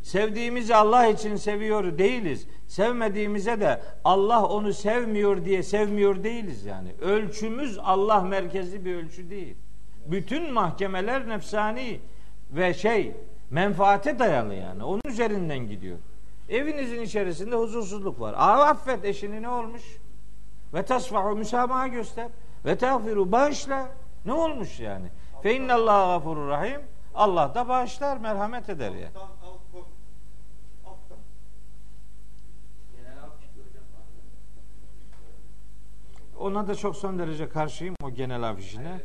[0.09, 2.47] Sevdiğimizi Allah için seviyor değiliz.
[2.67, 6.95] Sevmediğimize de Allah onu sevmiyor diye sevmiyor değiliz yani.
[7.01, 9.57] Ölçümüz Allah merkezli bir ölçü değil.
[10.07, 12.01] Bütün mahkemeler nefsani
[12.51, 13.13] ve şey
[13.51, 14.85] menfaate dayalı yani.
[14.85, 15.99] Onun üzerinden gidiyor.
[16.49, 18.35] Evinizin içerisinde huzursuzluk var.
[18.37, 19.83] Aa, affet eşini ne olmuş?
[20.75, 22.29] Ve tasfahu müsamaha göster.
[22.65, 23.89] Ve tağfiru bağışla.
[24.25, 25.07] Ne olmuş yani?
[25.43, 26.81] Fe innallâhu gafurur rahim.
[27.15, 29.09] Allah da bağışlar, merhamet eder ya.
[36.41, 39.01] Ona da çok son derece karşıyım o genel afişine.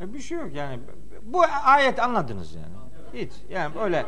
[0.00, 0.80] E bir şey yok yani.
[1.22, 2.74] Bu ayet anladınız yani.
[3.14, 4.06] Hiç yani öyle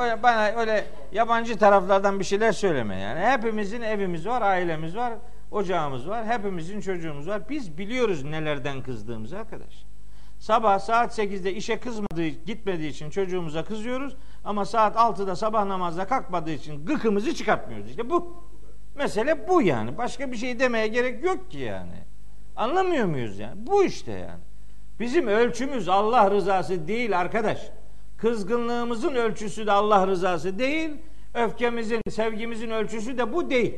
[0.00, 3.20] öyle bana öyle yabancı taraflardan bir şeyler söyleme yani.
[3.20, 5.14] Hepimizin evimiz var, ailemiz var,
[5.50, 7.48] ocağımız var, hepimizin çocuğumuz var.
[7.48, 9.84] Biz biliyoruz nelerden kızdığımızı arkadaş.
[10.38, 16.50] Sabah saat 8'de işe kızmadığı, gitmediği için çocuğumuza kızıyoruz ama saat 6'da sabah namazda kalkmadığı
[16.50, 17.90] için gıkımızı çıkartmıyoruz.
[17.90, 18.44] İşte bu.
[18.94, 19.98] Mesele bu yani.
[19.98, 22.04] Başka bir şey demeye gerek yok ki yani.
[22.56, 23.66] Anlamıyor muyuz yani?
[23.66, 24.40] Bu işte yani.
[25.00, 27.70] Bizim ölçümüz Allah rızası değil arkadaş.
[28.16, 30.90] Kızgınlığımızın ölçüsü de Allah rızası değil.
[31.34, 33.74] Öfkemizin, sevgimizin ölçüsü de bu değil.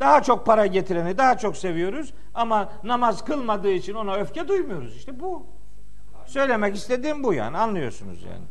[0.00, 4.96] Daha çok para getireni daha çok seviyoruz ama namaz kılmadığı için ona öfke duymuyoruz.
[4.96, 5.46] İşte bu.
[6.26, 7.58] Söylemek istediğim bu yani.
[7.58, 8.44] Anlıyorsunuz yani.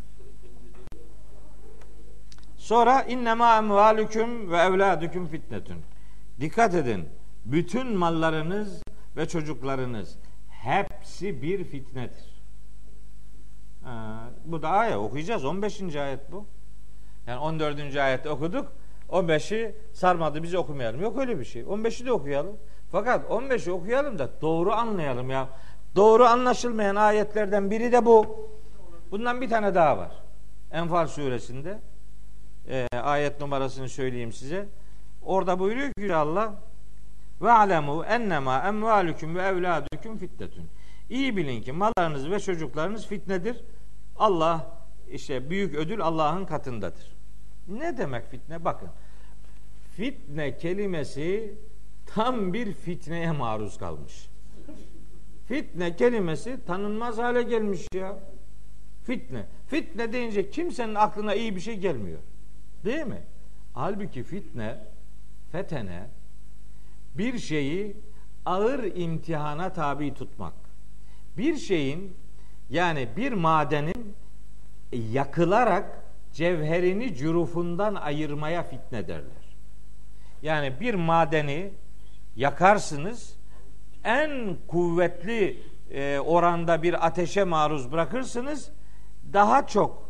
[2.66, 5.78] Sonra innema emvalüküm ve evladüküm fitnetün.
[6.40, 7.10] Dikkat edin.
[7.46, 8.82] Bütün mallarınız
[9.18, 10.18] ve çocuklarınız
[10.50, 12.44] hepsi bir fitnedir.
[13.84, 15.46] Ha, bu da ayet okuyacağız.
[15.46, 15.96] 15.
[15.96, 16.46] ayet bu.
[17.28, 17.96] Yani 14.
[17.96, 18.72] ayette okuduk.
[19.10, 21.02] 15'i sarmadı bizi okumayalım.
[21.02, 21.62] Yok öyle bir şey.
[21.62, 22.58] 15'i de okuyalım.
[22.92, 25.50] Fakat 15'i okuyalım da doğru anlayalım ya.
[25.96, 28.50] Doğru anlaşılmayan ayetlerden biri de bu.
[29.12, 30.12] Bundan bir tane daha var.
[30.72, 31.80] Enfal suresinde.
[32.70, 34.68] Ee, ayet numarasını söyleyeyim size.
[35.22, 36.54] Orada buyuruyor ki Allah
[37.42, 40.66] ve alemu ennema emvalukum ve evladukum fitnetun.
[41.10, 43.64] İyi bilin ki mallarınız ve çocuklarınız fitnedir.
[44.18, 44.68] Allah
[45.12, 47.16] işte büyük ödül Allah'ın katındadır.
[47.68, 48.66] Ne demek fitne?
[48.66, 48.90] Bakın.
[49.96, 51.56] Fitne kelimesi
[52.06, 54.30] tam bir fitneye maruz kalmış.
[55.48, 58.20] Fitne kelimesi tanınmaz hale gelmiş ya.
[59.04, 59.46] Fitne.
[59.68, 62.20] Fitne deyince kimsenin aklına iyi bir şey gelmiyor.
[62.86, 63.22] Değil mi?
[63.74, 64.78] Halbuki fitne,
[65.52, 66.08] fetene
[67.16, 67.98] bir şeyi
[68.46, 70.54] ağır imtihana tabi tutmak.
[71.38, 72.18] Bir şeyin
[72.70, 74.16] yani bir madenin
[74.92, 76.04] yakılarak
[76.34, 79.46] cevherini cürufundan ayırmaya fitne derler.
[80.42, 81.72] Yani bir madeni
[82.36, 83.36] yakarsınız
[84.04, 85.60] en kuvvetli
[85.92, 88.72] e, oranda bir ateşe maruz bırakırsınız
[89.34, 90.10] daha çok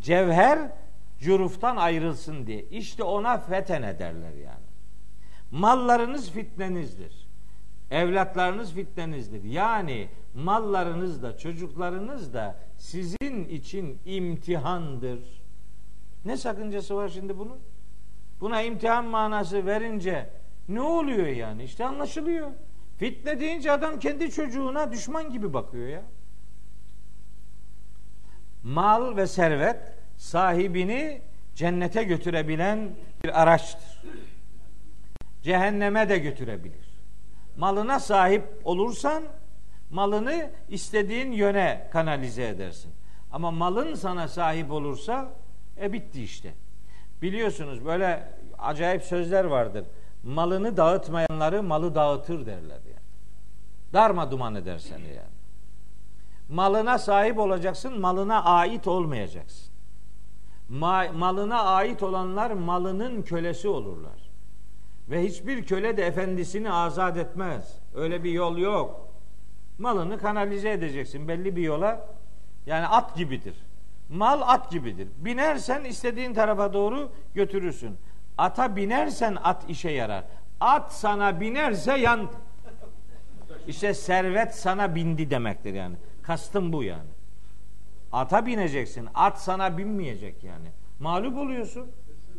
[0.00, 0.70] cevher
[1.24, 2.64] cüruftan ayrılsın diye.
[2.64, 4.64] İşte ona fetene derler yani.
[5.50, 7.28] Mallarınız fitnenizdir.
[7.90, 9.44] Evlatlarınız fitnenizdir.
[9.44, 15.20] Yani mallarınız da çocuklarınız da sizin için imtihandır.
[16.24, 17.58] Ne sakıncası var şimdi bunun?
[18.40, 20.30] Buna imtihan manası verince
[20.68, 21.64] ne oluyor yani?
[21.64, 22.50] İşte anlaşılıyor.
[22.98, 26.02] Fitne deyince adam kendi çocuğuna düşman gibi bakıyor ya.
[28.62, 31.22] Mal ve servet sahibini
[31.54, 32.90] cennete götürebilen
[33.24, 34.02] bir araçtır.
[35.42, 36.84] Cehenneme de götürebilir.
[37.56, 39.22] Malına sahip olursan
[39.90, 42.92] malını istediğin yöne kanalize edersin.
[43.32, 45.32] Ama malın sana sahip olursa
[45.80, 46.54] e bitti işte.
[47.22, 48.28] Biliyorsunuz böyle
[48.58, 49.84] acayip sözler vardır.
[50.24, 53.04] Malını dağıtmayanları malı dağıtır derler yani.
[53.92, 55.34] Darma duman eder seni yani.
[56.48, 59.73] Malına sahip olacaksın, malına ait olmayacaksın.
[60.68, 64.30] Ma malına ait olanlar malının kölesi olurlar.
[65.10, 67.78] Ve hiçbir köle de efendisini azat etmez.
[67.94, 69.08] Öyle bir yol yok.
[69.78, 72.06] Malını kanalize edeceksin belli bir yola.
[72.66, 73.54] Yani at gibidir.
[74.08, 75.08] Mal at gibidir.
[75.16, 77.96] Binersen istediğin tarafa doğru götürürsün.
[78.38, 80.24] Ata binersen at işe yarar.
[80.60, 82.30] At sana binerse yan.
[83.66, 85.96] İşte servet sana bindi demektir yani.
[86.22, 87.13] Kastım bu yani.
[88.14, 89.08] Ata bineceksin.
[89.14, 90.68] At sana binmeyecek yani.
[91.00, 91.86] Mağlup oluyorsun.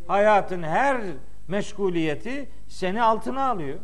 [0.07, 1.01] Hayatın her
[1.47, 3.79] meşguliyeti seni altına alıyor.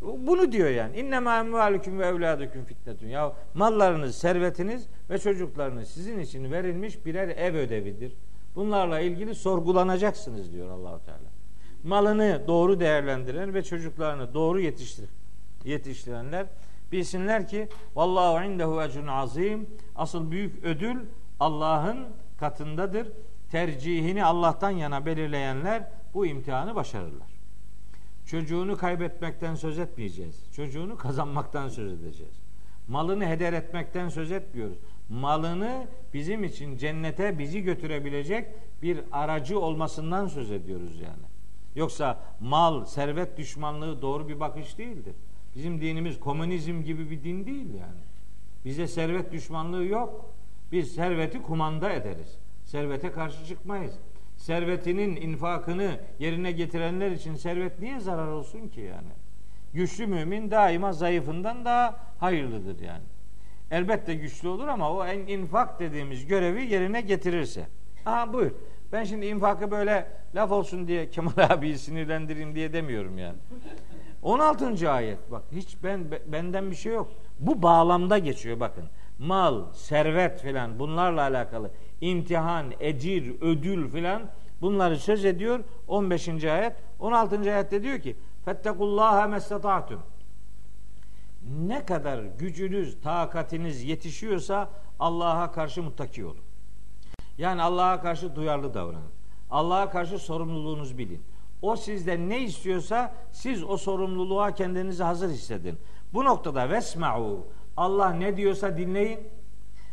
[0.00, 0.98] Bunu diyor yani.
[0.98, 3.08] İnnemâ emvâlüküm ve evlâdüküm fitnetün.
[3.08, 8.12] Ya mallarınız, servetiniz ve çocuklarınız sizin için verilmiş birer ev ödevidir.
[8.54, 11.32] Bunlarla ilgili sorgulanacaksınız diyor Allahu Teala.
[11.84, 15.08] Malını doğru değerlendiren ve çocuklarını doğru yetiştir
[15.64, 16.46] yetiştirenler
[16.92, 19.66] bilsinler ki vallahu indehu ecrun azim.
[19.96, 20.96] Asıl büyük ödül
[21.40, 22.06] Allah'ın
[22.40, 23.08] katındadır.
[23.50, 27.28] Tercihini Allah'tan yana belirleyenler bu imtihanı başarırlar.
[28.26, 30.52] Çocuğunu kaybetmekten söz etmeyeceğiz.
[30.52, 32.34] Çocuğunu kazanmaktan söz edeceğiz.
[32.88, 34.78] Malını heder etmekten söz etmiyoruz.
[35.08, 38.48] Malını bizim için cennete bizi götürebilecek
[38.82, 41.32] bir aracı olmasından söz ediyoruz yani.
[41.74, 45.14] Yoksa mal, servet düşmanlığı doğru bir bakış değildir.
[45.54, 48.00] Bizim dinimiz komünizm gibi bir din değil yani.
[48.64, 50.34] Bize servet düşmanlığı yok.
[50.72, 52.38] Biz serveti kumanda ederiz.
[52.64, 53.94] Servete karşı çıkmayız.
[54.36, 59.08] Servetinin infakını yerine getirenler için servet niye zarar olsun ki yani?
[59.74, 63.04] Güçlü mümin daima zayıfından daha hayırlıdır yani.
[63.70, 67.66] Elbette güçlü olur ama o en infak dediğimiz görevi yerine getirirse.
[68.06, 68.50] Aha buyur.
[68.92, 73.38] Ben şimdi infakı böyle laf olsun diye Kemal abiyi sinirlendireyim diye demiyorum yani.
[74.22, 74.90] 16.
[74.90, 77.12] ayet bak hiç ben benden bir şey yok.
[77.38, 78.84] Bu bağlamda geçiyor bakın.
[79.18, 81.70] Mal, servet filan bunlarla alakalı
[82.00, 84.22] imtihan, ecir, ödül filan
[84.60, 85.60] bunları söz ediyor.
[85.88, 86.44] 15.
[86.44, 86.76] ayet.
[87.00, 87.40] 16.
[87.40, 90.00] ayette diyor ki Fettekullaha mestata'tum.
[91.58, 94.70] Ne kadar gücünüz, takatiniz yetişiyorsa
[95.00, 96.44] Allah'a karşı muttaki olun.
[97.38, 99.10] Yani Allah'a karşı duyarlı davranın.
[99.50, 101.22] Allah'a karşı sorumluluğunuz bilin.
[101.62, 105.78] O sizden ne istiyorsa siz o sorumluluğa kendinizi hazır hissedin.
[106.12, 109.20] Bu noktada vesma'u Allah ne diyorsa dinleyin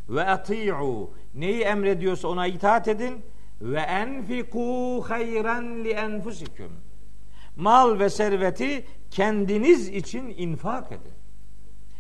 [0.09, 3.25] ve ati'u neyi emrediyorsa ona itaat edin
[3.61, 6.71] ve enfiku hayran li enfusikum.
[7.55, 11.13] Mal ve serveti kendiniz için infak edin.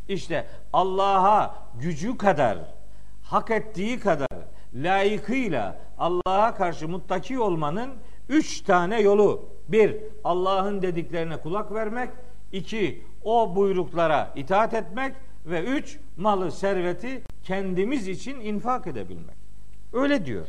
[0.07, 2.57] İşte Allah'a gücü kadar,
[3.23, 4.27] hak ettiği kadar
[4.73, 7.91] layıkıyla Allah'a karşı muttaki olmanın
[8.29, 12.09] üç tane yolu Bir, Allah'ın dediklerine kulak vermek.
[12.51, 15.15] iki o buyruklara itaat etmek.
[15.45, 19.35] Ve üç, malı, serveti kendimiz için infak edebilmek.
[19.93, 20.47] Öyle diyor.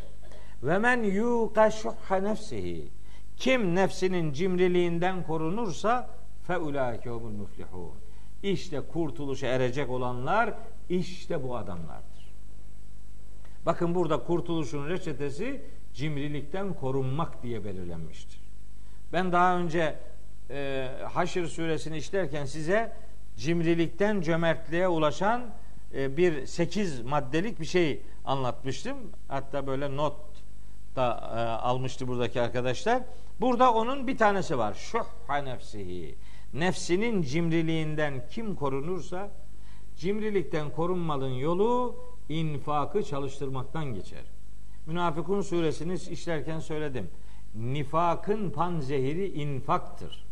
[0.63, 2.89] Ve men yuqa şuhha nefsihi.
[3.37, 6.11] Kim nefsinin cimriliğinden korunursa
[6.47, 7.93] fe ulaike muflihun.
[8.43, 10.55] İşte kurtuluşa erecek olanlar
[10.89, 12.35] işte bu adamlardır.
[13.67, 15.63] Bakın burada kurtuluşun reçetesi
[15.95, 18.41] cimrilikten korunmak diye belirlenmiştir.
[19.13, 19.99] Ben daha önce
[20.51, 22.93] e, Haşr suresini işlerken size
[23.37, 25.43] cimrilikten cömertliğe ulaşan
[25.95, 28.97] e, bir sekiz maddelik bir şey anlatmıştım.
[29.29, 30.17] Hatta böyle not
[30.97, 33.03] da e, almıştı buradaki arkadaşlar.
[33.41, 34.75] Burada onun bir tanesi var.
[34.75, 36.15] Şuhha nefsihi.
[36.55, 39.31] Nefsinin cimriliğinden kim korunursa
[39.97, 41.97] cimrilikten korunmanın yolu
[42.29, 44.23] infakı çalıştırmaktan geçer.
[44.87, 47.11] Münafıkun suresini işlerken söyledim.
[47.55, 50.27] Nifakın panzehiri infaktır.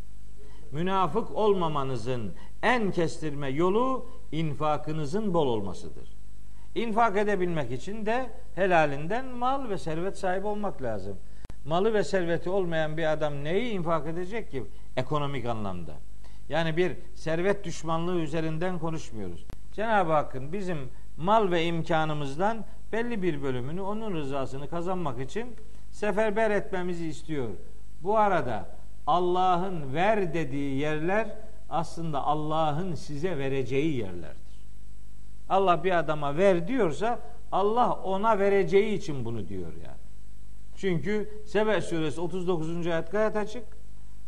[0.73, 6.09] Münafık olmamanızın en kestirme yolu infakınızın bol olmasıdır.
[6.75, 11.17] İnfak edebilmek için de helalinden mal ve servet sahibi olmak lazım.
[11.65, 14.65] Malı ve serveti olmayan bir adam neyi infak edecek ki
[14.97, 15.95] ekonomik anlamda?
[16.49, 19.47] Yani bir servet düşmanlığı üzerinden konuşmuyoruz.
[19.73, 20.79] Cenab-ı Hakk'ın bizim
[21.17, 25.57] mal ve imkanımızdan belli bir bölümünü onun rızasını kazanmak için
[25.91, 27.49] seferber etmemizi istiyor.
[28.03, 28.69] Bu arada
[29.07, 31.29] Allah'ın ver dediği yerler
[31.71, 34.49] aslında Allah'ın size vereceği yerlerdir.
[35.49, 37.21] Allah bir adama ver diyorsa
[37.53, 39.99] Allah ona vereceği için bunu diyor yani.
[40.77, 42.87] Çünkü Sebe suresi 39.
[42.87, 43.65] ayet gayet açık.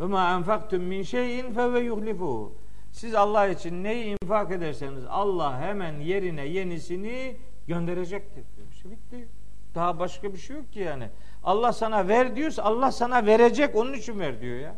[0.00, 2.52] Ve ma enfaktum min şeyin fe ve yuhlifu.
[2.92, 8.44] Siz Allah için neyi infak ederseniz Allah hemen yerine yenisini gönderecektir.
[8.72, 9.28] İşte bitti.
[9.74, 11.08] Daha başka bir şey yok ki yani.
[11.44, 14.76] Allah sana ver diyorsa Allah sana verecek onun için ver diyor ya.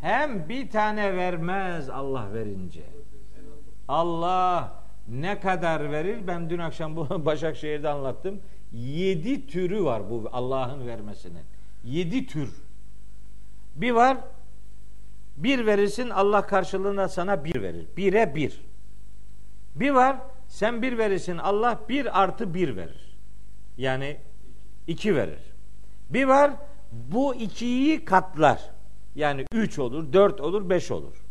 [0.00, 2.84] Hem bir tane vermez Allah verince.
[3.88, 4.72] Allah
[5.08, 6.26] ne kadar verir?
[6.26, 8.40] Ben dün akşam bu Başakşehir'de anlattım.
[8.72, 11.42] Yedi türü var bu Allah'ın vermesinin.
[11.84, 12.62] Yedi tür.
[13.76, 14.16] Bir var
[15.36, 17.86] bir verirsin Allah karşılığında sana bir verir.
[17.96, 18.60] Bire bir.
[19.74, 20.16] Bir var
[20.50, 23.18] sen bir verirsin Allah bir artı bir verir.
[23.76, 24.16] Yani
[24.86, 25.38] iki verir.
[26.10, 26.50] Bir var
[26.92, 28.70] bu ikiyi katlar.
[29.14, 31.24] Yani üç olur, dört olur, beş olur.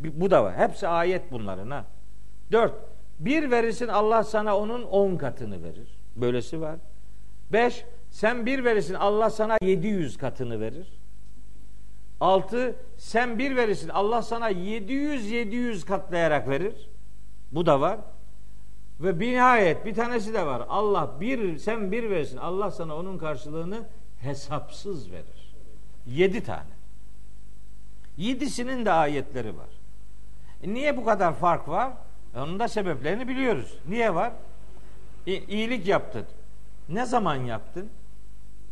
[0.00, 0.54] Bu da var.
[0.56, 1.84] Hepsi ayet bunların ha.
[2.52, 2.74] Dört.
[3.18, 5.88] Bir verirsin Allah sana onun on katını verir.
[6.16, 6.76] Böylesi var.
[7.52, 7.84] Beş.
[8.10, 10.86] Sen bir verirsin Allah sana yedi yüz katını verir.
[12.20, 12.76] Altı.
[12.96, 16.90] Sen bir verirsin Allah sana yedi yüz yedi yüz katlayarak verir.
[17.52, 17.98] Bu da var.
[19.00, 20.62] Ve bir nihayet bir tanesi de var.
[20.68, 23.82] Allah bir sen bir verirsin Allah sana onun karşılığını
[24.20, 25.54] hesapsız verir.
[26.06, 26.76] Yedi tane.
[28.16, 29.68] Yedisinin de ayetleri var.
[30.62, 31.92] E niye bu kadar fark var?
[32.36, 33.78] E onun da sebeplerini biliyoruz.
[33.88, 34.32] Niye var?
[35.26, 36.24] İ- iyilik yaptın.
[36.88, 37.88] Ne zaman yaptın?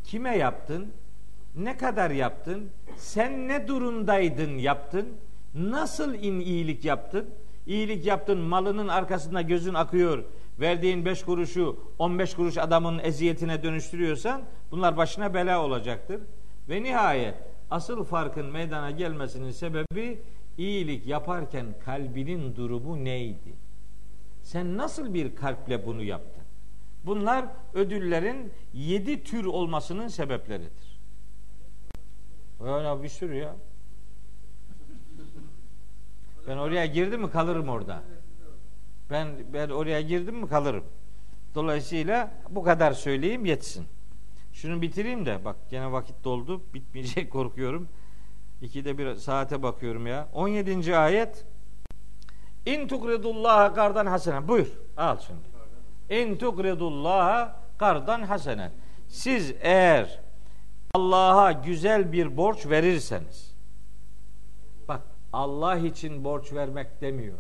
[0.05, 0.93] Kime yaptın?
[1.57, 2.71] Ne kadar yaptın?
[2.97, 5.09] Sen ne durumdaydın yaptın?
[5.55, 7.31] Nasıl in iyilik yaptın?
[7.67, 10.25] İyilik yaptın, malının arkasında gözün akıyor.
[10.61, 16.21] Verdiğin beş kuruşu 15 kuruş adamın eziyetine dönüştürüyorsan bunlar başına bela olacaktır.
[16.69, 17.35] Ve nihayet
[17.71, 20.23] asıl farkın meydana gelmesinin sebebi
[20.59, 23.55] iyilik yaparken kalbinin durumu neydi?
[24.43, 26.43] Sen nasıl bir kalple bunu yaptın?
[27.07, 31.01] Bunlar ödüllerin yedi tür olmasının sebepleridir.
[32.61, 33.57] Öyle bir sürü ya.
[36.49, 38.03] Ben oraya girdim mi kalırım orada.
[39.11, 40.85] Ben ben oraya girdim mi kalırım.
[41.55, 43.87] Dolayısıyla bu kadar söyleyeyim yetsin.
[44.53, 46.63] Şunu bitireyim de bak gene vakit doldu.
[46.75, 47.89] Bitmeyecek korkuyorum.
[48.63, 50.29] İkide bir saate bakıyorum ya.
[50.33, 50.97] 17.
[50.97, 51.45] ayet
[52.67, 54.49] İn tukridullaha kardan hasenen.
[54.49, 54.69] Buyur.
[54.97, 56.21] Al şimdi.
[56.21, 58.73] İn tukridullaha kardan hasenen.
[59.09, 60.21] Siz eğer
[60.95, 63.54] Allah'a güzel bir borç verirseniz
[65.35, 67.39] Allah için borç vermek demiyor.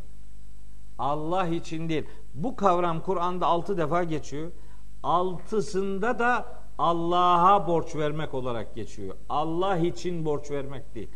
[0.98, 2.04] Allah için değil.
[2.34, 4.50] Bu kavram Kur'an'da altı defa geçiyor.
[5.02, 6.46] Altısında da
[6.78, 9.16] Allah'a borç vermek olarak geçiyor.
[9.28, 11.08] Allah için borç vermek değil.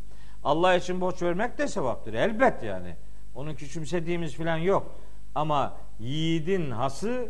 [0.45, 2.15] Allah için borç vermek de sevaptır.
[2.15, 2.97] Elbet yani.
[3.35, 4.87] Onu küçümsediğimiz falan yok.
[5.35, 7.29] Ama yiğidin hası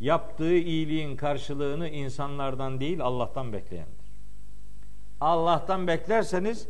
[0.00, 4.12] yaptığı iyiliğin karşılığını insanlardan değil Allah'tan bekleyendir.
[5.20, 6.68] Allah'tan beklerseniz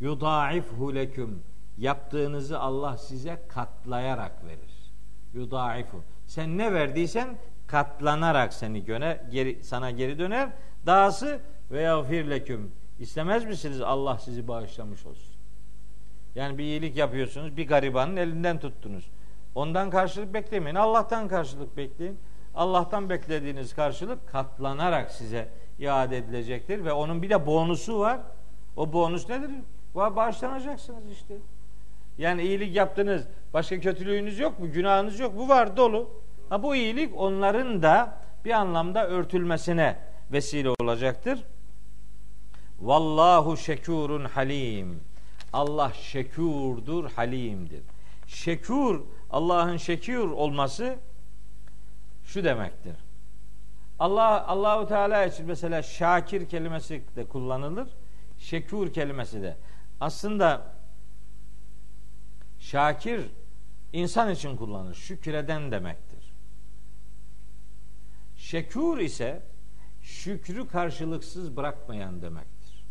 [0.00, 1.42] yudaifhu leküm
[1.78, 4.92] yaptığınızı Allah size katlayarak verir.
[5.34, 6.02] Yudaifu.
[6.26, 10.48] Sen ne verdiysen katlanarak seni göne, geri, sana geri döner.
[10.86, 15.34] Dahası ve yagfir leküm İstemez misiniz Allah sizi bağışlamış olsun?
[16.34, 19.10] Yani bir iyilik yapıyorsunuz, bir garibanın elinden tuttunuz.
[19.54, 20.76] Ondan karşılık beklemeyin.
[20.76, 22.18] Allah'tan karşılık bekleyin.
[22.54, 25.48] Allah'tan beklediğiniz karşılık katlanarak size
[25.78, 28.20] iade edilecektir ve onun bir de bonusu var.
[28.76, 29.50] O bonus nedir?
[29.94, 31.34] Bağışlanacaksınız işte.
[32.18, 33.24] Yani iyilik yaptınız.
[33.54, 34.72] Başka kötülüğünüz yok mu?
[34.72, 35.36] Günahınız yok.
[35.36, 36.10] Bu var dolu.
[36.48, 39.96] Ha bu iyilik onların da bir anlamda örtülmesine
[40.32, 41.44] vesile olacaktır.
[42.80, 45.00] Vallahu şekurun halim.
[45.52, 47.82] Allah şekurdur, halimdir.
[48.26, 49.00] Şekur,
[49.30, 50.96] Allah'ın şekür olması
[52.24, 52.96] şu demektir.
[53.98, 57.88] Allah Allahu Teala için mesela şakir kelimesi de kullanılır.
[58.38, 59.56] Şekur kelimesi de.
[60.00, 60.66] Aslında
[62.58, 63.20] şakir
[63.92, 64.94] insan için kullanılır.
[64.94, 66.32] Şükreden demektir.
[68.36, 69.42] Şekur ise
[70.02, 72.84] şükrü karşılıksız bırakmayan demektir.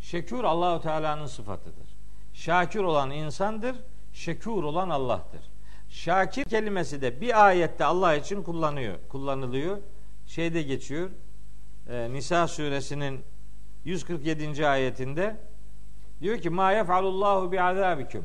[0.00, 1.88] Şekur Allahu Teala'nın sıfatıdır.
[2.34, 3.76] Şakir olan insandır,
[4.12, 5.40] şekur olan Allah'tır.
[5.88, 9.78] Şakir kelimesi de bir ayette Allah için kullanıyor, kullanılıyor.
[10.26, 11.10] Şeyde geçiyor.
[11.88, 13.20] E, Nisa suresinin
[13.84, 14.66] 147.
[14.66, 15.36] ayetinde
[16.22, 18.24] diyor ki ma yef'alullahu bi azabikum.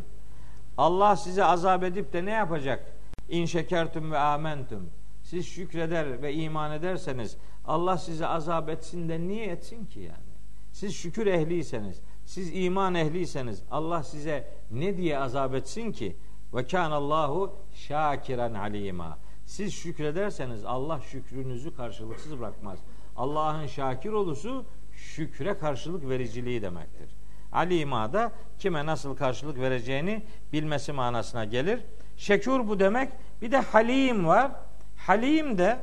[0.77, 2.93] Allah size azap edip de ne yapacak?
[3.29, 4.89] İn şekertum ve amentum.
[5.23, 10.27] Siz şükreder ve iman ederseniz Allah size azap etsin de niye etsin ki yani?
[10.71, 16.15] Siz şükür ehliyseniz, siz iman ehliyseniz Allah size ne diye azap etsin ki?
[16.53, 19.17] Ve Allahu şakiren alima.
[19.45, 22.79] Siz şükrederseniz Allah şükrünüzü karşılıksız bırakmaz.
[23.17, 27.16] Allah'ın şakir olusu şükre karşılık vericiliği demektir.
[27.51, 31.79] Alima da kime nasıl karşılık vereceğini bilmesi manasına gelir.
[32.17, 33.09] Şekur bu demek.
[33.41, 34.51] Bir de halim var.
[34.97, 35.77] Halim de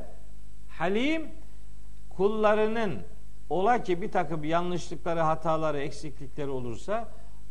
[0.69, 1.29] halim
[2.17, 2.99] kullarının
[3.49, 7.07] ola ki bir takım yanlışlıkları, hataları, eksiklikleri olursa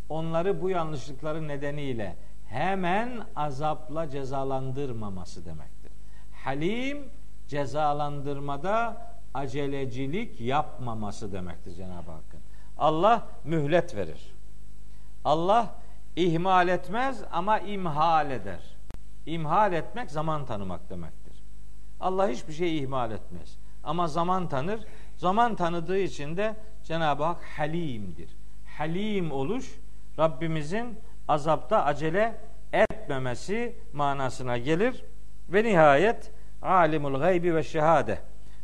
[0.08, 2.16] onları bu yanlışlıkları nedeniyle
[2.48, 5.92] hemen azapla cezalandırmaması demektir.
[6.44, 7.08] Halim
[7.48, 12.33] cezalandırmada acelecilik yapmaması demektir Cenab-ı Hakk'ın.
[12.78, 14.34] Allah mühlet verir.
[15.24, 15.74] Allah
[16.16, 18.60] ihmal etmez ama imhal eder.
[19.26, 21.32] İmhal etmek zaman tanımak demektir.
[22.00, 23.56] Allah hiçbir şey ihmal etmez.
[23.84, 24.80] Ama zaman tanır.
[25.16, 28.28] Zaman tanıdığı için de Cenab-ı Hak halimdir.
[28.78, 29.78] Halim oluş
[30.18, 30.98] Rabbimizin
[31.28, 32.36] azapta acele
[32.72, 35.04] etmemesi manasına gelir.
[35.48, 36.30] Ve nihayet
[36.62, 38.18] alimul gaybi ve şehade.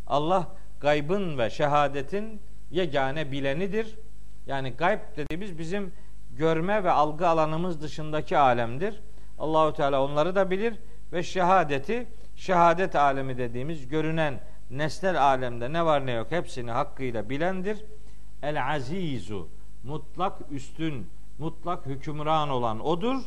[0.06, 0.48] Allah
[0.80, 2.40] gaybın ve şehadetin
[2.70, 3.96] yegane bilenidir.
[4.46, 5.92] Yani gayb dediğimiz bizim
[6.36, 9.00] görme ve algı alanımız dışındaki alemdir.
[9.38, 10.74] Allahu Teala onları da bilir
[11.12, 12.06] ve şehadeti
[12.36, 14.40] şehadet alemi dediğimiz görünen
[14.70, 17.84] nesnel alemde ne var ne yok hepsini hakkıyla bilendir.
[18.42, 19.48] El azizu
[19.84, 21.06] mutlak üstün,
[21.38, 23.22] mutlak hükümran olan odur.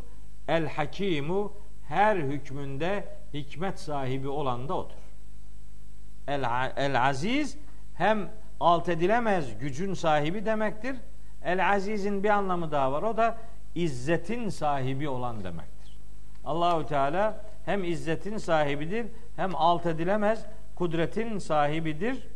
[0.47, 1.53] El hakimu
[1.87, 4.95] her hükmünde hikmet sahibi olan da odur.
[6.27, 6.43] El,
[6.75, 7.57] el aziz
[7.95, 8.29] hem
[8.63, 10.95] alt edilemez gücün sahibi demektir.
[11.43, 13.03] El azizin bir anlamı daha var.
[13.03, 13.37] O da
[13.75, 15.97] izzetin sahibi olan demektir.
[16.45, 20.45] Allahu Teala hem izzetin sahibidir hem alt edilemez
[20.75, 22.27] kudretin sahibidir.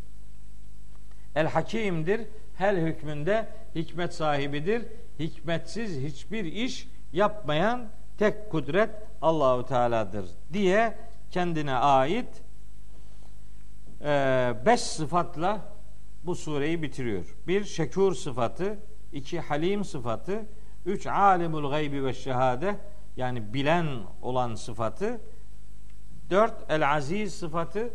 [1.36, 2.22] El hakimdir.
[2.58, 4.86] Her hükmünde hikmet sahibidir.
[5.20, 7.88] Hikmetsiz hiçbir iş yapmayan
[8.18, 8.90] tek kudret
[9.22, 10.98] Allahu Teala'dır diye
[11.32, 12.42] kendine ait
[14.66, 15.77] beş sıfatla
[16.28, 17.36] bu sureyi bitiriyor.
[17.48, 18.80] Bir şekur sıfatı,
[19.14, 20.46] iki halim sıfatı,
[20.86, 22.76] üç alimul gaybi ve şehade
[23.18, 23.88] yani bilen
[24.22, 25.22] olan sıfatı,
[26.30, 27.90] dört el aziz sıfatı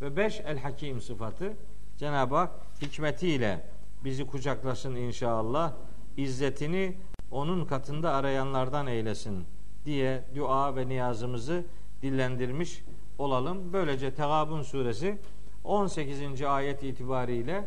[0.00, 1.52] ve beş el hakim sıfatı.
[1.96, 2.50] Cenab-ı Hak
[2.82, 3.66] hikmetiyle
[4.04, 5.72] bizi kucaklasın inşallah.
[6.16, 6.96] İzzetini
[7.30, 9.44] onun katında arayanlardan eylesin
[9.84, 11.64] diye dua ve niyazımızı
[12.02, 12.84] dillendirmiş
[13.18, 13.72] olalım.
[13.72, 15.18] Böylece Tegabun suresi
[15.64, 16.42] 18.
[16.42, 17.64] ayet itibariyle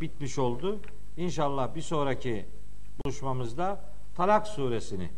[0.00, 0.80] bitmiş oldu.
[1.16, 2.46] İnşallah bir sonraki
[3.04, 3.80] buluşmamızda
[4.16, 5.10] Talak suresini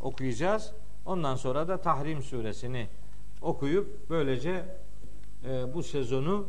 [0.00, 0.72] okuyacağız.
[1.06, 2.88] Ondan sonra da Tahrim suresini
[3.42, 4.64] okuyup böylece
[5.44, 6.46] e, bu sezonu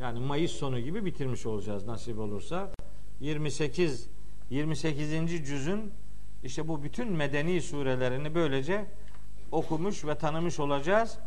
[0.00, 2.70] yani Mayıs sonu gibi bitirmiş olacağız nasip olursa.
[3.20, 4.08] 28
[4.50, 5.10] 28.
[5.28, 5.92] cüzün
[6.44, 8.86] işte bu bütün medeni surelerini böylece
[9.52, 11.18] okumuş ve tanımış olacağız.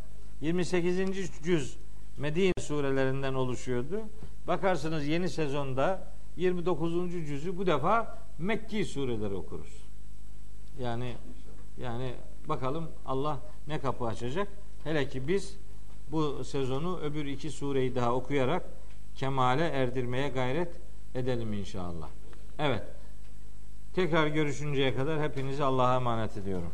[0.42, 0.98] 28.
[1.44, 1.78] cüz
[2.22, 4.02] Medine surelerinden oluşuyordu.
[4.48, 7.12] Bakarsınız yeni sezonda 29.
[7.12, 9.84] cüzü bu defa Mekki sureleri okuruz.
[10.80, 11.16] Yani
[11.78, 12.14] yani
[12.46, 14.48] bakalım Allah ne kapı açacak.
[14.84, 15.58] Hele ki biz
[16.12, 18.64] bu sezonu öbür iki sureyi daha okuyarak
[19.16, 20.72] kemale erdirmeye gayret
[21.16, 22.10] edelim inşallah.
[22.60, 22.84] Evet.
[23.94, 26.72] Tekrar görüşünceye kadar hepinizi Allah'a emanet ediyorum.